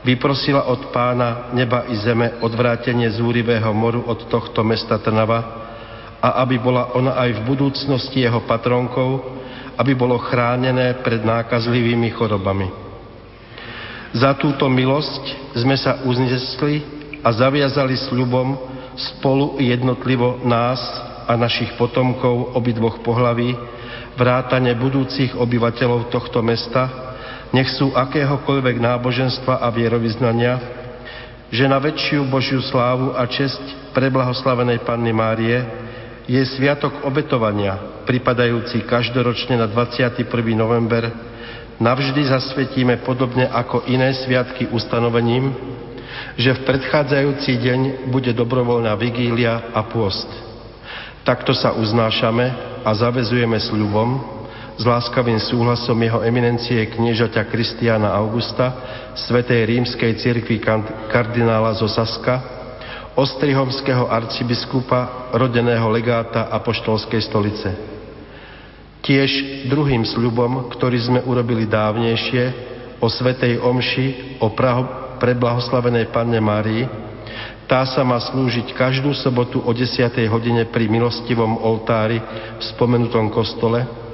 vyprosila 0.06 0.69
od 0.69 0.94
pána 0.94 1.49
neba 1.57 1.90
i 1.90 1.98
zeme 1.98 2.38
odvrátenie 2.38 3.10
zúrivého 3.18 3.73
moru 3.73 4.06
od 4.06 4.30
tohto 4.30 4.61
mesta 4.61 5.02
Trnava 5.02 5.65
a 6.22 6.45
aby 6.45 6.61
bola 6.61 6.94
ona 6.94 7.18
aj 7.18 7.41
v 7.41 7.45
budúcnosti 7.49 8.22
jeho 8.22 8.45
patronkou, 8.45 9.41
aby 9.73 9.98
bolo 9.98 10.22
chránené 10.22 11.02
pred 11.02 11.26
nákazlivými 11.26 12.14
chorobami. 12.14 12.69
Za 14.15 14.38
túto 14.38 14.69
milosť 14.69 15.53
sme 15.57 15.76
sa 15.76 16.06
uznesli 16.06 16.86
a 17.19 17.34
zaviazali 17.34 17.98
sľubom 17.98 18.56
spolu 18.95 19.60
jednotlivo 19.60 20.40
nás 20.45 20.80
a 21.26 21.34
našich 21.36 21.73
potomkov 21.76 22.56
obidvoch 22.56 23.02
pohlaví, 23.02 23.57
vrátane 24.15 24.72
budúcich 24.77 25.36
obyvateľov 25.36 26.07
tohto 26.14 26.40
mesta, 26.40 27.11
nech 27.53 27.69
sú 27.76 27.93
akéhokoľvek 27.93 28.81
náboženstva 28.81 29.61
a 29.61 29.67
vierovýznania, 29.69 30.53
že 31.53 31.69
na 31.69 31.77
väčšiu 31.77 32.26
Božiu 32.26 32.61
slávu 32.63 33.13
a 33.13 33.23
česť 33.30 33.93
preblahoslavenej 33.93 34.81
Panny 34.81 35.13
Márie 35.13 35.61
je 36.26 36.41
sviatok 36.57 37.05
obetovania, 37.05 38.03
pripadajúci 38.09 38.81
každoročne 38.89 39.61
na 39.61 39.69
21. 39.69 40.26
november, 40.57 41.05
navždy 41.77 42.22
zasvetíme 42.26 43.05
podobne 43.05 43.45
ako 43.45 43.85
iné 43.85 44.09
sviatky 44.26 44.67
ustanovením, 44.73 45.53
že 46.35 46.51
v 46.55 46.65
predchádzajúci 46.65 47.51
deň 47.61 47.80
bude 48.09 48.34
dobrovoľná 48.34 48.97
vigília 48.97 49.69
a 49.72 49.85
pôst. 49.85 50.27
Takto 51.26 51.53
sa 51.53 51.73
uznášame 51.77 52.45
a 52.85 52.89
zavezujeme 52.93 53.57
sľubom, 53.57 54.09
s 54.76 54.84
láskavým 54.84 55.39
súhlasom 55.39 55.95
jeho 55.95 56.19
eminencie 56.19 56.84
kniežaťa 56.91 57.47
Kristiana 57.47 58.11
Augusta, 58.11 58.68
Svetej 59.15 59.64
rímskej 59.72 60.19
cirkvi 60.19 60.60
kardinála 61.07 61.80
zo 61.80 61.88
Saska, 61.88 62.43
ostrihomského 63.15 64.11
arcibiskupa, 64.11 65.31
rodeného 65.31 65.88
legáta 65.88 66.52
Apoštolskej 66.52 67.23
stolice. 67.23 67.69
Tiež 68.99 69.64
druhým 69.72 70.03
sľubom, 70.03 70.68
ktorý 70.76 70.99
sme 70.99 71.19
urobili 71.23 71.64
dávnejšie, 71.64 72.76
o 72.99 73.07
Svetej 73.07 73.64
Omši, 73.64 74.39
o 74.43 74.52
Praho, 74.52 75.15
preblahoslavenej 75.23 76.11
Panne 76.11 76.43
Márii, 76.43 76.84
tá 77.65 77.81
sa 77.88 78.06
má 78.06 78.22
slúžiť 78.22 78.77
každú 78.77 79.10
sobotu 79.18 79.57
o 79.57 79.72
10. 79.73 80.06
hodine 80.30 80.69
pri 80.69 80.85
milostivom 80.85 81.65
oltári 81.65 82.22
v 82.22 82.64
spomenutom 82.76 83.34
kostole, 83.34 84.05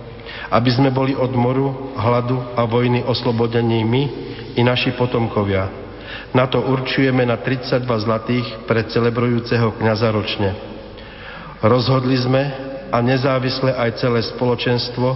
aby 0.52 0.70
sme 0.70 0.92
boli 0.92 1.16
od 1.16 1.32
moru, 1.32 1.96
hladu 1.96 2.36
a 2.60 2.68
vojny 2.68 3.08
oslobodení 3.08 3.88
my 3.88 4.04
i 4.60 4.62
naši 4.62 4.92
potomkovia. 5.00 5.72
Na 6.36 6.48
to 6.48 6.60
určujeme 6.60 7.24
na 7.24 7.40
32 7.40 7.88
zlatých 7.88 8.48
pre 8.68 8.84
celebrujúceho 8.84 9.72
kniaza 9.80 10.12
ročne. 10.12 10.52
Rozhodli 11.64 12.20
sme 12.20 12.44
a 12.92 13.00
nezávisle 13.00 13.72
aj 13.72 14.04
celé 14.04 14.20
spoločenstvo 14.28 15.08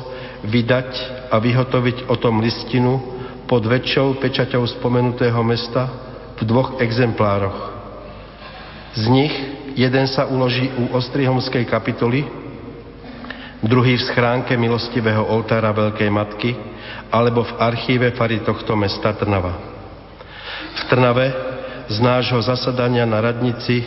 vydať 0.47 0.89
a 1.27 1.35
vyhotoviť 1.35 2.07
o 2.07 2.15
tom 2.15 2.39
listinu 2.39 3.15
pod 3.43 3.67
väčšou 3.67 4.23
pečaťou 4.23 4.63
spomenutého 4.79 5.39
mesta 5.43 5.91
v 6.39 6.41
dvoch 6.47 6.79
exemplároch. 6.79 7.75
Z 8.95 9.11
nich 9.11 9.33
jeden 9.75 10.07
sa 10.07 10.23
uloží 10.31 10.71
u 10.79 10.95
Ostrihomskej 10.95 11.67
kapitoly, 11.67 12.23
druhý 13.65 13.97
v 13.97 14.07
schránke 14.13 14.53
milostivého 14.53 15.25
oltára 15.25 15.73
Veľkej 15.73 16.09
Matky 16.13 16.53
alebo 17.09 17.41
v 17.41 17.57
archíve 17.57 18.13
fary 18.13 18.45
tohto 18.45 18.77
mesta 18.77 19.09
Trnava. 19.17 19.57
V 20.75 20.81
Trnave 20.85 21.27
z 21.89 21.97
nášho 21.97 22.37
zasadania 22.45 23.09
na 23.09 23.21
radnici 23.21 23.81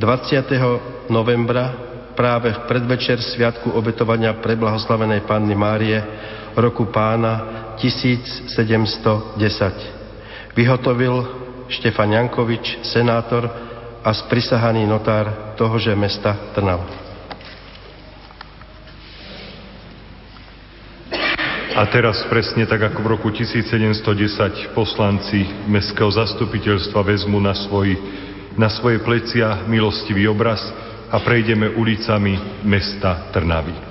20. 0.00 1.12
novembra 1.12 1.72
práve 2.16 2.56
v 2.56 2.60
predvečer 2.66 3.20
Sviatku 3.20 3.68
obetovania 3.76 4.32
preblahoslavenej 4.40 5.28
Panny 5.28 5.54
Márie 5.54 6.00
roku 6.56 6.88
pána 6.88 7.76
1710. 7.76 9.36
Vyhotovil 10.56 11.14
Štefan 11.68 12.16
Jankovič, 12.16 12.80
senátor 12.80 13.44
a 14.00 14.10
sprisahaný 14.14 14.88
notár 14.88 15.54
tohože 15.60 15.92
mesta 15.92 16.32
Trnava. 16.56 17.07
A 21.78 21.86
teraz 21.86 22.26
presne 22.26 22.66
tak 22.66 22.90
ako 22.90 23.06
v 23.06 23.10
roku 23.14 23.30
1710 23.30 24.74
poslanci 24.74 25.46
mestského 25.70 26.10
zastupiteľstva 26.10 27.06
vezmu 27.06 27.38
na, 27.38 27.54
svoj, 27.54 27.94
na 28.58 28.66
svoje 28.66 28.98
plecia 28.98 29.62
milostivý 29.70 30.26
obraz 30.26 30.58
a 31.06 31.22
prejdeme 31.22 31.70
ulicami 31.78 32.34
mesta 32.66 33.30
Trnavy. 33.30 33.87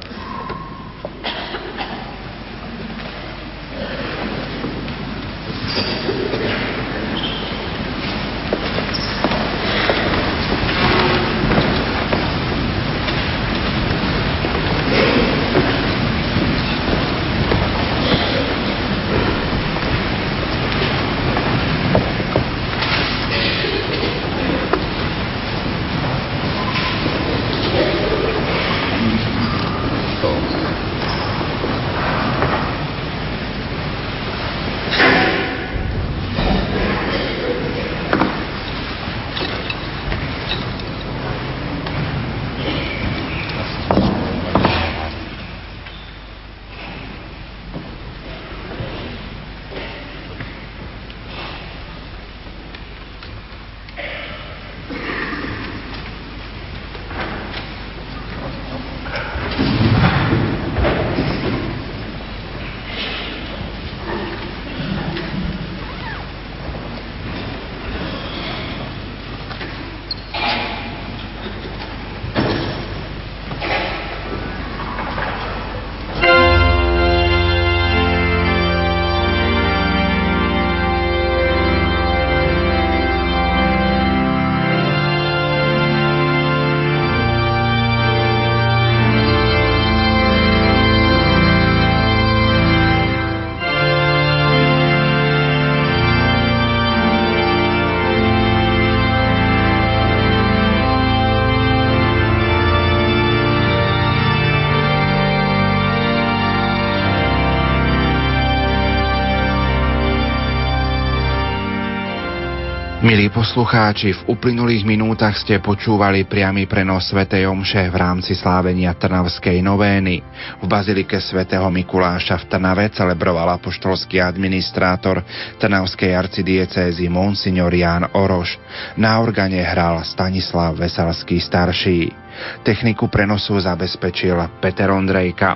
Poslucháči, 113.58 114.14
v 114.14 114.38
uplynulých 114.38 114.86
minútach 114.86 115.34
ste 115.34 115.58
počúvali 115.58 116.30
priamy 116.30 116.70
prenos 116.70 117.10
Sv. 117.10 117.26
Omše 117.26 117.90
v 117.90 117.98
rámci 117.98 118.38
slávenia 118.38 118.94
Trnavskej 118.94 119.66
novény. 119.66 120.22
V 120.62 120.66
bazilike 120.70 121.18
svätého 121.18 121.66
Mikuláša 121.66 122.38
v 122.38 122.54
Trnave 122.54 122.86
celebroval 122.94 123.58
apoštolský 123.58 124.22
administrátor 124.22 125.26
Trnavskej 125.58 126.14
arcidiecézy 126.14 127.10
Monsignor 127.10 127.74
Jan 127.74 128.06
Oroš. 128.14 128.62
Na 128.94 129.18
organe 129.18 129.66
hral 129.66 130.06
Stanislav 130.06 130.78
Veselský 130.78 131.42
starší. 131.42 132.27
Techniku 132.61 133.07
prenosu 133.07 133.57
zabezpečil 133.57 134.38
Peter 134.61 134.91
Ondrejka. 134.91 135.55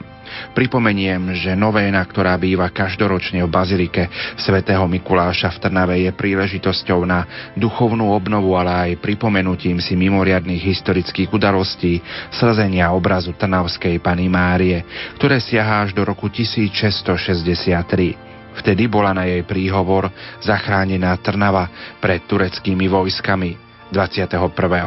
Pripomeniem, 0.55 1.35
že 1.35 1.59
novéna, 1.59 1.99
ktorá 2.07 2.39
býva 2.39 2.71
každoročne 2.71 3.43
v 3.43 3.51
Bazilike 3.51 4.07
svätého 4.39 4.87
Mikuláša 4.87 5.51
v 5.51 5.59
Trnave 5.59 6.07
je 6.07 6.11
príležitosťou 6.15 7.03
na 7.03 7.27
duchovnú 7.59 8.15
obnovu, 8.15 8.55
ale 8.55 8.71
aj 8.71 9.03
pripomenutím 9.03 9.83
si 9.83 9.99
mimoriadných 9.99 10.63
historických 10.63 11.35
udalostí 11.35 11.99
slzenia 12.31 12.95
obrazu 12.95 13.35
Trnavskej 13.35 13.99
Pany 13.99 14.31
Márie, 14.31 14.87
ktoré 15.19 15.43
siahá 15.43 15.83
až 15.83 15.91
do 15.91 16.07
roku 16.07 16.31
1663. 16.31 18.31
Vtedy 18.51 18.91
bola 18.91 19.15
na 19.15 19.23
jej 19.27 19.43
príhovor 19.47 20.11
zachránená 20.43 21.15
Trnava 21.23 21.71
pred 22.03 22.27
tureckými 22.27 22.91
vojskami. 22.91 23.70
21. 23.91 24.39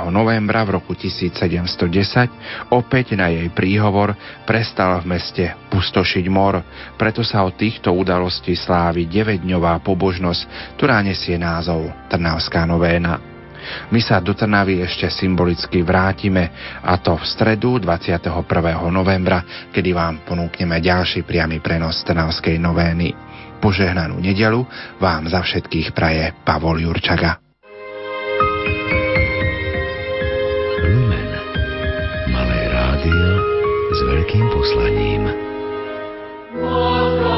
novembra 0.09 0.64
v 0.64 0.81
roku 0.81 0.97
1710 0.97 2.72
opäť 2.72 3.12
na 3.12 3.28
jej 3.28 3.52
príhovor 3.52 4.16
prestal 4.48 5.05
v 5.05 5.14
meste 5.14 5.44
pustošiť 5.68 6.24
mor, 6.32 6.64
preto 6.97 7.20
sa 7.20 7.44
od 7.44 7.55
týchto 7.55 7.93
udalostí 7.93 8.56
slávi 8.56 9.05
9-dňová 9.05 9.85
pobožnosť, 9.85 10.74
ktorá 10.81 11.05
nesie 11.05 11.36
názov 11.36 11.93
Trnavská 12.09 12.64
novéna. 12.64 13.20
My 13.93 14.01
sa 14.01 14.20
do 14.20 14.36
Trnavy 14.36 14.81
ešte 14.85 15.09
symbolicky 15.09 15.81
vrátime, 15.81 16.52
a 16.85 16.97
to 17.01 17.16
v 17.16 17.24
stredu 17.24 17.81
21. 17.81 18.28
novembra, 18.93 19.68
kedy 19.72 19.90
vám 19.93 20.24
ponúkneme 20.24 20.81
ďalší 20.81 21.24
priamy 21.24 21.60
prenos 21.60 22.05
Trnavskej 22.05 22.60
novény. 22.60 23.12
Požehnanú 23.60 24.20
nedelu 24.20 24.60
vám 25.01 25.24
za 25.28 25.40
všetkých 25.40 25.97
praje 25.97 26.36
Pavol 26.44 26.85
Jurčaga. 26.85 27.43
Veľkým 34.24 34.48
poslaním. 34.56 35.24
kam 36.56 37.34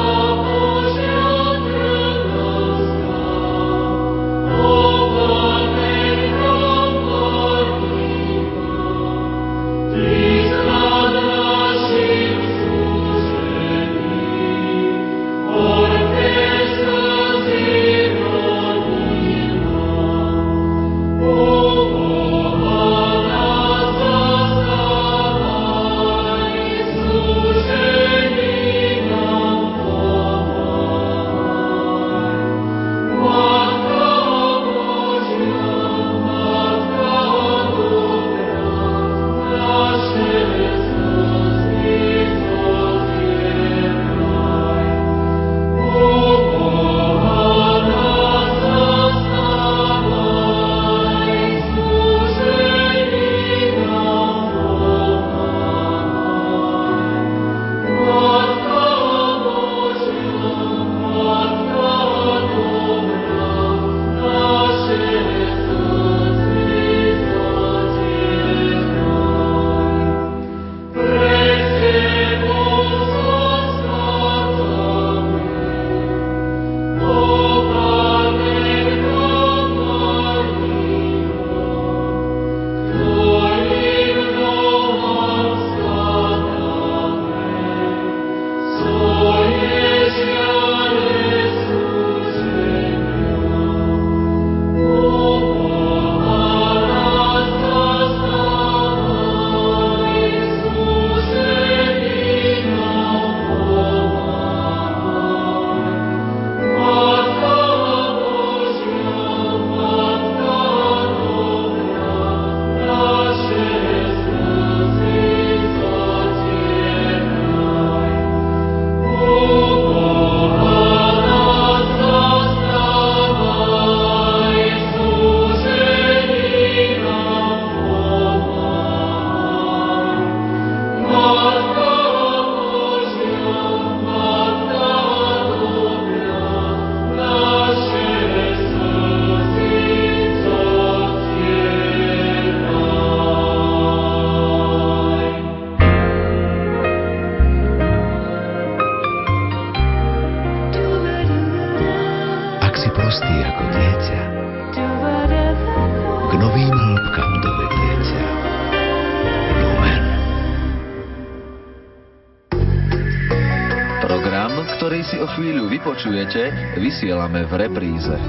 vysielame 167.07 167.47
v 167.47 167.53
repríze. 167.55 168.26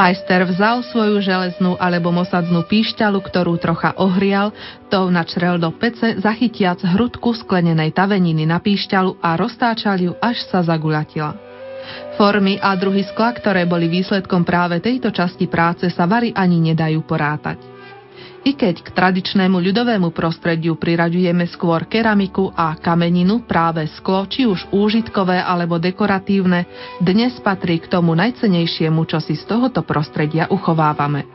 Majster 0.00 0.48
vzal 0.48 0.80
svoju 0.80 1.20
železnú 1.20 1.76
alebo 1.76 2.08
mosadznú 2.08 2.64
píšťalu, 2.64 3.20
ktorú 3.20 3.60
trocha 3.60 3.92
ohrial, 4.00 4.48
tou 4.88 5.12
načrel 5.12 5.60
do 5.60 5.68
pece, 5.76 6.16
zachytiac 6.24 6.80
hrudku 6.80 7.36
sklenenej 7.36 7.92
taveniny 7.92 8.48
na 8.48 8.64
píšťalu 8.64 9.20
a 9.20 9.36
roztáčal 9.36 10.00
ju, 10.00 10.16
až 10.16 10.40
sa 10.48 10.64
zagulatila. 10.64 11.36
Formy 12.16 12.56
a 12.64 12.72
druhy 12.80 13.04
skla, 13.12 13.36
ktoré 13.36 13.68
boli 13.68 13.92
výsledkom 13.92 14.40
práve 14.40 14.80
tejto 14.80 15.12
časti 15.12 15.44
práce, 15.44 15.92
sa 15.92 16.08
vary 16.08 16.32
ani 16.32 16.72
nedajú 16.72 17.04
porátať. 17.04 17.69
I 18.40 18.56
keď 18.56 18.80
k 18.80 18.88
tradičnému 18.96 19.60
ľudovému 19.60 20.16
prostrediu 20.16 20.80
priraďujeme 20.80 21.44
skôr 21.52 21.84
keramiku 21.84 22.48
a 22.56 22.72
kameninu, 22.72 23.44
práve 23.44 23.84
sklo, 24.00 24.24
či 24.24 24.48
už 24.48 24.72
úžitkové 24.72 25.36
alebo 25.36 25.76
dekoratívne, 25.76 26.64
dnes 27.04 27.36
patrí 27.44 27.76
k 27.76 27.92
tomu 27.92 28.16
najcenejšiemu, 28.16 29.04
čo 29.04 29.20
si 29.20 29.36
z 29.36 29.44
tohoto 29.44 29.84
prostredia 29.84 30.48
uchovávame. 30.48 31.28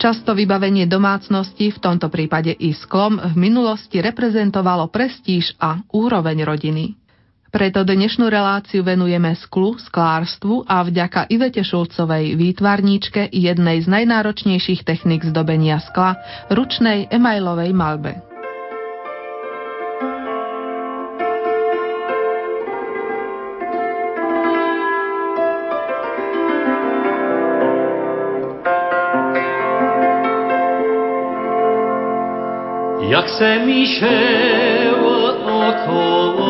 Často 0.00 0.32
vybavenie 0.32 0.88
domácnosti, 0.88 1.76
v 1.76 1.78
tomto 1.78 2.08
prípade 2.08 2.56
i 2.56 2.72
sklom, 2.72 3.20
v 3.20 3.36
minulosti 3.36 4.00
reprezentovalo 4.00 4.88
prestíž 4.88 5.60
a 5.60 5.84
úroveň 5.92 6.48
rodiny. 6.48 6.96
Preto 7.50 7.82
dnešnú 7.82 8.30
reláciu 8.30 8.86
venujeme 8.86 9.34
sklu, 9.34 9.74
sklárstvu 9.74 10.70
a 10.70 10.86
vďaka 10.86 11.26
Ivete 11.34 11.66
Šulcovej 11.66 12.38
výtvarníčke 12.38 13.26
jednej 13.26 13.82
z 13.82 13.90
najnáročnejších 13.90 14.86
technik 14.86 15.26
zdobenia 15.26 15.82
skla, 15.82 16.14
ručnej 16.46 17.10
emailovej 17.10 17.74
malbe. 17.74 18.22
Jak 33.10 33.28
se 33.28 33.58
míšel 33.58 35.02
okolo 35.42 36.49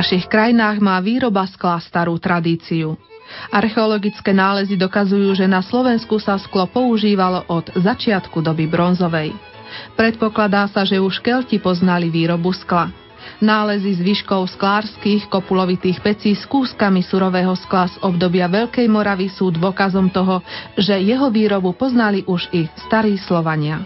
našich 0.00 0.32
krajinách 0.32 0.80
má 0.80 0.96
výroba 1.04 1.44
skla 1.44 1.76
starú 1.76 2.16
tradíciu. 2.16 2.96
Archeologické 3.52 4.32
nálezy 4.32 4.80
dokazujú, 4.80 5.36
že 5.36 5.44
na 5.44 5.60
Slovensku 5.60 6.16
sa 6.16 6.40
sklo 6.40 6.64
používalo 6.64 7.44
od 7.52 7.68
začiatku 7.76 8.40
doby 8.40 8.64
bronzovej. 8.64 9.36
Predpokladá 10.00 10.64
sa, 10.72 10.88
že 10.88 10.96
už 10.96 11.20
Kelti 11.20 11.60
poznali 11.60 12.08
výrobu 12.08 12.48
skla. 12.56 12.88
Nálezy 13.44 14.00
zvyškov 14.00 14.48
sklárskych 14.56 15.28
kopulovitých 15.28 16.00
pecí 16.00 16.32
s 16.32 16.48
kúskami 16.48 17.04
surového 17.04 17.52
skla 17.60 17.92
z 17.92 18.00
obdobia 18.00 18.48
Veľkej 18.48 18.88
Moravy 18.88 19.28
sú 19.28 19.52
dôkazom 19.52 20.08
toho, 20.08 20.40
že 20.80 20.96
jeho 20.96 21.28
výrobu 21.28 21.76
poznali 21.76 22.24
už 22.24 22.48
i 22.56 22.64
starí 22.88 23.20
Slovania. 23.20 23.84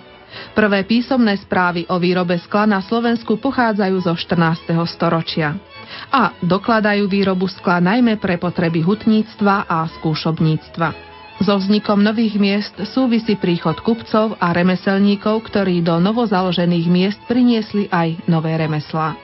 Prvé 0.55 0.87
písomné 0.87 1.35
správy 1.43 1.91
o 1.91 1.99
výrobe 1.99 2.39
skla 2.39 2.71
na 2.71 2.79
Slovensku 2.79 3.35
pochádzajú 3.43 3.97
zo 4.07 4.15
14. 4.15 4.71
storočia 4.87 5.74
a 6.11 6.37
dokladajú 6.43 7.07
výrobu 7.07 7.47
skla 7.49 7.81
najmä 7.81 8.17
pre 8.21 8.37
potreby 8.37 8.85
hutníctva 8.85 9.69
a 9.69 9.87
skúšobníctva. 10.01 11.15
So 11.43 11.59
vznikom 11.59 11.99
nových 11.99 12.39
miest 12.39 12.79
súvisí 12.95 13.35
príchod 13.35 13.75
kupcov 13.83 14.39
a 14.39 14.55
remeselníkov, 14.55 15.51
ktorí 15.51 15.83
do 15.83 15.99
novozaložených 15.99 16.87
miest 16.87 17.21
priniesli 17.27 17.91
aj 17.91 18.23
nové 18.31 18.55
remeslá. 18.55 19.19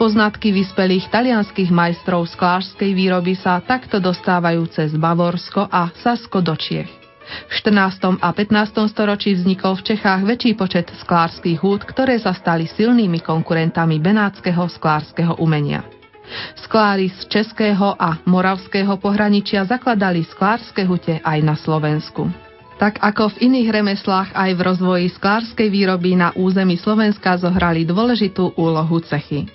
Poznatky 0.00 0.52
vyspelých 0.52 1.08
talianských 1.12 1.68
majstrov 1.72 2.28
sklářskej 2.28 2.92
výroby 2.96 3.36
sa 3.36 3.60
takto 3.60 4.00
dostávajú 4.00 4.68
cez 4.72 4.96
Bavorsko 4.96 5.68
a 5.68 5.92
Sasko 6.00 6.40
do 6.40 6.56
Čiech. 6.56 7.03
V 7.24 7.52
14. 7.64 8.20
a 8.20 8.28
15. 8.36 8.92
storočí 8.92 9.32
vznikol 9.32 9.80
v 9.80 9.96
Čechách 9.96 10.22
väčší 10.28 10.52
počet 10.60 10.92
sklárskych 10.92 11.56
húd, 11.64 11.80
ktoré 11.88 12.20
sa 12.20 12.36
stali 12.36 12.68
silnými 12.68 13.24
konkurentami 13.24 13.96
benátskeho 13.96 14.68
sklárskeho 14.68 15.40
umenia. 15.40 15.88
Sklári 16.56 17.12
z 17.12 17.28
českého 17.28 17.96
a 17.96 18.20
moravského 18.24 18.96
pohraničia 18.96 19.64
zakladali 19.64 20.24
sklárske 20.24 20.84
hute 20.84 21.20
aj 21.20 21.38
na 21.44 21.56
Slovensku. 21.56 22.28
Tak 22.80 23.00
ako 23.00 23.36
v 23.36 23.52
iných 23.52 23.68
remeslách 23.70 24.34
aj 24.34 24.50
v 24.56 24.60
rozvoji 24.60 25.06
sklárskej 25.14 25.68
výroby 25.70 26.18
na 26.18 26.34
území 26.34 26.76
Slovenska 26.80 27.38
zohrali 27.38 27.86
dôležitú 27.86 28.56
úlohu 28.58 28.98
cechy. 29.04 29.46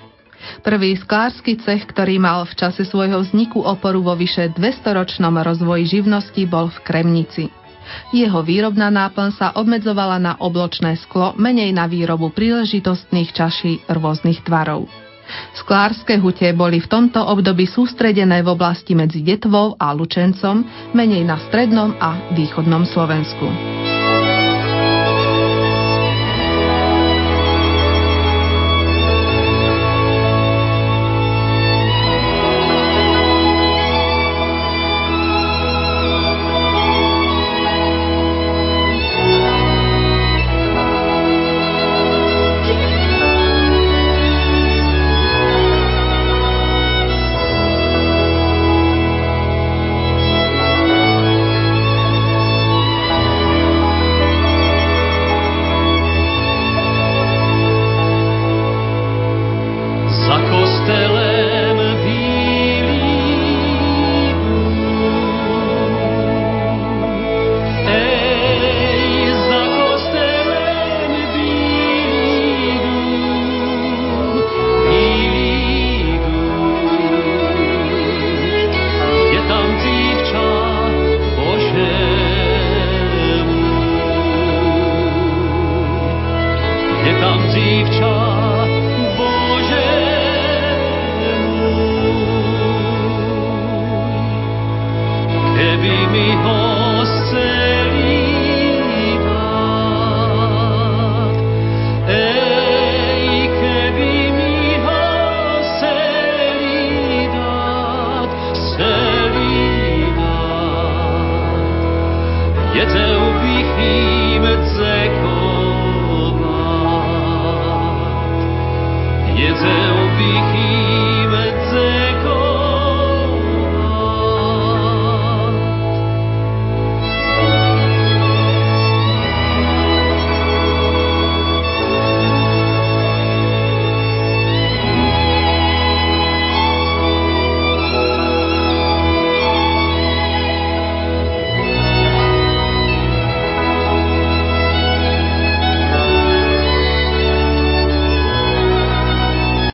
Prvý 0.63 0.95
sklársky 0.95 1.59
cech, 1.59 1.83
ktorý 1.91 2.15
mal 2.15 2.47
v 2.47 2.55
čase 2.55 2.87
svojho 2.87 3.19
vzniku 3.27 3.59
oporu 3.59 3.99
vo 3.99 4.15
vyše 4.15 4.55
200-ročnom 4.55 5.35
rozvoji 5.35 5.99
živnosti, 5.99 6.39
bol 6.47 6.71
v 6.71 6.79
Kremnici. 6.87 7.51
Jeho 8.11 8.39
výrobná 8.41 8.89
náplň 8.89 9.29
sa 9.35 9.47
obmedzovala 9.55 10.17
na 10.17 10.33
obločné 10.39 10.97
sklo, 11.01 11.37
menej 11.37 11.73
na 11.75 11.85
výrobu 11.85 12.33
príležitostných 12.33 13.29
čaší 13.35 13.85
rôznych 13.89 14.41
tvarov. 14.45 14.89
Sklárske 15.53 16.17
hute 16.17 16.49
boli 16.57 16.81
v 16.81 16.89
tomto 16.89 17.21
období 17.21 17.69
sústredené 17.69 18.41
v 18.41 18.49
oblasti 18.49 18.97
medzi 18.97 19.21
Detvou 19.21 19.77
a 19.77 19.93
Lučencom, 19.93 20.65
menej 20.97 21.21
na 21.21 21.37
strednom 21.37 21.93
a 22.01 22.33
východnom 22.33 22.81
Slovensku. 22.89 23.98